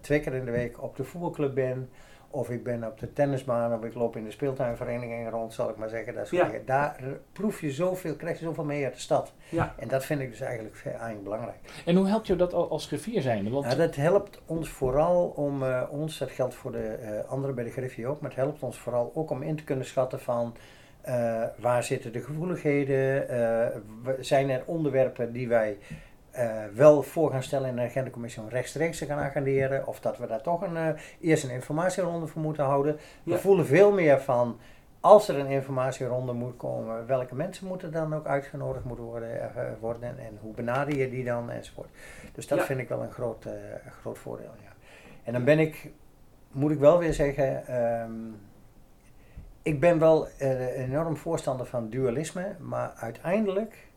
twee 0.00 0.20
keer 0.20 0.34
in 0.34 0.44
de 0.44 0.50
week 0.50 0.82
op 0.82 0.96
de 0.96 1.04
voetbalclub 1.04 1.54
ben, 1.54 1.90
Of 2.30 2.50
ik 2.50 2.64
ben 2.64 2.84
op 2.84 2.98
de 2.98 3.12
tennisbaan 3.12 3.74
of 3.74 3.84
ik 3.84 3.94
loop 3.94 4.16
in 4.16 4.24
de 4.24 4.30
speeltuinvereniging 4.30 5.30
rond, 5.30 5.52
zal 5.52 5.70
ik 5.70 5.76
maar 5.76 5.88
zeggen. 5.88 6.14
Dat 6.14 6.26
soort 6.28 6.52
Ja. 6.52 6.58
Daar 6.64 7.00
proef 7.32 7.60
je 7.60 7.70
zoveel, 7.70 8.14
krijg 8.16 8.38
je 8.38 8.44
zoveel 8.44 8.64
mee 8.64 8.84
uit 8.84 8.94
de 8.94 9.00
stad. 9.00 9.32
Ja. 9.48 9.74
En 9.78 9.88
dat 9.88 10.04
vind 10.04 10.20
ik 10.20 10.30
dus 10.30 10.40
eigenlijk, 10.40 10.82
eigenlijk 10.84 11.22
belangrijk. 11.22 11.56
En 11.84 11.96
hoe 11.96 12.06
helpt 12.08 12.26
je 12.26 12.36
dat 12.36 12.52
al- 12.52 12.70
als 12.70 12.86
griffier 12.86 13.22
zijnde? 13.22 13.50
Want 13.50 13.76
dat 13.76 13.96
helpt 13.96 14.40
ons 14.46 14.68
vooral 14.68 15.26
om 15.36 15.62
eh, 15.62 15.82
ons, 15.90 16.18
dat 16.18 16.30
geldt 16.30 16.54
voor 16.54 16.72
de 16.72 16.86
eh, 16.88 17.30
anderen 17.30 17.54
bij 17.54 17.64
de 17.64 17.70
Griffie 17.70 18.06
ook, 18.06 18.20
maar 18.20 18.30
het 18.30 18.38
helpt 18.38 18.62
ons 18.62 18.78
vooral 18.78 19.10
ook 19.14 19.30
om 19.30 19.42
in 19.42 19.56
te 19.56 19.64
kunnen 19.64 19.84
schatten 19.86 20.20
van 20.20 20.54
eh, 21.00 21.42
waar 21.58 21.82
zitten 21.82 22.12
de 22.12 22.20
gevoeligheden, 22.20 23.26
zijn 24.20 24.50
er 24.50 24.62
onderwerpen 24.66 25.32
die 25.32 25.48
wij 25.48 25.78
eh, 26.30 26.64
wel 26.74 27.02
voor 27.02 27.30
gaan 27.30 27.42
stellen 27.42 27.68
in 27.68 27.76
de 27.76 27.82
agendacommissie 27.82 28.42
om 28.42 28.48
rechtstreeks 28.48 28.98
te 28.98 29.06
gaan 29.06 29.18
agenderen, 29.18 29.86
of 29.86 30.00
dat 30.00 30.18
we 30.18 30.26
daar 30.26 30.42
toch 30.42 30.62
een, 30.62 30.76
eh, 30.76 30.88
eerst 31.20 31.44
een 31.44 31.50
informatieronde 31.50 32.26
voor 32.26 32.42
moeten 32.42 32.64
houden. 32.64 32.96
We 33.22 33.30
Ja. 33.30 33.38
voelen 33.38 33.66
veel 33.66 33.92
meer 33.92 34.20
van, 34.20 34.58
als 35.00 35.28
er 35.28 35.38
een 35.38 35.46
informatieronde 35.46 36.32
moet 36.32 36.56
komen, 36.56 37.06
welke 37.06 37.34
mensen 37.34 37.66
moeten 37.66 37.92
dan 37.92 38.14
ook 38.14 38.26
uitgenodigd 38.26 38.84
moeten 38.84 39.04
worden, 39.04 39.40
eh, 39.54 39.62
worden 39.80 40.18
en 40.18 40.38
hoe 40.40 40.54
benader 40.54 40.96
je 40.96 41.10
die 41.10 41.24
dan 41.24 41.50
enzovoort. 41.50 41.88
Dus 42.34 42.46
dat 42.46 42.58
Ja. 42.58 42.64
vind 42.64 42.80
ik 42.80 42.88
wel 42.88 43.02
een 43.02 43.12
groot, 43.12 43.46
groot 44.00 44.18
voordeel. 44.18 44.52
Ja. 44.62 44.72
En 45.24 45.32
dan 45.32 45.44
ben 45.44 45.58
ik, 45.58 45.90
moet 46.52 46.70
ik 46.70 46.78
wel 46.78 46.98
weer 46.98 47.14
zeggen, 47.14 47.66
ehm, 47.66 48.12
ik 49.62 49.80
ben 49.80 49.98
wel 49.98 50.28
een 50.38 50.58
enorm 50.68 51.16
voorstander 51.16 51.66
van 51.66 51.90
dualisme, 51.90 52.54
maar 52.58 52.92
uiteindelijk 52.96 53.87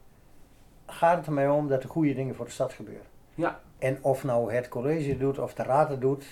gaat 0.94 1.18
het 1.18 1.26
er 1.26 1.34
mij 1.34 1.50
om 1.50 1.68
dat 1.68 1.84
er 1.84 1.90
goede 1.90 2.14
dingen 2.14 2.36
voor 2.36 2.46
de 2.46 2.52
stad 2.52 2.74
gebeuren. 2.74 3.06
Ja. 3.36 3.60
En 3.80 3.98
of 4.02 4.24
nou 4.24 4.54
het 4.54 4.68
college 4.68 5.18
doet 5.18 5.40
of 5.40 5.54
de 5.54 5.64
raad 5.64 5.90
het 5.90 6.02
doet, 6.02 6.26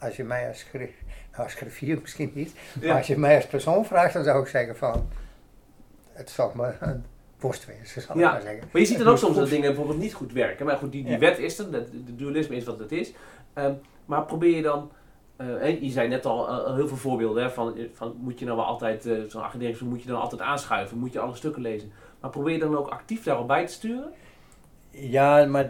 als 0.00 0.16
je 0.16 0.24
mij 0.24 0.48
als, 0.48 0.58
schri- 0.58 0.94
nou, 1.32 1.42
als 1.44 1.54
griffier 1.54 1.98
misschien 2.02 2.30
niet, 2.34 2.52
Ja. 2.80 2.86
maar 2.88 2.96
als 2.96 3.06
je 3.06 3.18
mij 3.18 3.36
als 3.36 3.46
persoon 3.46 3.84
vraagt, 3.84 4.12
dan 4.14 4.24
zou 4.24 4.40
ik 4.42 4.48
zeggen 4.48 4.76
van, 4.76 5.08
het 6.12 6.30
zal 6.30 6.52
maar 6.54 6.76
een 6.88 7.04
worst 7.40 7.66
wezen, 7.66 8.02
zal 8.02 8.18
Ja. 8.18 8.26
ik 8.26 8.32
maar 8.32 8.42
zeggen. 8.42 8.68
Maar 8.72 8.80
je 8.80 8.86
ziet 8.86 8.96
dan 8.98 9.06
Het 9.06 9.14
ook 9.16 9.20
soms 9.22 9.36
dat 9.36 9.48
dingen 9.48 9.66
bijvoorbeeld 9.66 9.98
niet 9.98 10.14
goed 10.14 10.32
werken. 10.32 10.66
Maar 10.66 10.76
goed, 10.76 10.92
die, 10.92 11.02
die 11.02 11.12
Ja. 11.12 11.18
wet 11.18 11.38
is 11.38 11.58
er, 11.58 11.70
dat- 11.70 11.90
de 12.06 12.14
dualisme 12.16 12.56
is 12.56 12.64
wat 12.64 12.78
het 12.78 12.92
is. 12.92 13.12
Ehm, 13.52 13.72
maar 14.04 14.24
probeer 14.24 14.56
je 14.56 14.62
dan, 14.62 14.90
eh, 15.36 15.82
je 15.82 15.90
zei 15.90 16.08
net 16.08 16.26
al 16.26 16.48
eh, 16.48 16.74
heel 16.74 16.88
veel 16.88 16.96
voorbeelden 16.96 17.42
hè, 17.42 17.50
van, 17.50 17.74
van 17.92 18.16
moet 18.20 18.38
je 18.38 18.44
nou 18.44 18.56
wel 18.56 18.66
altijd, 18.66 19.06
eh, 19.06 19.18
zo'n 19.28 19.42
agendering, 19.42 19.80
moet 19.80 20.02
je 20.02 20.08
dan 20.08 20.20
altijd 20.20 20.40
aanschuiven, 20.40 20.98
moet 20.98 21.12
je 21.12 21.18
alle 21.20 21.34
stukken 21.34 21.62
lezen. 21.62 21.92
Maar 22.26 22.34
probeer 22.34 22.54
je 22.54 22.60
dan 22.60 22.76
ook 22.76 22.88
actief 22.88 23.22
daarop 23.24 23.46
bij 23.46 23.66
te 23.66 23.72
sturen? 23.72 24.12
Ja, 24.90 25.44
maar 25.44 25.68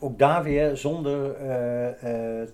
ook 0.00 0.18
daar 0.18 0.42
weer 0.42 0.76
zonder, 0.76 1.34
eh, 1.34 2.40
eh, 2.40 2.48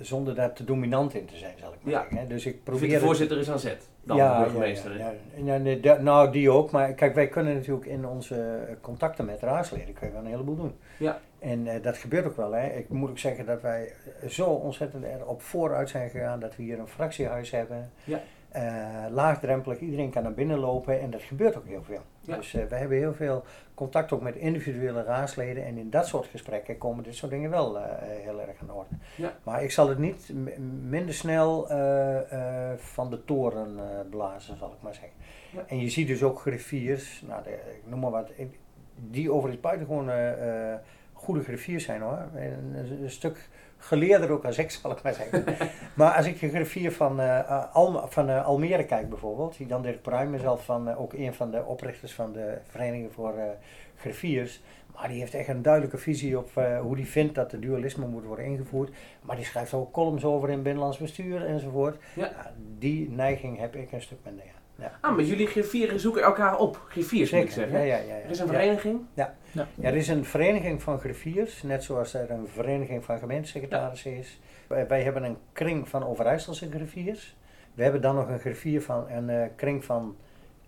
zonder 0.00 0.34
daar 0.34 0.52
te 0.52 0.64
dominant 0.64 1.14
in 1.14 1.24
te 1.24 1.36
zijn, 1.36 1.54
zal 1.58 1.72
ik 1.72 1.78
maar 1.82 1.92
Ja. 1.92 2.00
zeggen. 2.00 2.18
hè. 2.18 2.26
Dus 2.26 2.46
ik 2.46 2.64
probeer... 2.64 2.88
de 2.88 2.98
voorzitter 2.98 3.38
is 3.38 3.50
aan 3.50 3.58
zet, 3.58 3.88
dan 4.02 4.16
ja, 4.16 4.38
de 4.38 4.44
burgemeester. 4.44 4.98
Ja, 5.44 5.56
nee, 5.56 5.80
da- 5.80 6.00
nou, 6.00 6.32
die 6.32 6.50
ook. 6.50 6.70
Maar 6.70 6.92
kijk, 6.92 7.14
wij 7.14 7.28
kunnen 7.28 7.54
natuurlijk 7.54 7.86
in 7.86 8.06
onze 8.06 8.68
contacten 8.80 9.24
met 9.24 9.40
raadsleden 9.42 9.94
kun 9.94 10.06
je 10.06 10.12
wel 10.12 10.22
een 10.22 10.28
heleboel 10.30 10.56
doen. 10.56 10.74
Ja. 10.98 11.20
En 11.38 11.66
eh, 11.66 11.82
dat 11.82 11.96
gebeurt 11.96 12.26
ook 12.26 12.36
wel. 12.36 12.52
Hè. 12.52 12.66
Ik 12.68 12.88
moet 12.88 13.10
ook 13.10 13.18
zeggen 13.18 13.46
dat 13.46 13.60
wij 13.60 13.92
zo 14.28 14.44
ontzettend 14.46 15.04
erop 15.04 15.42
vooruit 15.42 15.88
zijn 15.88 16.10
gegaan 16.10 16.40
dat 16.40 16.56
we 16.56 16.62
hier 16.62 16.78
een 16.78 16.88
fractiehuis 16.88 17.50
hebben. 17.50 17.90
Ja. 18.04 18.20
Eh, 18.50 19.04
laagdrempelig, 19.10 19.78
iedereen 19.78 20.10
kan 20.10 20.22
naar 20.22 20.34
binnen 20.34 20.58
lopen 20.58 21.00
en 21.00 21.10
dat 21.10 21.22
gebeurt 21.22 21.56
ook 21.56 21.66
heel 21.66 21.82
veel. 21.82 22.02
Ja. 22.20 22.36
Dus 22.36 22.54
eh, 22.54 22.64
we 22.64 22.74
hebben 22.74 22.98
heel 22.98 23.14
veel 23.14 23.44
contact 23.74 24.12
ook 24.12 24.20
met 24.20 24.36
individuele 24.36 25.02
raadsleden 25.02 25.64
en 25.64 25.78
in 25.78 25.90
dat 25.90 26.06
soort 26.06 26.26
gesprekken 26.26 26.78
komen 26.78 27.04
dit 27.04 27.14
soort 27.14 27.30
dingen 27.30 27.50
wel 27.50 27.78
eh, 27.78 27.84
heel 28.00 28.40
erg 28.40 28.60
aan 28.60 28.72
orde. 28.72 28.94
Ja. 29.16 29.32
Maar 29.42 29.62
ik 29.62 29.70
zal 29.70 29.88
het 29.88 29.98
niet 29.98 30.32
minder 30.88 31.14
snel 31.14 31.66
van 32.76 33.10
de 33.10 33.24
toren 33.24 33.78
blazen, 34.10 34.56
zal 34.56 34.72
ik 34.72 34.82
maar 34.82 34.94
zeggen. 34.94 35.12
Ja. 35.52 35.64
En 35.66 35.80
je 35.80 35.90
ziet 35.90 36.06
dus 36.06 36.22
ook 36.22 36.40
griffiers, 36.40 37.22
nou, 37.26 37.42
de, 37.42 37.50
ik 37.50 37.82
noem 37.86 38.00
maar 38.00 38.10
wat, 38.10 38.30
die 39.08 39.32
overigens 39.32 39.62
buitengewoon 39.62 40.10
eh, 40.10 40.72
eh, 40.72 40.78
goede 41.20 41.42
griffiers 41.42 41.84
zijn 41.84 42.00
hoor. 42.00 42.18
Een, 42.34 42.74
een- 43.02 43.10
stuk 43.10 43.48
geleerder 43.78 44.30
ook 44.30 44.44
als 44.44 44.58
ik, 44.58 44.70
zal 44.82 44.90
ik 44.90 45.02
maar 45.02 45.14
zeggen. 45.14 45.44
maar 45.94 46.12
als 46.16 46.26
ik 46.26 46.42
een 46.42 46.48
griffier 46.50 46.92
van, 46.92 47.20
eh, 47.20 47.38
eh, 47.38 47.74
Alm- 47.74 48.08
van 48.08 48.28
eh, 48.28 48.46
Almere 48.46 48.84
kijk 48.84 49.08
bijvoorbeeld, 49.08 49.56
die 49.56 49.66
dan 49.66 49.82
Dirk 49.82 50.02
Pruim 50.02 50.34
is 50.34 50.40
zelf 50.40 50.64
van, 50.64 50.94
ook 50.96 51.12
een 51.12 51.34
van 51.34 51.50
de 51.50 51.64
oprichters 51.64 52.12
van 52.14 52.32
de 52.32 52.58
Vereniging 52.68 53.12
voor 53.12 53.34
Griffiers. 53.96 54.62
Maar 54.94 55.08
die 55.08 55.18
heeft 55.20 55.34
echt 55.34 55.48
een 55.48 55.62
duidelijke 55.62 55.98
visie 55.98 56.38
op 56.38 56.50
hoe 56.82 56.96
die 56.96 57.06
vindt 57.06 57.34
dat 57.34 57.50
de 57.50 57.58
dualisme 57.58 58.06
moet 58.06 58.24
worden 58.24 58.44
ingevoerd. 58.44 58.90
Maar 59.22 59.36
die 59.36 59.44
schrijft 59.44 59.74
ook 59.74 59.92
columns 59.92 60.24
over 60.24 60.50
in 60.50 60.62
binnenlands 60.62 60.98
bestuur 60.98 61.46
enzovoort. 61.46 61.96
Ja. 62.14 62.24
Ja, 62.24 62.52
die 62.78 63.10
neiging 63.10 63.58
heb 63.58 63.74
ik 63.76 63.92
een 63.92 64.02
stuk 64.02 64.18
minder. 64.24 64.44
Ja. 64.44 64.50
Ja. 64.80 64.98
Ah, 65.00 65.14
maar 65.16 65.24
jullie 65.24 65.46
griffieren 65.46 66.00
zoeken 66.00 66.22
elkaar 66.22 66.58
op. 66.58 66.84
Griffiers 66.88 67.30
moet 67.30 67.42
ik 67.42 67.50
zeggen. 67.50 67.78
ja, 67.78 67.84
ja, 67.84 67.96
ja, 67.96 68.14
ja. 68.14 68.22
Er 68.24 68.30
is 68.30 68.38
een 68.38 68.46
Ja. 68.46 68.52
vereniging. 68.52 69.00
Ja, 69.14 69.34
er 69.80 69.94
is 69.96 70.08
een 70.08 70.24
vereniging 70.24 70.82
van 70.82 70.98
griffiers, 71.00 71.62
net 71.62 71.84
zoals 71.84 72.14
er 72.14 72.30
een 72.30 72.48
vereniging 72.48 73.04
van 73.04 73.18
gemeentesecretarissen 73.18 74.16
is. 74.16 74.40
Wij, 74.66 74.86
wij 74.86 75.02
hebben 75.02 75.22
een 75.24 75.36
kring 75.52 75.88
van 75.88 76.04
Overijsselse 76.06 76.70
griffiers. 76.70 77.36
We 77.74 77.82
hebben 77.82 78.00
dan 78.00 78.14
nog 78.14 78.28
een 78.28 78.38
griffier 78.38 78.82
van 78.82 79.10
een 79.10 79.30
eh, 79.30 79.46
kring 79.56 79.84
van 79.84 80.16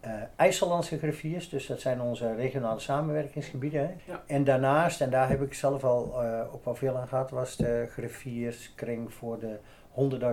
eh 0.00 0.10
IJsselandse 0.36 0.98
griffiers, 0.98 1.48
dus 1.48 1.66
dat 1.66 1.80
zijn 1.80 2.00
onze 2.00 2.34
regionale 2.34 2.80
samenwerkingsgebieden. 2.80 3.80
Hè. 3.80 4.12
Ja. 4.12 4.22
En 4.26 4.44
daarnaast, 4.44 5.00
en 5.00 5.10
daar 5.10 5.28
heb 5.28 5.42
ik 5.42 5.54
zelf 5.54 5.84
al 5.84 6.22
eh, 6.22 6.54
ook 6.54 6.64
wel 6.64 6.74
veel 6.74 6.96
aan 6.96 7.08
gehad, 7.08 7.30
was 7.30 7.56
de 7.56 7.86
griffierskring 7.90 9.14
voor 9.14 9.38
de 9.38 9.56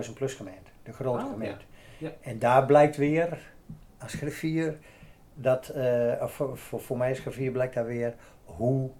100.000 0.08 0.12
plus 0.14 0.34
gemeente, 0.34 0.70
de 0.82 0.92
grote 0.92 1.24
Oh, 1.24 1.30
gemeente. 1.30 1.64
ja. 1.98 2.08
Ja. 2.08 2.12
En 2.20 2.38
daar 2.38 2.66
blijkt 2.66 2.96
weer, 2.96 3.38
als 4.02 4.14
griffier, 4.14 4.78
dat, 5.34 5.72
of 6.20 6.32
voor, 6.32 6.58
voor, 6.58 6.80
voor 6.80 6.96
mij 6.96 7.08
als 7.08 7.18
griffier 7.18 7.50
blijkt 7.50 7.74
daar 7.74 7.86
weer 7.86 8.14
hoe 8.44 8.90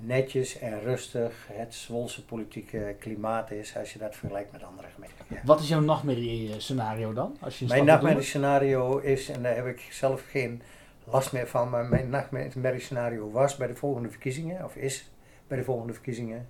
netjes 0.00 0.58
en 0.58 0.80
rustig 0.80 1.48
het 1.52 1.74
Zwolse 1.74 2.24
politieke 2.24 2.96
klimaat 2.98 3.50
is 3.50 3.76
als 3.76 3.92
je 3.92 3.98
dat 3.98 4.16
vergelijkt 4.16 4.52
met 4.52 4.62
andere 4.62 4.88
gemeenten. 4.94 5.24
Ja. 5.28 5.40
Wat 5.44 5.60
is 5.60 5.68
jouw 5.68 5.80
nachtmerrie-scenario 5.80 7.12
dan? 7.12 7.36
Als 7.40 7.58
je 7.58 7.66
Mijn 7.66 7.82
stad 7.82 7.92
moet 7.92 8.02
nachtmerrie 8.02 8.28
scenario 8.28 8.98
is, 8.98 9.28
en 9.28 9.42
daar 9.42 9.54
heb 9.54 9.66
ik 9.66 9.80
zelf 9.80 10.22
geen 10.30 10.62
last 11.04 11.32
meer 11.32 11.46
van, 11.46 11.70
maar 11.70 11.84
mijn 11.84 12.08
nachtmerrie 12.08 12.80
scenario 12.80 13.30
was 13.30 13.56
bij 13.56 13.66
de 13.66 13.76
volgende 13.76 14.08
verkiezingen, 14.08 14.64
of 14.64 14.76
is 14.76 15.10
bij 15.46 15.58
de 15.58 15.64
volgende 15.64 15.92
verkiezingen, 15.92 16.48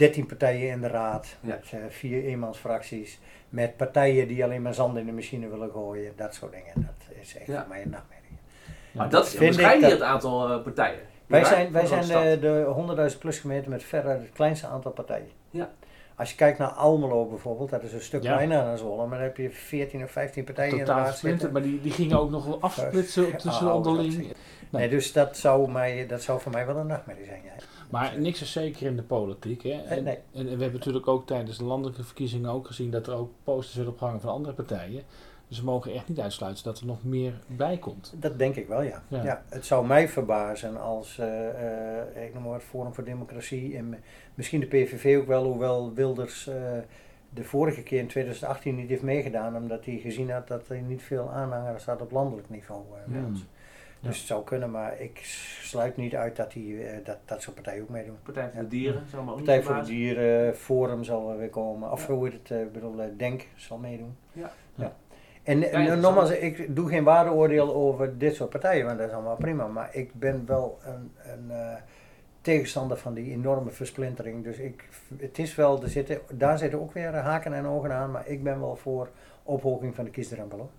13 0.00 0.26
partijen 0.26 0.70
in 0.70 0.80
de 0.80 0.86
raad, 0.88 1.36
Ja. 1.40 1.48
met 1.48 1.66
eh, 1.70 1.78
vier 1.88 2.24
eenmansfracties, 2.24 3.18
met 3.48 3.76
partijen 3.76 4.28
die 4.28 4.44
alleen 4.44 4.62
maar 4.62 4.74
zand 4.74 4.96
in 4.98 5.06
de 5.06 5.12
machine 5.12 5.48
willen 5.48 5.70
gooien, 5.70 6.12
dat 6.16 6.34
soort 6.34 6.52
dingen. 6.52 6.72
Dat 6.74 7.16
is 7.20 7.36
echt 7.36 7.46
Ja. 7.46 7.58
voor 7.60 7.68
mij 7.68 7.82
een 7.82 7.90
nachtmerrie. 7.90 8.38
Maar 8.92 9.08
dat 9.10 9.26
is 9.26 9.38
waarschijnlijk 9.38 9.80
dat- 9.82 9.90
het 9.90 10.02
aantal 10.08 10.50
eh, 10.52 10.62
partijen. 10.62 11.00
Wij 11.26 11.44
zijn, 11.44 11.72
wij 11.72 11.86
zijn 11.86 12.04
stad. 12.04 12.22
de, 12.22 12.38
de 12.40 12.64
100.000 13.12 13.18
plus 13.18 13.38
gemeente 13.38 13.68
met 13.68 13.82
verre 13.82 14.08
het 14.08 14.30
kleinste 14.32 14.66
aantal 14.66 14.90
partijen. 14.92 15.28
Ja. 15.50 15.70
Als 16.16 16.30
je 16.30 16.36
kijkt 16.36 16.58
naar 16.58 16.68
Almelo 16.68 17.26
bijvoorbeeld, 17.26 17.70
dat 17.70 17.82
is 17.82 17.92
een 17.92 18.00
stuk 18.00 18.22
Ja. 18.22 18.32
kleiner 18.32 18.64
dan 18.64 18.78
Zwolle, 18.78 19.06
maar 19.06 19.18
dan 19.18 19.26
heb 19.26 19.36
je 19.36 19.50
14 19.50 20.02
of 20.02 20.10
15 20.10 20.44
partijen 20.44 20.78
in 20.78 20.84
de 20.84 20.90
raad 20.90 21.18
zitten. 21.18 21.52
maar 21.52 21.62
die, 21.62 21.80
die 21.80 21.92
gingen 21.92 22.20
ook 22.20 22.30
nog 22.30 22.46
wel 22.46 22.60
afsplitsen 22.60 23.36
tussen 23.36 23.66
Ah, 23.68 23.74
onderling. 23.74 24.32
Nee, 24.70 24.88
dus 24.88 25.12
dat 25.12 25.36
zou, 25.36 25.70
mij, 25.70 26.06
dat 26.06 26.22
zou 26.22 26.40
voor 26.40 26.52
mij 26.52 26.66
wel 26.66 26.76
een 26.76 26.86
nachtmerrie 26.86 27.24
zijn. 27.24 27.40
Ja. 27.44 27.52
Maar 27.90 28.20
niks 28.20 28.42
is 28.42 28.52
zeker 28.52 28.86
in 28.86 28.96
de 28.96 29.02
politiek. 29.02 29.62
Hè? 29.62 29.82
En, 29.82 30.04
nee. 30.04 30.18
en 30.32 30.44
we 30.44 30.50
hebben 30.50 30.72
natuurlijk 30.72 31.08
ook 31.08 31.26
tijdens 31.26 31.58
de 31.58 31.64
landelijke 31.64 32.04
verkiezingen 32.04 32.50
ook 32.50 32.66
gezien 32.66 32.90
dat 32.90 33.06
er 33.06 33.14
ook 33.14 33.30
posters 33.44 33.74
werden 33.74 33.92
opgehangen 33.92 34.20
van 34.20 34.30
andere 34.30 34.54
partijen. 34.54 35.02
Dus 35.50 35.58
we 35.58 35.64
mogen 35.64 35.92
echt 35.92 36.08
niet 36.08 36.20
uitsluiten 36.20 36.64
dat 36.64 36.80
er 36.80 36.86
nog 36.86 37.04
meer 37.04 37.32
bij 37.46 37.78
komt. 37.78 38.14
Dat 38.16 38.38
denk 38.38 38.56
ik 38.56 38.68
wel, 38.68 38.82
ja. 38.82 39.02
Ja. 39.08 39.22
ja. 39.22 39.42
het 39.48 39.66
zou 39.66 39.86
mij 39.86 40.08
verbazen 40.08 40.80
als, 40.80 41.18
eh, 41.18 41.98
eh, 41.98 42.24
ik 42.24 42.34
noem 42.34 42.42
maar 42.42 42.52
het 42.52 42.62
Forum 42.62 42.94
voor 42.94 43.04
Democratie 43.04 43.76
en 43.76 44.02
misschien 44.34 44.60
de 44.60 44.66
PVV 44.66 45.18
ook 45.18 45.26
wel, 45.26 45.44
hoewel 45.44 45.92
Wilders 45.94 46.46
eh, 46.46 46.54
de 47.30 47.44
vorige 47.44 47.82
keer 47.82 47.98
in 47.98 48.06
2018 48.06 48.74
niet 48.74 48.88
heeft 48.88 49.02
meegedaan, 49.02 49.56
omdat 49.56 49.84
hij 49.84 49.96
gezien 49.96 50.30
had 50.30 50.48
dat 50.48 50.68
er 50.68 50.80
niet 50.80 51.02
veel 51.02 51.30
aanhangers 51.30 51.84
had 51.84 52.00
op 52.00 52.10
landelijk 52.10 52.50
niveau. 52.50 52.82
bij 52.90 53.20
Hmm. 53.20 53.42
Dus 54.00 54.18
het 54.18 54.26
zou 54.26 54.44
kunnen, 54.44 54.70
maar 54.70 55.00
ik 55.00 55.20
sluit 55.62 55.96
niet 55.96 56.14
uit 56.14 56.36
dat, 56.36 56.52
die, 56.52 56.82
eh, 56.84 57.04
dat, 57.04 57.16
dat 57.24 57.42
soort 57.42 57.54
partijen 57.54 57.82
ook 57.82 57.88
meedoen. 57.88 58.16
Partij 58.22 58.44
voor 58.44 58.54
Ja. 58.56 58.60
de 58.62 58.68
Dieren, 58.68 59.02
zou 59.10 59.24
me 59.24 59.30
ook 59.30 59.36
niet 59.36 59.46
Partij 59.46 59.62
voor 59.62 59.74
de. 59.74 59.82
Dieren, 59.86 60.56
Forum 60.56 61.04
zal 61.04 61.26
wel 61.26 61.36
weer 61.36 61.48
komen. 61.50 61.90
Of 61.92 62.06
Ja. 62.08 62.14
hoe 62.14 62.24
heet 62.24 62.32
het, 62.32 62.50
eh, 62.50 62.60
ik 62.60 62.72
bedoel, 62.72 63.00
eh, 63.02 63.06
Denk 63.16 63.46
zal 63.56 63.78
meedoen. 63.78 64.16
Ja. 64.32 64.50
ja. 64.74 64.92
En 65.42 66.00
nogmaals, 66.00 66.30
ik 66.30 66.76
doe 66.76 66.88
geen 66.88 67.04
waardeoordeel 67.04 67.74
over 67.74 68.18
dit 68.18 68.34
soort 68.34 68.50
partijen, 68.50 68.86
want 68.86 68.98
dat 68.98 69.08
is 69.08 69.14
allemaal 69.14 69.36
prima. 69.36 69.66
Maar 69.66 69.88
ik 69.92 70.14
ben 70.14 70.42
wel 70.46 70.78
een, 70.84 71.12
een 71.32 71.50
eh, 71.50 71.74
tegenstander 72.40 72.96
van 72.96 73.14
die 73.14 73.32
enorme 73.32 73.70
versplintering. 73.70 74.44
Dus 74.44 74.58
ik, 74.58 74.88
het 75.16 75.38
is 75.38 75.54
wel, 75.54 75.82
er 75.82 75.88
zitten, 75.88 76.20
daar 76.32 76.58
zitten 76.58 76.80
ook 76.80 76.92
weer 76.92 77.14
haken 77.16 77.52
en 77.52 77.66
ogen 77.66 77.92
aan, 77.92 78.10
maar 78.10 78.26
ik 78.26 78.42
ben 78.42 78.60
wel 78.60 78.76
voor 78.76 79.10
ophoging 79.42 79.94
van 79.94 80.04
de 80.04 80.10
kiesdrempel. 80.10 80.58
Hoor. 80.58 80.70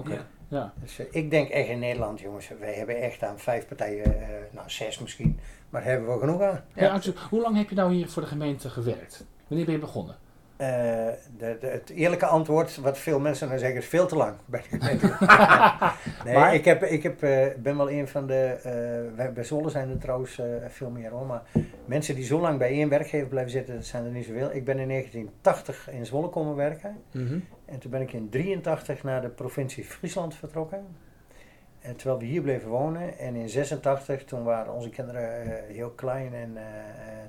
Oké. 0.00 0.12
Ja. 0.12 0.26
Ja. 0.54 0.72
Dus 0.80 0.98
eh, 0.98 1.06
ik 1.10 1.30
denk 1.30 1.48
echt 1.48 1.68
in 1.68 1.78
Nederland, 1.78 2.20
jongens, 2.20 2.48
wij 2.60 2.74
hebben 2.74 3.00
echt 3.00 3.22
aan 3.22 3.38
vijf 3.38 3.66
partijen, 3.66 4.04
eh, 4.04 4.28
nou 4.50 4.70
zes 4.70 4.98
misschien, 4.98 5.38
maar 5.70 5.82
daar 5.82 5.90
hebben 5.90 6.12
we 6.12 6.18
genoeg 6.18 6.42
aan. 6.42 6.64
Ja. 6.74 7.00
Hoe 7.30 7.40
lang 7.40 7.56
heb 7.56 7.68
je 7.68 7.74
nou 7.74 7.92
hier 7.92 8.08
voor 8.08 8.22
de 8.22 8.28
gemeente 8.28 8.70
gewerkt? 8.70 9.24
Wanneer 9.46 9.66
ben 9.66 9.74
je 9.74 9.80
begonnen? 9.80 10.16
Eh, 10.56 10.66
de, 11.38 11.56
de- 11.60 11.66
het 11.66 11.90
eerlijke 11.90 12.26
antwoord, 12.26 12.76
wat 12.76 12.98
veel 12.98 13.20
mensen 13.20 13.48
dan 13.48 13.58
zeggen, 13.58 13.78
is 13.78 13.86
veel 13.86 14.06
te 14.06 14.16
lang. 14.16 14.34
bij 14.44 14.62
de 14.70 14.78
gemeente. 14.78 15.16
nee, 16.24 16.34
Maar- 16.38 16.54
ik, 16.54 16.64
heb, 16.64 16.82
ik 16.82 17.02
heb, 17.02 17.22
eh, 17.22 17.46
ben 17.58 17.76
wel 17.76 17.90
een 17.90 18.08
van 18.08 18.26
de. 18.26 18.44
eh, 18.62 19.16
wij, 19.16 19.32
bij 19.32 19.44
Zwolle 19.44 19.70
zijn 19.70 19.90
er 19.90 19.98
trouwens 19.98 20.40
veel 20.68 20.90
meer 20.90 21.10
hoor. 21.10 21.26
Maar 21.26 21.42
mensen 21.84 22.14
die 22.14 22.24
zo 22.24 22.40
lang 22.40 22.58
bij 22.58 22.68
één 22.68 22.88
werkgever 22.88 23.28
blijven 23.28 23.50
zitten, 23.52 23.74
dat 23.74 23.84
zijn 23.84 24.04
er 24.04 24.10
niet 24.10 24.24
zoveel. 24.26 24.52
Ik 24.54 24.64
ben 24.64 24.78
in 24.78 24.88
1980 24.88 25.90
in 25.90 26.06
Zwolle 26.06 26.28
komen 26.28 26.54
werken. 26.56 26.96
Mhm. 27.12 27.38
En 27.64 27.78
toen 27.78 27.90
ben 27.90 28.00
ik 28.00 28.12
in 28.12 28.28
83 28.28 29.02
naar 29.02 29.20
de 29.22 29.28
provincie 29.28 29.84
Friesland 29.84 30.34
vertrokken. 30.34 30.86
En 31.80 31.96
terwijl 31.96 32.18
we 32.18 32.24
hier 32.26 32.42
bleven 32.42 32.68
wonen. 32.68 33.18
En 33.18 33.34
in 33.34 33.48
86, 33.48 34.24
toen 34.24 34.42
waren 34.44 34.72
onze 34.72 34.88
kinderen 34.90 35.42
heel 35.68 35.90
klein. 35.90 36.34
En 36.34 36.56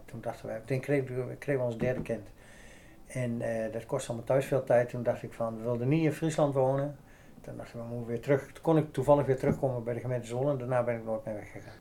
toen 0.06 0.22
dachten 0.22 0.48
we, 0.48 0.54
toen 0.66 0.80
kregen 0.80 1.28
we, 1.28 1.36
kregen 1.36 1.62
we 1.62 1.68
ons 1.68 1.78
derde 1.78 2.02
kind. 2.02 2.28
En 3.08 3.42
eh, 3.42 3.72
dat 3.74 3.86
kostte 3.86 4.08
allemaal 4.08 4.28
thuis 4.28 4.46
veel 4.46 4.64
tijd. 4.64 4.90
Toen 4.90 5.04
dacht 5.04 5.24
ik 5.24 5.34
van, 5.34 5.58
we 5.58 5.64
wilden 5.64 5.88
niet 5.88 6.04
in 6.04 6.12
Friesland 6.14 6.54
wonen. 6.54 6.96
Toen 7.42 7.58
dachten 7.58 7.78
we, 7.80 7.84
we 7.84 7.90
moeten 7.90 8.08
weer 8.08 8.22
terug. 8.22 8.46
Toen 8.52 8.62
kon 8.64 8.78
ik 8.78 8.94
toevallig 8.94 9.26
weer 9.26 9.38
terugkomen 9.38 9.84
bij 9.84 9.94
de 9.94 10.00
gemeente 10.00 10.28
Zwolle. 10.28 10.52
En 10.52 10.58
daarna 10.58 10.84
ben 10.84 10.96
ik 10.96 11.06
nooit 11.06 11.26
meer 11.26 11.34
weggegaan. 11.36 11.74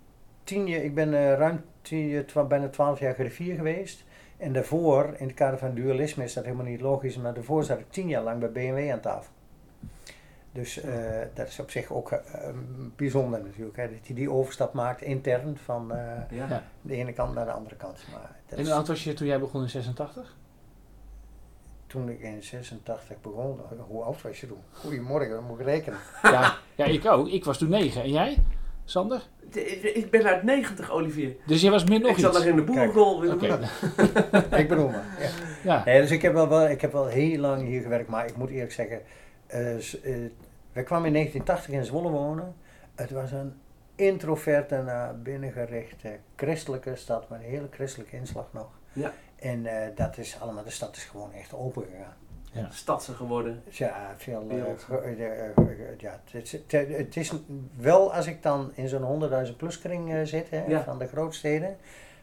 Tien 0.44 0.66
jaar, 0.66 0.80
ik 0.82 0.94
ben 0.94 1.14
eh, 1.14 1.34
ruim 1.34 1.64
tien, 1.82 2.24
twa- 2.24 2.44
bijna 2.44 2.68
twaalf 2.68 2.98
jaar 3.00 3.14
griffier 3.14 3.54
geweest. 3.54 4.04
En 4.36 4.52
daarvoor, 4.52 5.14
in 5.16 5.26
het 5.26 5.36
kader 5.36 5.58
van 5.58 5.74
dualisme 5.74 6.24
is 6.24 6.32
dat 6.32 6.44
helemaal 6.44 6.66
niet 6.66 6.80
logisch, 6.80 7.16
maar 7.16 7.34
daarvoor 7.34 7.64
zat 7.64 7.78
ik 7.78 7.90
tien 7.90 8.08
jaar 8.08 8.22
lang 8.22 8.40
bij 8.40 8.50
BMW 8.52 8.90
aan 8.90 9.00
tafel. 9.00 9.32
Dus 10.52 10.80
eh, 10.80 10.92
dat 11.34 11.48
is 11.48 11.58
op 11.60 11.70
zich 11.70 11.92
ook 11.92 12.10
eh, 12.10 12.20
bijzonder 12.96 13.42
natuurlijk, 13.42 13.76
hè, 13.76 13.88
dat 13.90 14.06
je 14.06 14.14
die 14.14 14.30
overstap 14.30 14.72
maakt 14.72 15.02
intern 15.02 15.56
van 15.56 15.92
Ja. 16.30 16.62
De 16.82 16.94
ene 16.94 17.12
kant 17.12 17.34
naar 17.34 17.44
de 17.44 17.52
andere 17.52 17.76
kant. 17.76 18.04
Maar 18.12 18.36
dat 18.48 18.58
En 18.58 18.64
hoe 18.64 18.74
oud 18.74 18.88
was 18.88 19.04
je 19.04 19.12
toen 19.14 19.26
jij 19.26 19.40
begon 19.40 19.62
in 19.62 19.68
86? 19.68 20.36
Toen 21.94 22.08
ik 22.08 22.20
in 22.20 22.42
86 22.42 23.20
begon, 23.20 23.60
hoe 23.88 24.02
oud 24.02 24.22
was 24.22 24.40
je 24.40 24.46
toen? 24.46 24.58
Goedemorgen, 24.72 25.30
dan 25.30 25.44
moet 25.44 25.60
ik 25.60 25.66
rekenen. 25.66 25.98
Ja, 26.22 26.56
ja, 26.74 26.84
ik 26.84 27.06
ook. 27.06 27.28
Ik 27.28 27.44
was 27.44 27.58
toen 27.58 27.68
9. 27.68 28.02
En 28.02 28.10
jij, 28.10 28.38
Sander? 28.84 29.22
Ik 29.94 30.10
ben 30.10 30.24
uit 30.24 30.42
90, 30.42 30.90
Olivier. 30.90 31.36
Dus 31.46 31.60
jij 31.60 31.70
was 31.70 31.84
min 31.84 32.00
nog 32.00 32.10
ik 32.10 32.18
zat 32.18 32.32
nog 32.32 32.44
in 32.44 32.56
de 32.56 32.62
boerenrol. 32.62 33.20
Willem. 33.20 33.34
Oké. 33.36 33.58
ik 34.62 34.68
bedoel 34.68 34.88
maar. 34.88 35.04
Ja. 35.20 35.28
Ja. 35.62 35.84
Nee, 35.84 36.00
dus 36.00 36.10
ik 36.10 36.22
heb 36.22 36.32
wel, 36.32 36.48
wel, 36.48 36.68
ik 36.68 36.80
heb 36.80 36.92
wel 36.92 37.06
heel 37.06 37.38
lang 37.38 37.62
hier 37.62 37.82
gewerkt, 37.82 38.08
maar 38.08 38.26
ik 38.26 38.36
moet 38.36 38.50
eerlijk 38.50 38.72
zeggen, 38.72 39.00
eh, 39.46 39.76
eh, 39.76 40.30
wij 40.72 40.82
kwamen 40.82 41.06
in 41.06 41.12
1980 41.12 41.74
in 41.74 41.84
Zwolle 41.84 42.10
wonen. 42.10 42.54
Het 42.94 43.10
was 43.10 43.32
een 43.32 43.54
introverte, 43.94 44.82
naar 44.82 45.18
binnen 45.18 45.52
gerichte 45.52 46.18
christelijke 46.36 46.96
stad 46.96 47.28
met 47.28 47.40
een 47.40 47.50
hele 47.50 47.68
christelijke 47.70 48.16
inslag 48.16 48.46
nog. 48.52 48.68
Ja. 48.92 49.12
En 49.44 49.66
eh, 49.66 49.88
dat 49.96 50.18
is 50.18 50.36
allemaal, 50.40 50.64
de 50.64 50.70
stad 50.70 50.96
is 50.96 51.04
gewoon 51.04 51.32
echt 51.32 51.54
open 51.54 51.82
gegaan. 51.82 52.16
Stadse 52.72 53.12
geworden. 53.12 53.62
Ja, 53.70 54.14
veel. 54.16 54.46
ja, 55.98 56.20
het, 56.30 56.44
is- 56.44 56.52
het, 56.52 56.72
het 56.88 57.16
is 57.16 57.32
wel 57.76 58.14
als 58.14 58.26
ik 58.26 58.42
dan 58.42 58.70
in 58.74 58.88
zo'n 58.88 59.22
100.000 59.50 59.56
plus 59.56 59.78
kring 59.78 60.12
eh, 60.12 60.20
zit 60.24 60.50
hè, 60.50 60.64
Ja. 60.66 60.82
van 60.82 60.98
de 60.98 61.06
grootsteden, 61.06 61.76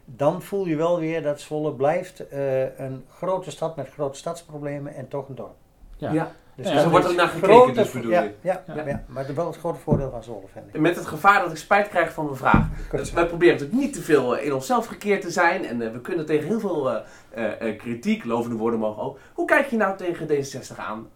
dan 0.05 0.41
voel 0.41 0.65
je 0.65 0.75
wel 0.75 0.99
weer 0.99 1.23
dat 1.23 1.39
Zwolle 1.41 1.73
blijft 1.73 2.27
eh, 2.27 2.79
een 2.79 3.05
grote 3.09 3.51
stad 3.51 3.75
met 3.75 3.89
grote 3.89 4.17
stadsproblemen 4.17 4.93
en 4.95 5.07
toch 5.07 5.29
een 5.29 5.35
dorp. 5.35 5.55
Ja. 5.97 6.11
Ja. 6.11 6.31
Dus 6.55 6.67
Ja, 6.69 6.73
er 6.77 6.89
wordt 6.89 7.05
is 7.05 7.11
ook 7.11 7.17
naar 7.17 7.27
gekeken, 7.27 7.53
grote- 7.55 7.71
dus 7.71 7.91
bedoel 7.91 8.11
ja, 8.11 8.21
je? 8.21 8.31
Ja, 8.41 8.63
Ja. 8.67 8.75
ja. 8.85 9.03
maar 9.07 9.21
dat 9.21 9.29
is 9.29 9.35
wel 9.35 9.45
het 9.47 9.57
grote 9.57 9.79
voordeel 9.79 10.09
van 10.11 10.23
Zwolle, 10.23 10.47
vind 10.53 10.65
ik. 10.73 10.79
Met 10.81 10.95
het 10.95 11.05
gevaar 11.05 11.41
dat 11.41 11.51
ik 11.51 11.57
spijt 11.57 11.89
krijg 11.89 12.13
van 12.13 12.25
mijn 12.25 12.37
vraag. 12.37 12.67
Dus 12.91 13.11
wij 13.11 13.25
proberen 13.27 13.53
natuurlijk 13.53 13.81
niet 13.81 13.93
te 13.93 14.01
veel 14.01 14.37
eh, 14.37 14.45
in 14.45 14.53
onszelf 14.53 14.85
gekeerd 14.85 15.21
te 15.21 15.31
zijn. 15.31 15.65
En 15.65 15.81
eh, 15.81 15.91
we 15.91 16.01
kunnen 16.01 16.25
tegen 16.25 16.47
heel 16.47 16.59
veel 16.59 16.91
eh, 16.91 17.77
kritiek, 17.77 18.23
lovende 18.25 18.55
woorden 18.57 18.79
mogen 18.79 19.03
ook. 19.03 19.17
Hoe 19.33 19.45
kijk 19.45 19.67
je 19.67 19.77
nou 19.77 19.97
tegen 19.97 20.27
D66 20.27 20.75
aan? 20.77 21.07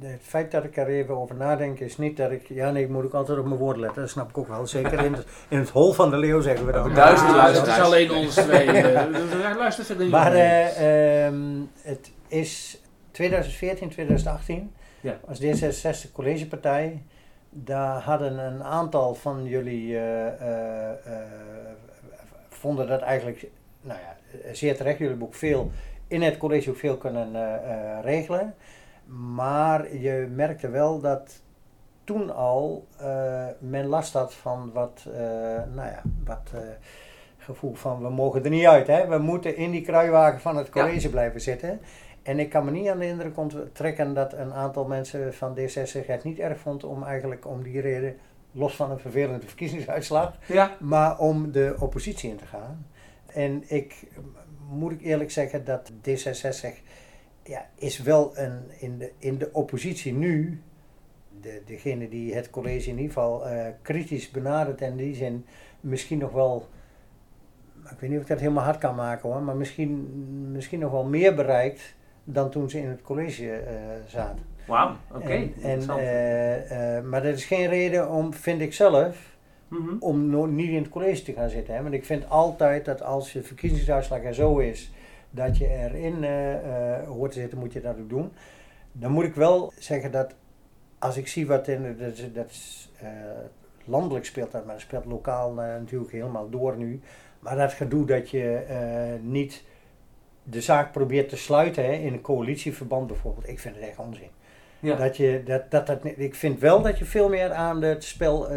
Het 0.00 0.20
feit 0.22 0.50
dat 0.50 0.64
ik 0.64 0.76
er 0.76 0.86
even 0.86 1.16
over 1.16 1.34
nadenk 1.36 1.80
is 1.80 1.96
niet 1.98 2.16
dat 2.16 2.30
ik... 2.30 2.48
Ja, 2.48 2.70
nee, 2.70 2.82
ik 2.82 2.88
moet 2.88 3.04
ook 3.04 3.14
altijd 3.14 3.38
op 3.38 3.44
mijn 3.44 3.58
woorden 3.58 3.80
letten. 3.82 4.00
Dat 4.00 4.10
snap 4.10 4.28
ik 4.28 4.38
ook 4.38 4.48
wel. 4.48 4.66
Zeker 4.66 5.04
in 5.04 5.12
het, 5.12 5.26
in 5.48 5.58
het 5.58 5.68
hol 5.70 5.92
van 5.92 6.10
de 6.10 6.16
leeuw 6.16 6.40
zeggen 6.40 6.66
we 6.66 6.72
dat. 6.72 6.94
Duizend 6.94 7.30
Ja, 7.30 7.36
luisteraars. 7.36 7.68
Het 7.68 7.78
is 7.78 7.84
alleen 7.84 8.10
ons 8.10 8.34
twee. 8.34 8.82
Luister 9.56 9.84
verder 9.84 10.04
niet 10.04 10.12
Maar 10.12 10.32
eh, 10.32 11.26
ehm, 11.26 11.40
het 11.82 12.10
is 12.28 12.80
2014, 13.16 13.88
2018 13.88 14.74
Ja. 15.00 15.18
als 15.26 15.40
D66 15.40 16.12
collegepartij. 16.12 17.02
Daar 17.50 18.00
hadden 18.00 18.38
een 18.38 18.62
aantal 18.62 19.14
van 19.14 19.44
jullie 19.44 19.96
eh, 19.96 20.26
eh, 20.26 20.90
eh, 20.90 21.22
vonden 22.48 22.86
dat 22.86 23.00
eigenlijk, 23.00 23.46
nou 23.80 24.00
ja, 24.00 24.16
zeer 24.52 24.76
terecht. 24.76 24.98
Jullie 24.98 25.12
hebben 25.12 25.28
ook 25.28 25.34
veel 25.34 25.70
in 26.08 26.22
het 26.22 26.36
college 26.36 26.70
ook 26.70 26.76
veel 26.76 26.96
kunnen 26.96 27.32
regelen. 28.02 28.54
Maar 29.34 29.96
je 29.96 30.28
merkte 30.34 30.68
wel 30.68 31.00
dat 31.00 31.42
toen 32.04 32.34
al 32.34 32.86
men 33.58 33.86
last 33.86 34.12
had 34.12 34.34
van 34.34 34.70
wat, 34.72 35.06
nou 35.74 35.88
ja, 35.88 36.02
wat 36.24 36.50
gevoel 37.38 37.74
van 37.74 38.02
we 38.02 38.10
mogen 38.10 38.44
er 38.44 38.50
niet 38.50 38.66
uit. 38.66 38.86
Hè? 38.86 39.06
We 39.06 39.18
moeten 39.18 39.56
in 39.56 39.70
die 39.70 39.80
kruiwagen 39.80 40.40
van 40.40 40.56
het 40.56 40.70
college 40.70 41.10
blijven 41.10 41.40
zitten. 41.40 41.80
En 42.26 42.38
ik 42.38 42.50
kan 42.50 42.64
me 42.64 42.70
niet 42.70 42.88
aan 42.88 42.98
de 42.98 43.06
indruk 43.06 43.36
onttrekken 43.36 44.14
dat 44.14 44.32
een 44.32 44.52
aantal 44.52 44.84
mensen 44.84 45.34
van 45.34 45.58
D66 45.58 46.06
het 46.06 46.24
niet 46.24 46.38
erg 46.38 46.58
vond 46.58 46.84
om 46.84 47.02
eigenlijk 47.02 47.46
om 47.46 47.62
die 47.62 47.80
reden, 47.80 48.16
los 48.52 48.76
van 48.76 48.90
een 48.90 48.98
vervelende 48.98 49.46
verkiezingsuitslag, 49.46 50.38
Ja. 50.46 50.76
maar 50.80 51.18
om 51.18 51.52
de 51.52 51.76
oppositie 51.78 52.30
in 52.30 52.36
te 52.36 52.46
gaan. 52.46 52.86
En 53.26 53.62
ik 53.66 54.06
moet 54.68 54.92
ik 54.92 55.00
eerlijk 55.02 55.30
zeggen 55.30 55.64
dat 55.64 55.90
D66 55.90 56.68
ja, 57.42 57.68
is 57.74 57.98
wel 58.02 58.38
een, 58.38 58.62
in, 58.78 58.98
de, 58.98 59.12
in 59.18 59.38
de 59.38 59.48
oppositie 59.52 60.12
nu, 60.12 60.62
de, 61.40 61.62
degene 61.66 62.08
die 62.08 62.34
het 62.34 62.50
college 62.50 62.88
in 62.90 62.96
ieder 62.96 63.12
geval 63.12 63.46
eh, 63.46 63.66
kritisch 63.82 64.30
benadert 64.30 64.80
en 64.80 64.90
in 64.90 64.96
die 64.96 65.14
zin 65.14 65.46
misschien 65.80 66.18
nog 66.18 66.32
wel, 66.32 66.68
ik 67.90 67.98
weet 67.98 68.10
niet 68.10 68.18
of 68.18 68.24
ik 68.24 68.30
dat 68.30 68.40
helemaal 68.40 68.64
hard 68.64 68.78
kan 68.78 68.94
maken 68.94 69.28
hoor, 69.30 69.42
maar 69.42 69.56
misschien, 69.56 70.08
misschien 70.52 70.80
nog 70.80 70.90
wel 70.90 71.04
meer 71.04 71.34
bereikt 71.34 71.94
dan 72.28 72.50
toen 72.50 72.70
ze 72.70 72.78
in 72.78 72.88
het 72.88 73.02
college 73.02 73.52
eh, 73.52 73.74
zaten. 74.06 74.44
Wauw, 74.66 74.96
oké. 75.14 75.28
En, 75.30 75.42
interessant. 75.42 75.98
eh, 76.00 76.96
eh, 76.96 77.04
maar 77.04 77.22
dat 77.22 77.34
is 77.34 77.44
geen 77.44 77.68
reden 77.68 78.10
om, 78.10 78.34
vind 78.34 78.60
ik 78.60 78.72
zelf, 78.72 79.34
Mhm. 79.68 79.96
om 79.98 80.30
no- 80.30 80.44
niet 80.46 80.68
in 80.70 80.76
het 80.82 80.88
college 80.88 81.22
te 81.22 81.32
gaan 81.32 81.48
zitten. 81.48 81.74
Hè? 81.74 81.82
Want 81.82 81.94
ik 81.94 82.04
vind 82.04 82.28
altijd 82.30 82.84
dat 82.84 83.02
als 83.02 83.32
je 83.32 83.42
verkiezingsuitslag 83.42 84.22
er 84.24 84.34
zo 84.34 84.58
is 84.58 84.92
dat 85.30 85.58
je 85.58 85.66
erin 85.68 86.24
hoort 87.06 87.32
te 87.32 87.40
zitten, 87.40 87.58
moet 87.58 87.72
je 87.72 87.80
dat 87.80 87.98
ook 87.98 88.08
doen. 88.08 88.32
Dan 88.92 89.10
moet 89.12 89.24
ik 89.24 89.34
wel 89.34 89.72
zeggen 89.78 90.10
dat 90.10 90.34
als 90.98 91.16
ik 91.16 91.28
zie 91.28 91.46
wat 91.46 91.68
in 91.68 91.96
dat, 91.98 92.16
dat 92.34 92.50
eh, 93.00 93.08
landelijk 93.84 94.24
speelt 94.26 94.52
dat, 94.52 94.64
maar 94.64 94.74
dat 94.74 94.82
speelt 94.82 95.04
lokaal 95.04 95.52
natuurlijk 95.52 96.12
helemaal 96.12 96.50
door 96.50 96.76
nu. 96.76 97.00
Maar 97.40 97.56
dat 97.56 97.72
gedoe 97.72 98.06
dat 98.06 98.30
je 98.30 98.60
niet 99.22 99.64
de 100.50 100.60
zaak 100.60 100.92
probeert 100.92 101.28
te 101.28 101.36
sluiten 101.36 101.84
hè, 101.84 101.92
in 101.92 102.12
een 102.12 102.20
coalitieverband 102.20 103.06
bijvoorbeeld, 103.06 103.48
ik 103.48 103.58
vind 103.58 103.74
het 103.74 103.84
echt 103.84 103.98
onzin. 103.98 104.30
Ja. 104.80 104.96
Dat 104.96 105.16
je, 105.16 105.42
dat, 105.44 105.70
dat, 105.70 105.86
dat, 105.86 105.98
ik 106.16 106.34
vind 106.34 106.60
wel 106.60 106.82
dat 106.82 106.98
je 106.98 107.04
veel 107.04 107.28
meer 107.28 107.52
aan 107.52 107.82
het 107.82 108.04
spel, 108.04 108.48
eh, 108.48 108.54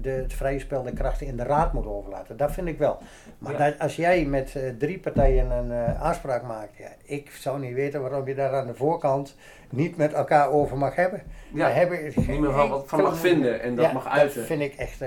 de, 0.00 0.10
het 0.10 0.32
vrije 0.32 0.58
spel, 0.58 0.82
de 0.82 0.92
krachten 0.92 1.26
in 1.26 1.36
de 1.36 1.42
raad 1.42 1.72
moet 1.72 1.86
overlaten. 1.86 2.36
Dat 2.36 2.52
vind 2.52 2.68
ik 2.68 2.78
wel. 2.78 2.98
Maar 3.38 3.52
Ja. 3.52 3.58
dat, 3.58 3.78
als 3.78 3.96
jij 3.96 4.24
met 4.24 4.56
eh, 4.56 4.62
drie 4.78 4.98
partijen 4.98 5.50
een 5.50 5.72
eh, 5.72 6.02
afspraak 6.02 6.42
maakt, 6.42 6.76
ja, 6.76 6.88
ik 7.04 7.30
zou 7.30 7.60
niet 7.60 7.74
weten 7.74 8.00
waarom 8.00 8.26
je 8.28 8.34
daar 8.34 8.54
aan 8.54 8.66
de 8.66 8.74
voorkant 8.74 9.36
niet 9.70 9.96
met 9.96 10.12
elkaar 10.12 10.50
over 10.50 10.78
mag 10.78 10.94
hebben. 10.94 11.22
Ja. 11.54 11.68
heb 11.68 11.92
ik 11.92 12.16
Niet 12.16 12.40
meer 12.40 12.52
van 12.52 12.68
wat 12.68 12.84
van 12.86 13.02
mag 13.02 13.18
vinden 13.18 13.60
en 13.60 13.76
dat 13.76 13.84
ja, 13.84 13.92
mag 13.92 14.08
uiten. 14.08 14.38
Dat 14.38 14.46
vind 14.46 14.60
ik 14.60 14.74
echt, 14.74 15.00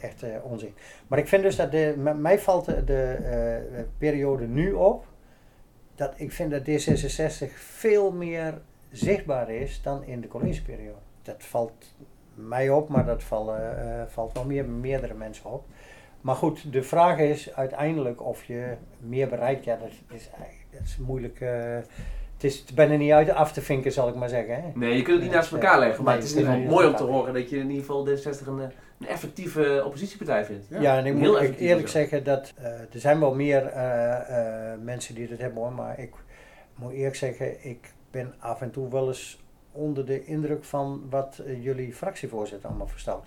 echt 0.00 0.24
onzin. 0.42 0.74
Maar 1.06 1.18
ik 1.18 1.28
vind 1.28 1.42
dus 1.42 1.56
dat 1.56 1.70
de, 1.70 2.12
mij 2.16 2.38
valt 2.38 2.64
de, 2.64 2.84
de 2.84 3.84
periode 3.98 4.46
nu 4.46 4.72
op 4.72 5.04
dat 5.94 6.12
ik 6.16 6.32
vind 6.32 6.50
dat 6.50 6.60
D66 6.62 7.52
veel 7.54 8.12
meer 8.12 8.54
zichtbaar 8.90 9.50
is 9.50 9.80
dan 9.82 10.04
in 10.04 10.20
de 10.20 10.28
collegeperiode. 10.28 10.98
Dat 11.22 11.36
valt 11.38 11.94
mij 12.34 12.70
op, 12.70 12.88
maar 12.88 13.06
dat 13.06 13.22
vallen, 13.22 13.78
eh, 13.98 14.02
valt 14.08 14.32
wel 14.32 14.44
meer 14.44 14.64
meerdere 14.64 15.14
mensen 15.14 15.50
op. 15.50 15.64
Maar 16.20 16.34
goed, 16.34 16.72
de 16.72 16.82
vraag 16.82 17.18
is 17.18 17.54
uiteindelijk 17.54 18.22
of 18.22 18.44
je 18.44 18.74
meer 18.98 19.28
bereikt. 19.28 19.64
Ja, 19.64 19.76
dat 19.76 19.88
is, 20.12 20.30
dat 20.70 20.80
is 20.84 20.96
moeilijk. 20.96 21.40
eh, 21.40 21.76
het 22.34 22.44
is 22.44 22.64
bijna 22.64 22.94
niet 22.96 23.12
uit 23.12 23.30
af 23.30 23.52
te 23.52 23.60
vinken, 23.60 23.92
zal 23.92 24.08
ik 24.08 24.14
maar 24.14 24.28
zeggen. 24.28 24.54
Hè? 24.54 24.70
Nee, 24.74 24.96
je 24.96 25.02
kunt 25.02 25.14
het 25.16 25.22
niet 25.24 25.34
naast 25.34 25.52
elkaar 25.52 25.78
leggen, 25.78 26.04
maar 26.04 26.12
nee, 26.14 26.22
het 26.22 26.32
is 26.32 26.36
in 26.36 26.38
ieder 26.40 26.54
geval 26.54 26.68
nee, 26.68 26.76
mooi 26.80 26.88
om 26.92 26.96
te 26.96 27.12
horen 27.12 27.34
dat 27.34 27.50
je 27.50 27.56
in 27.56 27.70
ieder 27.70 27.84
geval 27.84 28.06
D66 28.06 28.46
een, 28.46 28.60
eh, 28.60 28.66
een 29.04 29.10
effectieve 29.12 29.82
oppositiepartij 29.84 30.44
vindt. 30.44 30.66
Ja, 30.80 30.98
en 30.98 31.06
ik 31.06 31.16
Heel 31.18 31.32
moet 31.32 31.40
ik 31.42 31.58
eerlijk 31.58 31.88
zo. 31.88 31.98
zeggen 31.98 32.24
dat 32.24 32.52
eh, 32.56 32.64
er 32.66 32.86
zijn 33.00 33.20
wel 33.20 33.34
meer 33.34 33.66
eh, 33.66 34.72
eh, 34.72 34.78
mensen 34.80 35.14
die 35.14 35.28
dat 35.28 35.38
hebben 35.38 35.62
hoor, 35.62 35.72
maar 35.72 35.98
ik 35.98 36.12
moet 36.74 36.92
eerlijk 36.92 37.16
zeggen, 37.16 37.64
ik 37.68 37.92
ben 38.10 38.34
af 38.38 38.60
en 38.62 38.70
toe 38.70 38.90
wel 38.90 39.06
eens 39.08 39.42
onder 39.72 40.06
de 40.06 40.24
indruk 40.24 40.64
van 40.64 41.02
wat 41.10 41.42
jullie 41.60 41.92
fractievoorzitter 41.94 42.68
allemaal 42.68 42.86
verstelt. 42.88 43.26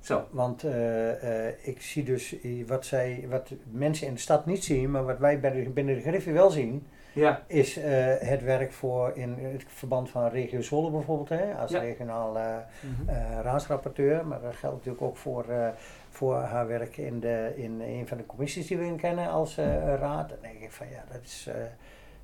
Zo. 0.00 0.28
Want 0.30 0.64
eh, 0.64 1.46
eh, 1.48 1.54
ik 1.62 1.82
zie 1.82 2.04
dus 2.04 2.36
wat, 2.66 2.86
zij, 2.86 3.26
wat 3.30 3.50
mensen 3.70 4.06
in 4.06 4.14
de 4.14 4.20
stad 4.20 4.46
niet 4.46 4.64
zien, 4.64 4.90
maar 4.90 5.04
wat 5.04 5.18
wij 5.18 5.40
bij 5.40 5.50
de- 5.50 5.70
binnen 5.70 5.94
de 5.94 6.00
Griffie 6.00 6.32
wel 6.32 6.50
zien, 6.50 6.86
Ja. 7.14 7.42
is 7.46 7.76
eh, 7.78 8.14
het 8.18 8.42
werk 8.42 8.72
voor 8.72 9.12
in 9.16 9.36
het 9.38 9.64
verband 9.66 10.10
van 10.10 10.28
regio 10.28 10.60
Zwolle 10.62 10.90
bijvoorbeeld, 10.90 11.28
hè, 11.28 11.54
als 11.54 11.70
Ja. 11.70 11.78
regionaal 11.80 12.38
eh, 12.38 12.44
Mhm. 12.80 13.08
eh, 13.08 13.40
raadsrapporteur. 13.42 14.26
Maar 14.26 14.40
dat 14.40 14.54
geldt 14.56 14.76
natuurlijk 14.76 15.04
ook 15.04 15.16
voor, 15.16 15.44
eh, 15.48 15.68
voor 16.10 16.36
haar 16.36 16.66
werk 16.66 16.96
in, 16.96 17.20
de, 17.20 17.52
in 17.56 17.80
een 17.80 18.08
van 18.08 18.16
de 18.16 18.26
commissies 18.26 18.66
die 18.66 18.76
we 18.78 18.94
kennen 18.96 19.28
als 19.30 19.56
eh, 19.58 19.66
raad. 19.94 20.28
Dan 20.28 20.38
denk 20.42 20.58
ik 20.60 20.72
van 20.72 20.86
ja, 20.90 21.04
dat 21.12 21.22
is, 21.22 21.46
eh, 21.48 21.54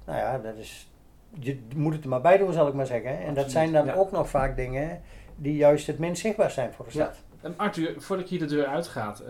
nou 0.07 0.19
ja, 0.19 0.39
dat 0.39 0.57
is, 0.57 0.91
je 1.39 1.61
moet 1.77 1.93
het 1.95 2.03
er 2.03 2.09
maar 2.09 2.21
bij 2.21 2.37
doen 2.39 2.53
zal 2.53 2.69
ik 2.69 2.75
maar 2.75 2.87
zeggen. 2.87 3.19
En 3.21 3.35
dat 3.35 3.51
zijn 3.51 3.73
dan 3.73 3.85
ja. 3.87 3.95
ook 3.95 4.11
nog 4.11 4.29
vaak 4.29 4.57
dingen 4.57 5.01
die 5.37 5.57
juist 5.57 5.87
het 5.87 5.99
minst 5.99 6.21
zichtbaar 6.23 6.51
zijn 6.51 6.73
voor 6.73 6.85
de 6.85 6.99
Ja. 6.99 7.05
stad. 7.05 7.17
En 7.41 7.55
Arthur, 7.57 7.95
voordat 8.01 8.29
je 8.29 8.37
hier 8.39 8.49
de 8.49 8.55
deur 8.55 8.67
uitgaat, 8.67 9.23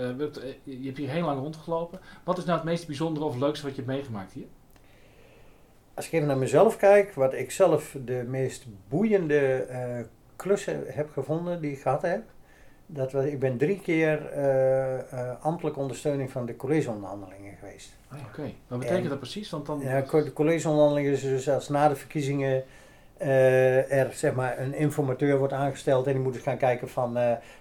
je 0.64 0.80
hebt 0.84 0.98
hier 0.98 1.08
heel 1.10 1.24
lang 1.24 1.40
rondgelopen. 1.40 2.00
Wat 2.24 2.38
is 2.38 2.44
nou 2.44 2.56
het 2.56 2.66
meest 2.66 2.86
bijzondere 2.86 3.26
of 3.26 3.36
leukste 3.36 3.66
wat 3.66 3.74
je 3.76 3.82
hebt 3.82 3.92
meegemaakt 3.94 4.32
hier? 4.32 4.46
Als 6.00 6.08
ik 6.08 6.14
even 6.14 6.28
naar 6.28 6.38
mezelf 6.38 6.76
kijk, 6.76 7.14
wat 7.14 7.34
ik 7.34 7.50
zelf 7.50 7.96
de 8.04 8.24
meest 8.26 8.66
boeiende 8.88 9.38
eh, 9.38 9.78
klussen 10.36 10.82
heb 10.86 11.10
gevonden 11.12 11.60
die 11.60 11.72
ik 11.72 11.80
gehad 11.80 12.02
heb. 12.02 12.22
Dat 12.86 13.12
was, 13.12 13.24
ik 13.24 13.38
ben 13.38 13.56
drie 13.56 13.80
keer 13.80 14.26
eh, 14.26 14.98
eh, 14.98 15.30
ambtelijke 15.40 15.80
ondersteuning 15.80 16.30
van 16.30 16.46
de 16.46 16.56
collegeonderhandelingen 16.56 17.56
geweest. 17.60 17.96
Oké, 18.12 18.52
wat 18.68 18.78
betekent 18.78 19.02
En- 19.02 19.08
dat 19.08 19.18
precies? 19.18 19.50
Want 19.50 19.66
dan... 19.66 19.80
Ja, 19.80 20.00
de 20.00 20.32
collegeonderhandelingen 20.32 21.12
is 21.12 21.22
dus 21.22 21.48
als 21.48 21.68
na 21.68 21.88
de 21.88 21.96
verkiezingen 21.96 22.64
er 23.18 24.12
zeg 24.12 24.34
maar 24.34 24.58
een 24.58 24.74
informateur 24.74 25.38
wordt 25.38 25.52
aangesteld 25.52 26.06
en 26.06 26.12
die 26.12 26.22
moet 26.22 26.34
eens 26.34 26.42
gaan 26.42 26.56
kijken 26.56 26.88
van, 26.88 27.12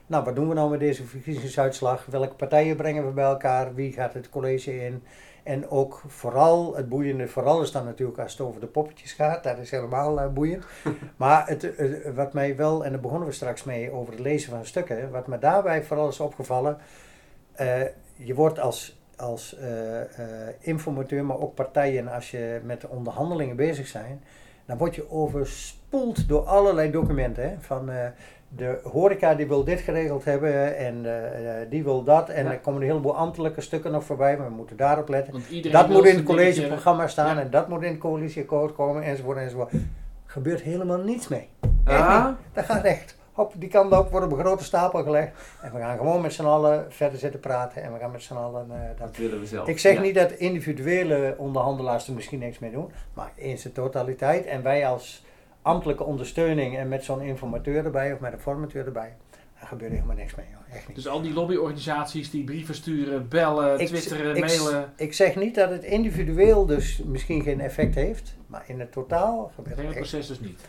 nou 0.08 0.24
wat 0.24 0.36
doen 0.36 0.48
we 0.48 0.54
nou 0.54 0.70
met 0.70 0.80
deze 0.80 1.04
verkiezingsuitslag? 1.04 2.06
Welke 2.06 2.36
partijen 2.36 2.76
brengen 2.76 3.06
we 3.06 3.12
bij 3.12 3.26
elkaar? 3.26 3.74
Wie 3.74 3.94
gaat 3.94 4.14
het 4.14 4.30
college 4.30 4.86
in? 4.86 5.04
En 5.50 5.70
ook 5.70 6.02
vooral, 6.08 6.76
het 6.76 6.90
boeiende 6.90 7.28
vooral 7.28 7.62
is 7.62 7.72
dan 7.72 7.86
natuurlijk 7.86 8.20
als 8.20 8.32
het 8.32 8.42
over 8.42 8.62
de 8.62 8.68
poppetjes 8.68 9.14
gaat, 9.14 9.44
dat 9.44 9.58
is 9.58 9.72
helemaal 9.72 10.20
eh, 10.20 10.28
boeiend. 10.28 10.66
Maar 11.18 11.48
het, 11.48 11.76
eh, 11.76 12.12
wat 12.16 12.34
mij 12.34 12.56
wel, 12.56 12.86
en 12.86 12.92
daar 12.92 13.00
begonnen 13.02 13.28
we 13.28 13.34
straks 13.34 13.64
mee 13.64 13.92
over 13.92 14.14
het 14.14 14.22
lezen 14.22 14.52
van 14.52 14.66
stukken, 14.66 15.12
wat 15.12 15.28
me 15.28 15.40
daarbij 15.40 15.84
vooral 15.84 16.08
is 16.08 16.20
opgevallen, 16.20 16.78
eh, 17.52 17.82
je 18.16 18.34
wordt 18.34 18.60
als, 18.60 19.00
als 19.16 19.58
eh, 19.58 19.68
informateur, 20.60 21.26
maar 21.26 21.40
ook 21.40 21.56
partijen, 21.56 22.08
als 22.08 22.32
je 22.32 22.60
met 22.64 22.88
onderhandelingen 22.88 23.56
bezig 23.56 23.88
zijn, 23.88 24.24
dan 24.66 24.78
word 24.78 24.96
je 24.96 25.12
overspoeld 25.12 26.28
door 26.28 26.46
allerlei 26.46 26.92
documenten. 26.92 27.44
Hè? 27.44 27.56
Van 27.60 27.90
de 28.56 28.80
horeca 28.84 29.36
die 29.36 29.48
wil 29.48 29.64
dit 29.64 29.80
geregeld 29.80 30.26
hebben 30.26 30.78
en 30.78 31.06
eh, 31.06 31.62
eh, 31.62 31.70
die 31.70 31.84
wil 31.84 32.04
dat. 32.04 32.30
En 32.30 32.46
Ja. 32.46 32.52
er 32.52 32.60
komen 32.60 32.82
een 32.82 32.88
heleboel 32.88 33.16
ambtelijke 33.16 33.62
stukken 33.62 33.92
nog 33.92 34.04
voorbij, 34.04 34.38
maar 34.38 34.48
we 34.48 34.54
moeten 34.54 34.78
daarop 34.78 35.10
letten. 35.10 35.34
Dat 35.72 35.90
moet 35.90 36.06
in 36.06 36.16
het 36.16 36.26
collegeprogramma 36.26 37.08
staan 37.08 37.36
Ja. 37.36 37.42
en 37.42 37.50
dat 37.50 37.68
moet 37.70 37.82
in 37.84 37.92
het 37.92 38.00
coalitieakkoord 38.00 38.74
komen 38.76 39.04
enzovoort 39.04 39.38
enzovoort. 39.38 39.72
gebeurt 40.26 40.62
helemaal 40.62 40.98
niets 40.98 41.28
mee. 41.28 41.50
Ah, 41.86 42.28
Dat 42.54 42.66
gaat 42.66 42.84
echt. 42.84 43.18
Hop, 43.34 43.54
die 43.58 43.70
kant 43.70 43.98
op, 43.98 44.12
wordt 44.12 44.26
op 44.26 44.32
een 44.32 44.40
grote 44.46 44.64
stapel 44.64 45.04
gelegd. 45.04 45.32
En 45.62 45.72
we 45.74 45.80
gaan 45.80 45.98
gewoon 45.98 46.22
met 46.22 46.34
z'n 46.34 46.44
allen 46.46 46.86
verder 46.90 47.20
zitten 47.20 47.40
praten. 47.40 47.84
En 47.84 47.94
we 47.94 48.00
gaan 48.00 48.12
met 48.12 48.22
z'n 48.24 48.34
allen 48.34 48.66
eh, 48.72 48.78
dat 48.88 48.98
dat 49.08 49.18
willen 49.18 49.40
we 49.40 49.46
zelf. 49.46 49.68
ik 49.68 49.80
zeg 49.80 49.94
Ja. 49.94 50.02
niet 50.02 50.16
dat 50.16 50.32
individuele 50.32 51.36
onderhandelaars 51.38 52.08
er 52.08 52.14
misschien 52.14 52.40
niks 52.40 52.60
mee 52.60 52.72
doen, 52.72 52.92
maar 53.14 53.32
in 53.36 53.58
zijn 53.58 53.74
totaliteit. 53.74 54.46
En 54.46 54.64
wij 54.64 54.88
als 54.88 55.26
ambtelijke 55.62 56.04
ondersteuning 56.04 56.78
en 56.78 56.88
met 56.88 57.04
zo'n 57.04 57.22
informateur 57.22 57.86
erbij 57.86 58.14
of 58.14 58.20
met 58.20 58.34
een 58.34 58.40
formateur 58.40 58.86
erbij, 58.86 59.16
daar 59.60 59.68
gebeurt 59.68 59.92
helemaal 59.92 60.16
niks 60.16 60.36
mee. 60.36 60.46
Echt 60.74 60.88
niet. 60.88 60.96
Dus 60.96 61.08
al 61.08 61.22
die 61.22 61.34
lobbyorganisaties 61.34 62.30
die 62.30 62.44
brieven 62.44 62.76
sturen, 62.76 63.28
bellen, 63.28 63.80
Ik- 63.80 63.88
twitteren, 63.88 64.36
ik- 64.36 64.46
mailen. 64.46 64.94
Ik 64.96 65.14
zeg 65.14 65.36
niet 65.36 65.56
dat 65.56 65.70
het 65.70 65.84
individueel 65.84 66.66
dus 66.66 67.02
misschien 67.06 67.42
geen 67.44 67.62
effect 67.62 67.96
heeft, 67.96 68.36
maar 68.48 68.64
in 68.68 68.80
het 68.80 68.92
totaal 68.92 69.44
Het 69.46 69.56
gebeurt 69.56 69.76
het 69.78 69.86
echt. 69.86 69.96
proces 69.96 70.28
dus 70.28 70.40
niet. 70.40 70.62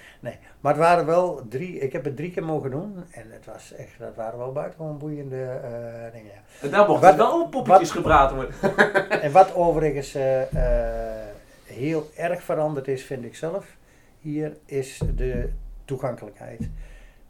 Maar 0.61 0.73
het 0.73 0.81
waren 0.83 1.07
wel 1.07 1.43
drie, 1.49 1.79
ik 1.79 1.93
heb 1.93 2.05
het 2.05 2.17
drie 2.17 2.31
keer 2.31 2.45
mogen 2.45 2.71
doen 2.71 2.95
en 3.11 3.25
het 3.31 3.47
was 3.47 3.73
echt, 3.75 3.99
dat 3.99 4.15
waren 4.17 4.39
wel 4.39 4.53
buitengewoon 4.53 4.99
boeiende 4.99 5.43
eh, 5.45 6.13
dingen. 6.13 6.33
Ja. 6.35 6.43
En 6.67 6.71
daar 6.71 6.87
mochten 6.89 7.09
Wat- 7.09 7.17
wel 7.17 7.49
poppetjes 7.49 7.91
gepraat 7.91 8.33
worden. 8.35 8.55
En 9.23 9.33
wat 9.33 9.55
overigens 9.55 10.15
eh, 10.15 10.43
eh, 10.43 11.27
heel 11.65 12.11
erg 12.17 12.43
veranderd 12.43 12.89
is, 12.89 13.05
vind 13.05 13.25
ik 13.25 13.37
zelf, 13.37 13.67
hier 14.21 14.57
is 14.67 15.01
de 15.17 15.49
toegankelijkheid. 15.85 16.69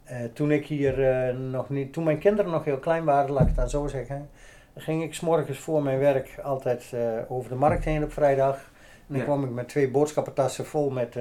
Eh, 0.03 0.17
toen 0.33 0.51
ik 0.51 0.65
hier 0.65 1.09
eh, 1.09 1.35
nog 1.37 1.69
niet, 1.69 1.93
toen 1.93 2.03
mijn 2.03 2.17
kinderen 2.17 2.51
nog 2.51 2.65
heel 2.65 2.77
klein 2.77 3.03
waren, 3.03 3.31
laat 3.31 3.41
ik 3.41 3.47
het 3.47 3.55
dan 3.55 3.69
zo 3.69 3.87
zeggen, 3.87 4.29
ging 4.75 5.03
ik 5.03 5.13
's 5.13 5.19
morgens 5.19 5.59
voor 5.59 5.83
mijn 5.83 5.99
werk 5.99 6.39
altijd 6.43 6.91
eh, 6.93 7.01
over 7.27 7.49
de 7.49 7.55
markt 7.55 7.83
heen 7.85 8.03
op 8.03 8.11
vrijdag. 8.13 8.55
En 8.55 9.07
dan 9.07 9.17
Ja. 9.17 9.23
kwam 9.23 9.43
ik 9.43 9.49
met 9.49 9.67
twee 9.67 9.91
boodschappentassen 9.91 10.65
vol 10.65 10.89
met 10.89 11.17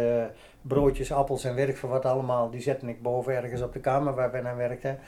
broodjes, 0.63 1.13
appels 1.13 1.45
en 1.45 1.55
werk 1.55 1.77
voor 1.77 1.89
wat 1.91 2.05
allemaal. 2.05 2.51
Die 2.51 2.61
zette 2.61 2.87
ik 2.87 3.03
boven 3.03 3.35
ergens 3.37 3.63
op 3.63 3.73
de 3.73 3.81
kamer 3.81 4.15
waar 4.15 4.31
wij 4.31 4.45
aan 4.45 4.57
werkten. 4.57 4.99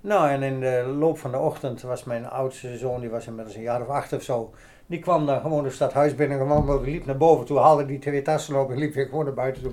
Nou, 0.00 0.28
en 0.30 0.42
in 0.42 0.60
de 0.60 0.94
loop 0.98 1.18
van 1.18 1.30
de 1.30 1.38
ochtend 1.38 1.82
was 1.82 2.04
mijn 2.04 2.28
oudste 2.28 2.76
zoon, 2.76 3.00
die 3.00 3.10
was 3.10 3.26
inmiddels 3.26 3.56
een 3.56 3.62
jaar 3.62 3.80
of 3.80 3.88
acht 3.88 4.12
of 4.12 4.22
zo. 4.22 4.50
Die 4.86 4.98
kwam 4.98 5.26
dan 5.26 5.40
gewoon 5.40 5.64
het 5.64 5.72
stadhuis 5.72 6.14
binnen 6.14 6.38
gewandeld, 6.38 6.84
die 6.84 6.92
liep 6.92 7.06
naar 7.06 7.16
boven 7.16 7.46
toe, 7.46 7.58
haalde 7.58 7.86
die 7.86 7.98
twee 7.98 8.22
tassen 8.22 8.60
op 8.60 8.70
en 8.70 8.78
liep 8.78 8.94
weer 8.94 9.06
gewoon 9.06 9.24
naar 9.24 9.34
buiten 9.34 9.62
toe. 9.62 9.72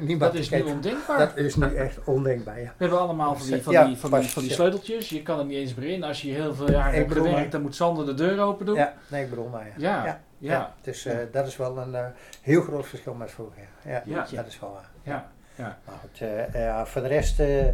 Niemand 0.00 0.32
Dat 0.32 0.34
is 0.34 0.50
nu 0.50 0.62
ondenkbaar. 0.62 1.18
Dat 1.18 1.36
is 1.36 1.56
nu 1.56 1.74
echt 1.74 1.98
ondenkbaar, 2.04 2.60
ja. 2.60 2.64
We 2.64 2.72
hebben 2.84 3.00
allemaal 3.00 3.36
van 3.36 3.46
die, 3.46 3.62
van 3.62 3.72
die, 3.86 3.96
van 3.96 4.20
die, 4.20 4.28
van 4.28 4.42
die 4.42 4.52
sleuteltjes. 4.52 5.08
Je 5.08 5.22
kan 5.22 5.38
er 5.38 5.44
niet 5.44 5.56
eens 5.56 5.74
meer 5.74 5.88
in. 5.88 6.02
Als 6.02 6.22
je 6.22 6.32
heel 6.32 6.54
veel 6.54 6.70
jaar 6.70 6.88
Ik 6.88 6.94
hebt 6.94 7.08
bedoel 7.08 7.24
gewerkt, 7.24 7.52
dan 7.52 7.62
moet 7.62 7.74
Sander 7.74 8.06
de 8.06 8.14
deur 8.14 8.40
open 8.40 8.66
doen. 8.66 8.74
Ja, 8.74 8.94
nee, 9.08 9.22
ik 9.24 9.30
bedoel 9.30 9.48
maar, 9.48 9.66
ja. 9.66 9.72
Ja, 9.76 10.04
ja. 10.04 10.20
ja. 10.38 10.74
Dus 10.80 11.04
eh, 11.06 11.16
dat 11.32 11.46
is 11.46 11.56
wel 11.56 11.78
een 11.78 11.94
eh, 11.94 12.04
heel 12.42 12.62
groot 12.62 12.86
verschil 12.86 13.14
met 13.14 13.30
vroeger. 13.30 13.62
Ja, 13.84 14.02
ja, 14.06 14.26
Ja. 14.30 14.36
dat 14.36 14.46
is 14.46 14.60
wel 14.60 14.72
waar. 14.72 14.90
Ja, 15.02 15.30
ja. 15.54 15.78
Maar 15.86 15.94
goed, 16.00 16.20
eh, 16.20 16.54
ja, 16.54 16.86
voor 16.86 17.02
de 17.02 17.08
rest, 17.08 17.40
eh, 17.40 17.68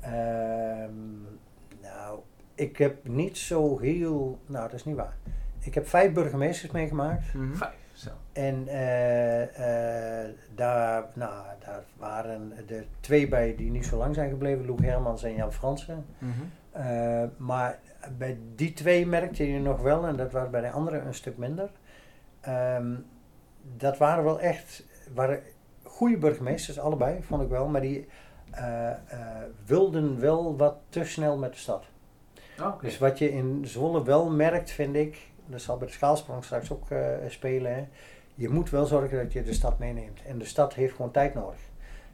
ehm, 0.00 0.92
nou, 1.82 2.18
ik 2.54 2.76
heb 2.76 3.08
niet 3.08 3.38
zo 3.38 3.78
heel, 3.78 4.38
nou 4.46 4.64
dat 4.68 4.74
is 4.78 4.84
niet 4.84 4.96
waar. 4.96 5.16
Ik 5.60 5.74
heb 5.74 5.88
vijf 5.88 6.12
burgemeesters 6.12 6.72
meegemaakt. 6.72 7.34
Mhm. 7.34 7.54
Vijf, 7.54 7.70
zo. 7.70 7.79
En 8.40 8.68
eh, 8.68 9.42
eh, 10.22 10.30
daar, 10.54 11.04
nou, 11.14 11.44
daar 11.64 11.82
waren 11.96 12.52
er 12.68 12.84
twee 13.00 13.28
bij 13.28 13.54
die 13.56 13.70
niet 13.70 13.86
zo 13.86 13.96
lang 13.96 14.14
zijn 14.14 14.30
gebleven, 14.30 14.66
Loek 14.66 14.80
Hermans 14.82 15.22
en 15.22 15.34
Jan 15.34 15.52
Fransen. 15.52 16.06
Mhm. 16.18 16.30
Eh, 16.70 17.24
maar 17.36 17.78
bij 18.18 18.38
die 18.54 18.72
twee 18.72 19.06
merkte 19.06 19.52
je 19.52 19.58
nog 19.58 19.80
wel, 19.80 20.06
en 20.06 20.16
dat 20.16 20.32
was 20.32 20.50
bij 20.50 20.60
de 20.60 20.70
anderen 20.70 21.06
een 21.06 21.14
stuk 21.14 21.36
minder. 21.36 21.70
Ehm, 22.40 22.94
dat 23.76 23.98
waren 23.98 24.24
wel 24.24 24.40
echt 24.40 24.84
waren 25.14 25.42
goede 25.82 26.18
burgemeesters, 26.18 26.78
allebei, 26.78 27.22
vond 27.22 27.42
ik 27.42 27.48
wel. 27.48 27.68
Maar 27.68 27.80
die 27.80 28.08
wilden 29.66 30.20
wel 30.20 30.56
wat 30.56 30.76
te 30.88 31.04
snel 31.04 31.38
met 31.38 31.52
de 31.52 31.58
stad. 31.58 31.84
Oh, 32.60 32.66
oké. 32.66 32.84
Dus 32.84 32.98
wat 32.98 33.18
je 33.18 33.32
in 33.32 33.66
Zwolle 33.66 34.04
wel 34.04 34.30
merkt, 34.30 34.70
vind 34.70 34.96
ik, 34.96 35.30
dat 35.46 35.60
zal 35.60 35.76
bij 35.76 35.86
de 35.86 35.92
schaalsprong 35.92 36.44
straks 36.44 36.72
ook 36.72 36.86
spelen. 37.28 37.74
Hè. 37.74 37.86
Je 38.40 38.48
moet 38.48 38.70
wel 38.70 38.86
zorgen 38.86 39.18
dat 39.18 39.32
je 39.32 39.42
de 39.42 39.52
stad 39.52 39.78
meeneemt. 39.78 40.22
En 40.26 40.38
de 40.38 40.44
stad 40.44 40.74
heeft 40.74 40.94
gewoon 40.94 41.10
tijd 41.10 41.34
nodig. 41.34 41.58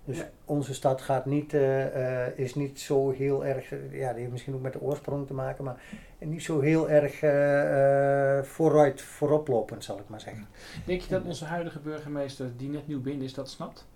Dus 0.05 0.17
Ja. 0.19 0.29
onze 0.45 0.75
stad 0.75 1.01
gaat 1.03 1.27
niet, 1.27 1.55
eh, 1.55 2.27
eh, 2.27 2.39
is 2.39 2.55
niet 2.55 2.81
zo 2.81 3.11
heel 3.11 3.45
erg, 3.45 3.73
eh, 3.73 3.79
ja, 3.99 4.11
die 4.11 4.21
heeft 4.21 4.33
misschien 4.33 4.55
ook 4.55 4.61
met 4.63 4.73
de 4.73 4.81
oorsprong 4.81 5.27
te 5.27 5.35
maken, 5.35 5.65
maar 5.65 5.81
niet 6.19 6.43
zo 6.43 6.61
heel 6.61 6.91
erg 6.91 7.23
eh, 7.23 8.39
eh, 8.39 8.45
vooruit, 8.45 9.01
vooroplopend, 9.03 9.85
zal 9.85 9.99
ik 9.99 10.09
maar 10.09 10.21
zeggen. 10.21 10.47
Denk 10.87 11.01
je 11.01 11.09
dat 11.09 11.25
onze 11.25 11.45
huidige 11.45 11.79
burgemeester, 11.79 12.51
die 12.57 12.69
net 12.69 12.87
nieuw 12.87 13.01
binnen 13.01 13.25
is, 13.25 13.35
dat 13.35 13.51
snapt? 13.51 13.87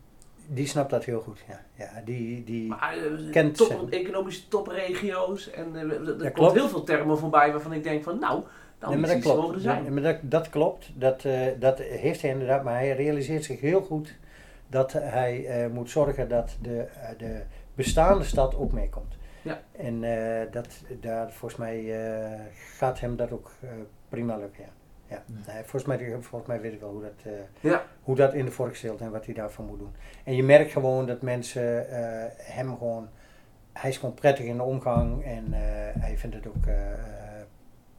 Die 0.47 0.67
snapt 0.67 0.91
dat 0.91 1.05
heel 1.05 1.21
goed, 1.21 1.39
ja. 1.49 1.61
ja 1.75 2.03
die, 2.05 2.45
die, 2.45 2.69
Maar 2.69 2.97
Kent 3.31 3.57
top, 3.57 3.91
economische 3.91 4.49
topregio's. 4.49 5.51
En 5.51 5.75
er 5.77 5.97
komt 6.21 6.33
klopt. 6.33 6.53
heel 6.55 6.69
veel 6.69 6.83
termen 6.85 7.19
voorbij 7.19 7.51
waarvan 7.53 7.73
ik 7.73 7.83
denk 7.83 8.03
van 8.03 8.19
nou, 8.19 8.43
Nee, 8.89 8.97
moet 8.97 9.07
dat 9.07 9.19
klopt. 9.21 9.41
mogen 9.41 9.61
zijn. 9.61 9.83
Nee, 9.83 9.91
maar 9.91 10.03
dat, 10.03 10.17
dat 10.23 10.49
klopt. 10.51 10.91
Dat, 10.95 11.25
eh, 11.25 11.41
dat 11.59 11.79
heeft 11.79 12.23
hij 12.23 12.31
inderdaad. 12.31 12.65
Maar 12.65 12.75
hij 12.75 12.93
realiseert 12.93 13.45
zich 13.45 13.61
heel 13.61 13.81
goed 13.83 14.17
dat 14.69 14.93
hij 14.93 15.47
eh, 15.47 15.71
moet 15.71 15.91
zorgen 15.91 16.29
dat 16.29 16.57
de, 16.63 16.79
eh, 16.81 17.09
de 17.19 17.41
bestaande 17.75 18.25
stad 18.25 18.57
ook 18.57 18.73
meekomt. 18.73 19.17
Ja. 19.43 19.61
En 19.79 20.05
eh, 20.05 20.53
dat, 20.53 20.69
daar, 21.01 21.31
volgens 21.33 21.61
mij 21.61 22.05
eh, 22.05 22.41
gaat 22.77 23.01
hem 23.01 23.17
dat 23.17 23.33
ook 23.33 23.51
eh, 23.61 23.69
prima 24.09 24.37
lukken. 24.37 24.65
Ja. 24.65 24.71
Ja. 25.07 25.23
Ja. 25.27 25.53
Nee, 25.53 25.63
volgens, 25.63 25.85
mij, 25.85 26.17
volgens 26.21 26.47
mij 26.47 26.61
weet 26.61 26.73
ik 26.73 26.81
wel 26.81 26.91
hoe 26.91 27.03
dat, 27.03 27.13
eh, 27.33 27.71
Ja. 27.71 27.83
hoe 28.03 28.17
dat 28.17 28.35
in 28.35 28.45
de 28.45 28.51
vork 28.51 28.77
steelt 28.77 29.01
en 29.01 29.11
wat 29.11 29.25
hij 29.25 29.35
daarvoor 29.35 29.65
moet 29.65 29.79
doen. 29.79 29.93
En 30.25 30.37
je 30.37 30.43
merkt 30.43 30.73
gewoon 30.73 31.07
dat 31.07 31.23
mensen 31.23 31.89
eh, 31.91 32.25
hem 32.37 32.77
gewoon. 32.79 33.09
Hij 33.73 33.91
is 33.91 33.99
gewoon 33.99 34.15
prettig 34.15 34.45
in 34.45 34.57
de 34.57 34.63
omgang 34.63 35.25
en 35.25 35.45
eh, 35.53 35.61
hij 36.03 36.19
vindt 36.19 36.37
het 36.37 36.47
ook 36.47 36.65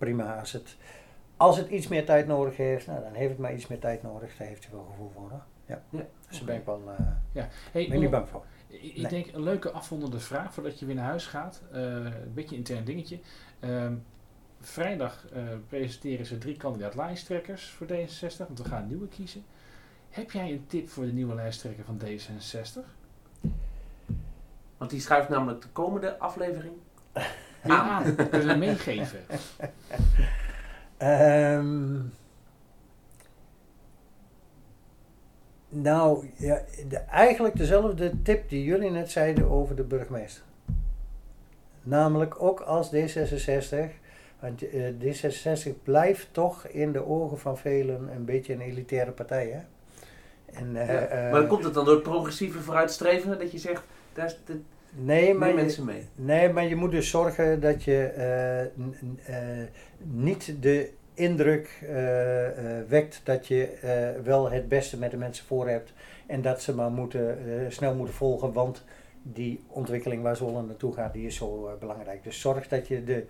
prima 0.01 0.39
als 0.39 0.51
het, 0.51 0.75
als 1.37 1.57
het 1.57 1.69
iets 1.69 1.87
meer 1.87 2.05
tijd 2.05 2.27
nodig 2.27 2.57
heeft. 2.57 2.87
Nou, 2.87 3.01
dan 3.03 3.13
heeft 3.13 3.29
het 3.29 3.39
maar 3.39 3.53
iets 3.53 3.67
meer 3.67 3.79
tijd 3.79 4.03
nodig. 4.03 4.37
Daar 4.37 4.47
heeft 4.47 4.63
hij 4.63 4.73
wel 4.73 4.85
gevoel 4.89 5.11
voor. 5.13 5.31
Ja. 5.65 5.83
Ja. 5.89 6.05
Dus 6.27 6.37
daar 6.37 6.45
ben 6.45 6.55
ik 6.55 6.65
wel 6.65 6.81
eh, 6.87 7.05
Hey, 7.33 7.49
ben 7.71 7.81
ik 7.83 7.99
niet 7.99 8.09
bang 8.09 8.29
voor. 8.29 8.45
Ik 8.67 8.95
Nee. 8.97 9.07
denk 9.07 9.27
een 9.33 9.43
leuke 9.43 9.71
afrondende 9.71 10.19
vraag 10.19 10.53
voordat 10.53 10.79
je 10.79 10.85
weer 10.85 10.95
naar 10.95 11.05
huis 11.05 11.25
gaat. 11.25 11.61
Eh, 11.71 11.81
een 11.83 12.33
beetje 12.33 12.49
een 12.51 12.57
intern 12.57 12.83
dingetje. 12.83 13.19
Ehm, 13.59 13.93
vrijdag 14.59 15.25
eh, 15.33 15.43
presenteren 15.67 16.25
ze 16.25 16.37
drie 16.37 16.57
kandidaat 16.57 16.95
lijsttrekkers 16.95 17.69
voor 17.69 17.87
D66, 17.87 18.37
want 18.47 18.59
we 18.59 18.65
gaan 18.65 18.81
een 18.81 18.87
nieuwe 18.87 19.07
kiezen. 19.07 19.43
Heb 20.09 20.31
jij 20.31 20.51
een 20.51 20.65
tip 20.67 20.89
voor 20.89 21.05
de 21.05 21.11
nieuwe 21.13 21.35
lijsttrekker 21.35 21.83
van 21.85 22.01
D66? 22.05 22.79
Want 24.77 24.91
die 24.91 24.99
schuift 25.01 25.29
namelijk 25.29 25.61
de 25.61 25.69
komende 25.69 26.17
aflevering. 26.17 26.73
Weer 27.61 27.75
aan. 27.75 28.15
Kunnen 28.29 28.47
we 28.47 28.55
meegeven? 28.55 29.19
Ehm, 30.97 31.95
nou, 35.69 36.29
ja, 36.35 36.61
de, 36.87 36.97
eigenlijk 36.97 37.57
dezelfde 37.57 38.21
tip 38.21 38.49
die 38.49 38.63
jullie 38.63 38.89
net 38.91 39.11
zeiden 39.11 39.49
over 39.49 39.75
de 39.75 39.83
burgemeester. 39.83 40.43
Namelijk 41.83 42.41
ook 42.41 42.59
als 42.59 42.87
D66, 42.95 43.75
want 44.39 44.69
eh, 44.69 44.83
D66 45.01 45.69
blijft 45.83 46.27
toch 46.31 46.65
in 46.67 46.91
de 46.91 47.05
ogen 47.07 47.39
van 47.39 47.57
velen 47.57 48.09
een 48.15 48.25
beetje 48.25 48.53
een 48.53 48.61
elitaire 48.61 49.11
partij. 49.11 49.47
Hè? 49.49 49.59
En, 50.59 50.75
eh, 50.75 50.87
Ja. 50.87 50.99
eh, 51.05 51.31
maar 51.31 51.47
komt 51.47 51.63
het 51.63 51.73
dan 51.73 51.85
door 51.85 51.93
het 51.93 52.03
progressieve 52.03 52.59
vooruitstrevende 52.59 53.37
dat 53.37 53.51
je 53.51 53.57
zegt, 53.57 53.83
daar 54.13 54.25
is 54.25 54.37
de, 54.45 54.61
nee, 54.91 55.33
maar 55.33 55.53
mensen 55.53 55.85
mee. 55.85 56.07
Nee, 56.15 56.49
maar 56.49 56.65
je 56.65 56.75
moet 56.75 56.91
dus 56.91 57.09
zorgen 57.09 57.59
dat 57.59 57.83
je 57.83 58.03
eh, 58.05 58.61
eh, 58.61 59.67
niet 60.03 60.55
de 60.59 60.91
indruk 61.13 61.79
eh, 61.81 62.47
eh, 62.47 62.87
wekt 62.87 63.21
dat 63.23 63.47
je 63.47 63.65
eh, 63.67 64.23
wel 64.23 64.51
het 64.51 64.67
beste 64.69 64.97
met 64.97 65.11
de 65.11 65.17
mensen 65.17 65.45
voor 65.45 65.67
hebt 65.69 65.93
en 66.27 66.41
dat 66.41 66.61
ze 66.61 66.75
maar 66.75 66.91
moeten, 66.91 67.29
eh, 67.29 67.53
snel 67.69 67.95
moeten 67.95 68.15
volgen, 68.15 68.53
want 68.53 68.83
die 69.23 69.63
ontwikkeling 69.67 70.23
waar 70.23 70.35
Zwolle 70.35 70.61
naartoe 70.61 70.93
gaat, 70.93 71.13
die 71.13 71.25
is 71.25 71.35
zo 71.35 71.77
belangrijk. 71.79 72.23
Dus 72.23 72.41
zorg 72.41 72.67
dat 72.67 72.87
je 72.87 73.03
de 73.03 73.25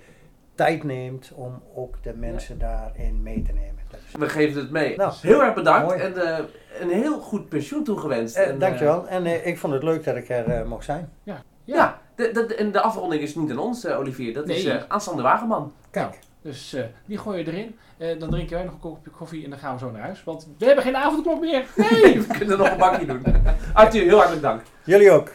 tijd 0.55 0.83
neemt 0.83 1.31
om 1.35 1.61
ook 1.75 2.03
de 2.03 2.13
mensen 2.13 2.59
daarin 2.59 3.23
mee 3.23 3.41
te 3.41 3.51
nemen. 3.53 3.69
Is- 4.07 4.15
We 4.19 4.29
geven 4.29 4.61
het 4.61 4.71
mee. 4.71 4.95
Nou, 4.97 5.13
heel 5.21 5.43
erg 5.43 5.53
bedankt 5.53 5.87
mooi. 5.87 5.99
en 6.01 6.17
eh, 6.37 6.43
een 6.81 6.89
heel 6.89 7.19
goed 7.19 7.49
pensioen 7.49 7.83
toegewenst. 7.83 8.35
Eh, 8.37 8.47
En, 8.47 8.59
dankjewel. 8.59 9.07
En 9.07 9.25
eh, 9.25 9.45
ik 9.45 9.57
vond 9.57 9.73
het 9.73 9.83
leuk 9.83 10.03
dat 10.03 10.15
ik 10.15 10.29
er 10.29 10.45
eh, 10.49 10.65
mocht 10.67 10.85
zijn. 10.85 11.09
Ja, 11.23 11.43
ja 11.65 12.01
de, 12.15 12.31
de, 12.31 12.55
en 12.55 12.71
de 12.71 12.81
afronding 12.81 13.21
is 13.21 13.35
niet 13.35 13.51
aan 13.51 13.57
ons, 13.57 13.83
eh, 13.83 13.99
Olivier. 13.99 14.33
Dat 14.33 14.49
is 14.49 14.65
eh 14.65 14.83
aan 14.87 15.01
Sander 15.01 15.23
Wageman. 15.23 15.73
Kijk. 15.91 16.19
Dus 16.41 16.73
eh, 16.73 16.83
die 17.05 17.17
gooi 17.17 17.37
je 17.37 17.51
erin. 17.51 17.79
Dan 18.19 18.29
drinken 18.29 18.55
wij 18.55 18.63
nog 18.63 18.73
een 18.73 18.79
kopje 18.79 19.11
koffie 19.11 19.43
en 19.43 19.49
dan 19.49 19.59
gaan 19.59 19.73
we 19.73 19.79
zo 19.79 19.91
naar 19.91 20.01
huis. 20.01 20.23
Want 20.23 20.47
we 20.57 20.65
hebben 20.65 20.83
geen 20.83 20.95
avondklok 20.95 21.39
meer. 21.39 21.65
Nee, 21.75 22.21
we 22.21 22.37
kunnen 22.37 22.57
nog 22.57 22.69
een 22.69 22.77
bakje 22.77 23.05
doen. 23.05 23.23
Arthur, 23.73 24.01
heel 24.01 24.17
hartelijk 24.17 24.41
dank. 24.41 24.61
Jullie 24.83 25.11
ook. 25.11 25.31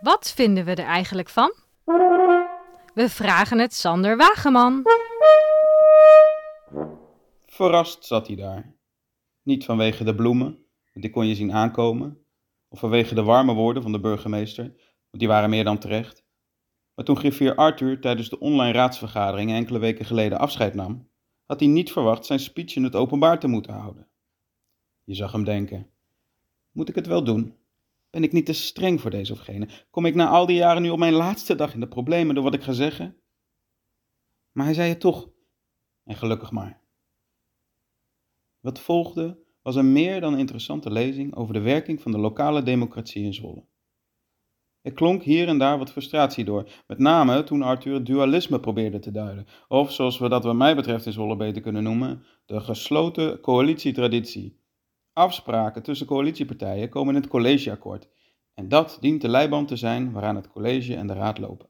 Wat 0.00 0.32
vinden 0.34 0.64
we 0.64 0.74
er 0.74 0.86
eigenlijk 0.86 1.28
van? 1.28 1.54
We 2.94 3.08
vragen 3.08 3.58
het 3.58 3.74
Sander 3.74 4.16
Wageman. 4.16 4.82
Verrast 7.46 8.04
zat 8.04 8.26
hij 8.26 8.36
daar. 8.36 8.75
Niet 9.46 9.64
vanwege 9.64 10.04
de 10.04 10.14
bloemen, 10.14 10.44
want 10.92 11.04
die 11.04 11.10
kon 11.10 11.26
je 11.26 11.34
zien 11.34 11.52
aankomen, 11.52 12.18
of 12.68 12.78
vanwege 12.78 13.14
de 13.14 13.22
warme 13.22 13.52
woorden 13.52 13.82
van 13.82 13.92
de 13.92 14.00
burgemeester, 14.00 14.64
want 15.10 15.18
die 15.18 15.28
waren 15.28 15.50
meer 15.50 15.64
dan 15.64 15.78
terecht. 15.78 16.24
Maar 16.94 17.04
toen 17.04 17.16
griffier 17.16 17.54
Arthur 17.54 18.00
tijdens 18.00 18.28
de 18.28 18.38
online 18.38 18.72
raadsvergadering 18.72 19.50
enkele 19.50 19.78
weken 19.78 20.04
geleden 20.04 20.38
afscheid 20.38 20.74
nam, 20.74 21.08
had 21.44 21.60
hij 21.60 21.68
niet 21.68 21.92
verwacht 21.92 22.26
zijn 22.26 22.38
speech 22.38 22.76
in 22.76 22.84
het 22.84 22.94
openbaar 22.94 23.38
te 23.38 23.46
moeten 23.46 23.72
houden. 23.72 24.08
Je 25.04 25.14
zag 25.14 25.32
hem 25.32 25.44
denken: 25.44 25.90
Moet 26.70 26.88
ik 26.88 26.94
het 26.94 27.06
wel 27.06 27.24
doen? 27.24 27.56
Ben 28.10 28.22
ik 28.22 28.32
niet 28.32 28.46
te 28.46 28.52
streng 28.52 29.00
voor 29.00 29.10
deze 29.10 29.32
of 29.32 29.38
gene? 29.38 29.68
Kom 29.90 30.06
ik 30.06 30.14
na 30.14 30.28
al 30.28 30.46
die 30.46 30.56
jaren 30.56 30.82
nu 30.82 30.90
op 30.90 30.98
mijn 30.98 31.12
laatste 31.12 31.54
dag 31.54 31.74
in 31.74 31.80
de 31.80 31.88
problemen 31.88 32.34
door 32.34 32.44
wat 32.44 32.54
ik 32.54 32.62
ga 32.62 32.72
zeggen? 32.72 33.16
Maar 34.52 34.64
hij 34.64 34.74
zei 34.74 34.88
het 34.88 35.00
toch. 35.00 35.30
En 36.04 36.16
gelukkig 36.16 36.50
maar. 36.50 36.85
Wat 38.66 38.80
volgde 38.80 39.38
was 39.62 39.76
een 39.76 39.92
meer 39.92 40.20
dan 40.20 40.38
interessante 40.38 40.90
lezing 40.90 41.34
over 41.34 41.54
de 41.54 41.60
werking 41.60 42.02
van 42.02 42.12
de 42.12 42.18
lokale 42.18 42.62
democratie 42.62 43.24
in 43.24 43.34
Zwolle. 43.34 43.64
Er 44.82 44.92
klonk 44.92 45.22
hier 45.22 45.48
en 45.48 45.58
daar 45.58 45.78
wat 45.78 45.90
frustratie 45.90 46.44
door, 46.44 46.68
met 46.86 46.98
name 46.98 47.44
toen 47.44 47.62
Arthur 47.62 47.94
het 47.94 48.06
dualisme 48.06 48.60
probeerde 48.60 48.98
te 48.98 49.10
duiden, 49.10 49.46
of 49.68 49.92
zoals 49.92 50.18
we 50.18 50.28
dat 50.28 50.44
wat 50.44 50.54
mij 50.54 50.76
betreft 50.76 51.06
in 51.06 51.12
Zwolle 51.12 51.36
beter 51.36 51.62
kunnen 51.62 51.82
noemen, 51.82 52.24
de 52.46 52.60
gesloten 52.60 53.40
coalitietraditie. 53.40 54.60
Afspraken 55.12 55.82
tussen 55.82 56.06
coalitiepartijen 56.06 56.88
komen 56.88 57.14
in 57.14 57.20
het 57.20 57.30
collegeakkoord 57.30 58.08
en 58.54 58.68
dat 58.68 58.98
dient 59.00 59.20
de 59.20 59.28
leiband 59.28 59.68
te 59.68 59.76
zijn 59.76 60.12
waaraan 60.12 60.36
het 60.36 60.48
college 60.48 60.96
en 60.96 61.06
de 61.06 61.14
raad 61.14 61.38
lopen. 61.38 61.68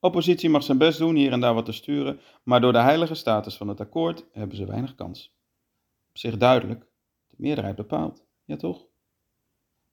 Oppositie 0.00 0.50
mag 0.50 0.62
zijn 0.62 0.78
best 0.78 0.98
doen 0.98 1.16
hier 1.16 1.32
en 1.32 1.40
daar 1.40 1.54
wat 1.54 1.64
te 1.64 1.72
sturen, 1.72 2.20
maar 2.42 2.60
door 2.60 2.72
de 2.72 2.78
heilige 2.78 3.14
status 3.14 3.56
van 3.56 3.68
het 3.68 3.80
akkoord 3.80 4.26
hebben 4.32 4.56
ze 4.56 4.66
weinig 4.66 4.94
kans 4.94 5.40
op 6.12 6.18
zich 6.18 6.36
duidelijk. 6.36 6.86
De 7.28 7.36
meerderheid 7.38 7.76
bepaalt, 7.76 8.24
ja 8.44 8.56
toch? 8.56 8.86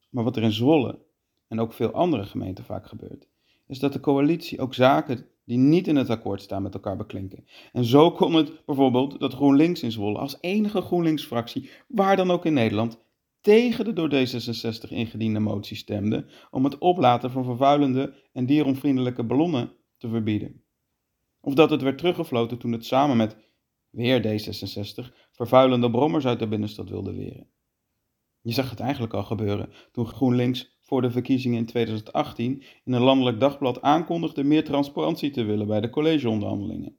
Maar 0.09 0.23
wat 0.23 0.35
er 0.35 0.43
in 0.43 0.51
Zwolle 0.51 1.05
en 1.47 1.59
ook 1.59 1.73
veel 1.73 1.91
andere 1.91 2.23
gemeenten 2.23 2.63
vaak 2.63 2.87
gebeurt, 2.87 3.27
is 3.67 3.79
dat 3.79 3.93
de 3.93 3.99
coalitie 3.99 4.59
ook 4.59 4.73
zaken 4.73 5.25
die 5.45 5.57
niet 5.57 5.87
in 5.87 5.95
het 5.95 6.09
akkoord 6.09 6.41
staan 6.41 6.61
met 6.61 6.73
elkaar 6.73 6.97
beklinken. 6.97 7.45
En 7.71 7.85
zo 7.85 8.11
kon 8.11 8.33
het 8.33 8.65
bijvoorbeeld 8.65 9.19
dat 9.19 9.33
GroenLinks 9.33 9.83
in 9.83 9.91
Zwolle 9.91 10.17
als 10.17 10.37
enige 10.41 10.81
GroenLinks-fractie, 10.81 11.69
waar 11.87 12.15
dan 12.15 12.31
ook 12.31 12.45
in 12.45 12.53
Nederland, 12.53 12.99
tegen 13.41 13.85
de 13.85 13.93
door 13.93 14.09
D66 14.09 14.89
ingediende 14.89 15.39
motie 15.39 15.77
stemde 15.77 16.25
om 16.51 16.63
het 16.63 16.77
oplaten 16.77 17.31
van 17.31 17.43
vervuilende 17.43 18.13
en 18.33 18.45
dieronvriendelijke 18.45 19.23
ballonnen 19.23 19.71
te 19.97 20.09
verbieden. 20.09 20.63
Of 21.41 21.53
dat 21.53 21.69
het 21.69 21.81
werd 21.81 21.97
teruggefloten 21.97 22.57
toen 22.57 22.71
het 22.71 22.85
samen 22.85 23.17
met 23.17 23.37
weer 23.89 24.21
D66, 24.21 25.28
vervuilende 25.39 25.89
brommers 25.89 26.25
uit 26.25 26.39
de 26.39 26.47
binnenstad 26.47 26.89
wilde 26.89 27.13
weren. 27.13 27.49
Je 28.41 28.51
zag 28.51 28.69
het 28.69 28.79
eigenlijk 28.79 29.13
al 29.13 29.23
gebeuren 29.23 29.71
toen 29.91 30.07
GroenLinks 30.07 30.77
voor 30.79 31.01
de 31.01 31.11
verkiezingen 31.11 31.57
in 31.57 31.65
2018 31.65 32.63
in 32.83 32.93
een 32.93 33.01
landelijk 33.01 33.39
dagblad 33.39 33.81
aankondigde 33.81 34.43
meer 34.43 34.63
transparantie 34.63 35.31
te 35.31 35.43
willen 35.43 35.67
bij 35.67 35.81
de 35.81 35.89
collegeonderhandelingen. 35.89 36.97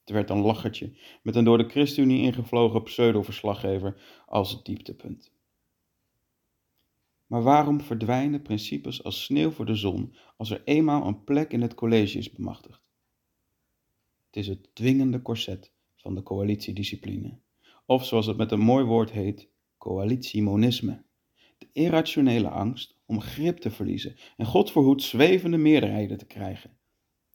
Het 0.00 0.10
werd 0.10 0.30
een 0.30 0.40
lachertje 0.40 0.96
met 1.22 1.36
een 1.36 1.44
door 1.44 1.58
de 1.58 1.68
ChristenUnie 1.68 2.22
ingevlogen 2.22 2.82
pseudo-verslaggever 2.82 4.22
als 4.26 4.52
het 4.52 4.64
dieptepunt. 4.64 5.32
Maar 7.26 7.42
waarom 7.42 7.80
verdwijnen 7.80 8.42
principes 8.42 9.04
als 9.04 9.24
sneeuw 9.24 9.50
voor 9.50 9.66
de 9.66 9.74
zon 9.74 10.14
als 10.36 10.50
er 10.50 10.62
eenmaal 10.64 11.06
een 11.06 11.24
plek 11.24 11.52
in 11.52 11.62
het 11.62 11.74
college 11.74 12.18
is 12.18 12.32
bemachtigd? 12.32 12.82
Het 14.26 14.36
is 14.36 14.46
het 14.46 14.74
dwingende 14.74 15.22
corset 15.22 15.72
van 15.96 16.14
de 16.14 16.22
coalitiediscipline. 16.22 17.42
Of 17.86 18.04
zoals 18.04 18.26
het 18.26 18.36
met 18.36 18.52
een 18.52 18.60
mooi 18.60 18.84
woord 18.84 19.10
heet, 19.10 19.48
coalitiemonisme. 19.78 21.04
De 21.58 21.68
irrationele 21.72 22.48
angst 22.48 22.98
om 23.06 23.20
grip 23.20 23.58
te 23.58 23.70
verliezen 23.70 24.16
en 24.36 24.46
God 24.46 24.70
verhoed 24.70 25.02
zwevende 25.02 25.56
meerderheden 25.56 26.18
te 26.18 26.26
krijgen. 26.26 26.78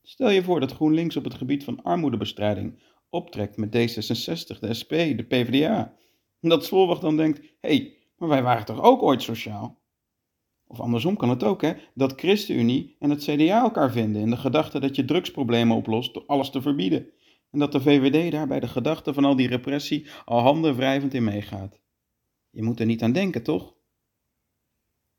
Stel 0.02 0.30
je 0.30 0.44
voor 0.44 0.60
dat 0.60 0.72
GroenLinks 0.72 1.16
op 1.16 1.24
het 1.24 1.34
gebied 1.34 1.64
van 1.64 1.84
armoedebestrijding 1.84 2.80
optrekt 3.10 3.58
met 3.58 3.70
D66, 3.70 4.60
de 4.60 4.74
SP, 4.80 4.92
de 4.92 5.26
PvdA. 5.28 5.96
En 6.40 6.50
dat 6.50 6.66
Zwolle 6.66 7.00
dan 7.00 7.18
denkt, 7.18 7.40
hé, 7.40 7.48
hey, 7.60 7.98
maar 8.18 8.30
wij 8.30 8.44
waren 8.44 8.66
toch 8.66 8.82
ook 8.82 9.02
ooit 9.02 9.22
sociaal? 9.22 9.80
Of 10.68 10.80
andersom 10.80 11.18
kan 11.18 11.30
het 11.30 11.44
ook, 11.44 11.62
hè, 11.62 11.74
dat 11.94 12.20
ChristenUnie 12.20 12.96
en 13.00 13.10
het 13.10 13.24
CDA 13.24 13.62
elkaar 13.62 13.92
vinden 13.92 14.22
in 14.22 14.30
de 14.30 14.38
gedachte 14.38 14.80
dat 14.80 14.96
je 14.96 15.06
drugsproblemen 15.06 15.78
oplost 15.78 16.14
door 16.14 16.24
alles 16.26 16.50
te 16.50 16.62
verbieden. 16.62 17.10
En 17.52 17.60
dat 17.60 17.72
de 17.72 17.82
VVD 17.82 18.32
daar 18.32 18.48
bij 18.48 18.60
de 18.60 18.68
gedachte 18.68 19.14
van 19.14 19.26
al 19.26 19.36
die 19.36 19.48
repressie 19.48 20.08
al 20.26 20.40
handen 20.40 20.76
wrijvend 20.76 21.14
in 21.14 21.24
meegaat. 21.24 21.82
Je 22.50 22.64
moet 22.64 22.80
er 22.80 22.86
niet 22.86 23.04
aan 23.04 23.12
denken, 23.12 23.44
toch? 23.44 23.76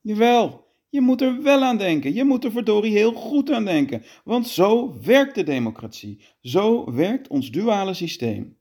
Jawel, 0.00 0.70
je 0.88 1.00
moet 1.00 1.20
er 1.20 1.42
wel 1.42 1.62
aan 1.62 1.76
denken. 1.76 2.14
Je 2.14 2.24
moet 2.24 2.44
er 2.44 2.52
verdorie 2.52 2.92
heel 2.92 3.12
goed 3.12 3.50
aan 3.50 3.64
denken. 3.64 4.02
Want 4.24 4.48
zo 4.48 4.98
werkt 5.00 5.34
de 5.34 5.42
democratie. 5.42 6.24
Zo 6.40 6.92
werkt 6.92 7.28
ons 7.28 7.50
duale 7.50 7.94
systeem. 7.94 8.58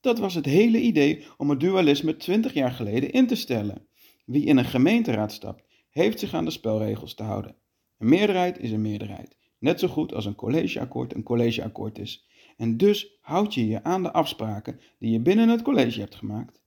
Dat 0.00 0.18
was 0.18 0.34
het 0.34 0.44
hele 0.44 0.80
idee 0.80 1.24
om 1.36 1.50
het 1.50 1.60
dualisme 1.60 2.16
20 2.16 2.54
jaar 2.54 2.70
geleden 2.70 3.10
in 3.10 3.26
te 3.26 3.34
stellen. 3.34 3.88
Wie 4.24 4.44
in 4.44 4.56
een 4.56 4.64
gemeenteraad 4.64 5.32
stapt, 5.32 5.64
heeft 5.90 6.18
zich 6.18 6.34
aan 6.34 6.44
de 6.44 6.50
spelregels 6.50 7.14
te 7.14 7.22
houden. 7.22 7.56
Een 7.98 8.08
meerderheid 8.08 8.58
is 8.58 8.70
een 8.70 8.82
meerderheid. 8.82 9.36
Net 9.58 9.80
zo 9.80 9.88
goed 9.88 10.14
als 10.14 10.24
een 10.24 10.34
collegeakkoord 10.34 11.14
een 11.14 11.22
collegeakkoord 11.22 11.98
is. 11.98 12.27
En 12.58 12.76
dus 12.76 13.18
houd 13.20 13.54
je 13.54 13.66
je 13.66 13.82
aan 13.82 14.02
de 14.02 14.12
afspraken 14.12 14.80
die 14.98 15.12
je 15.12 15.20
binnen 15.20 15.48
het 15.48 15.62
college 15.62 16.00
hebt 16.00 16.14
gemaakt. 16.14 16.62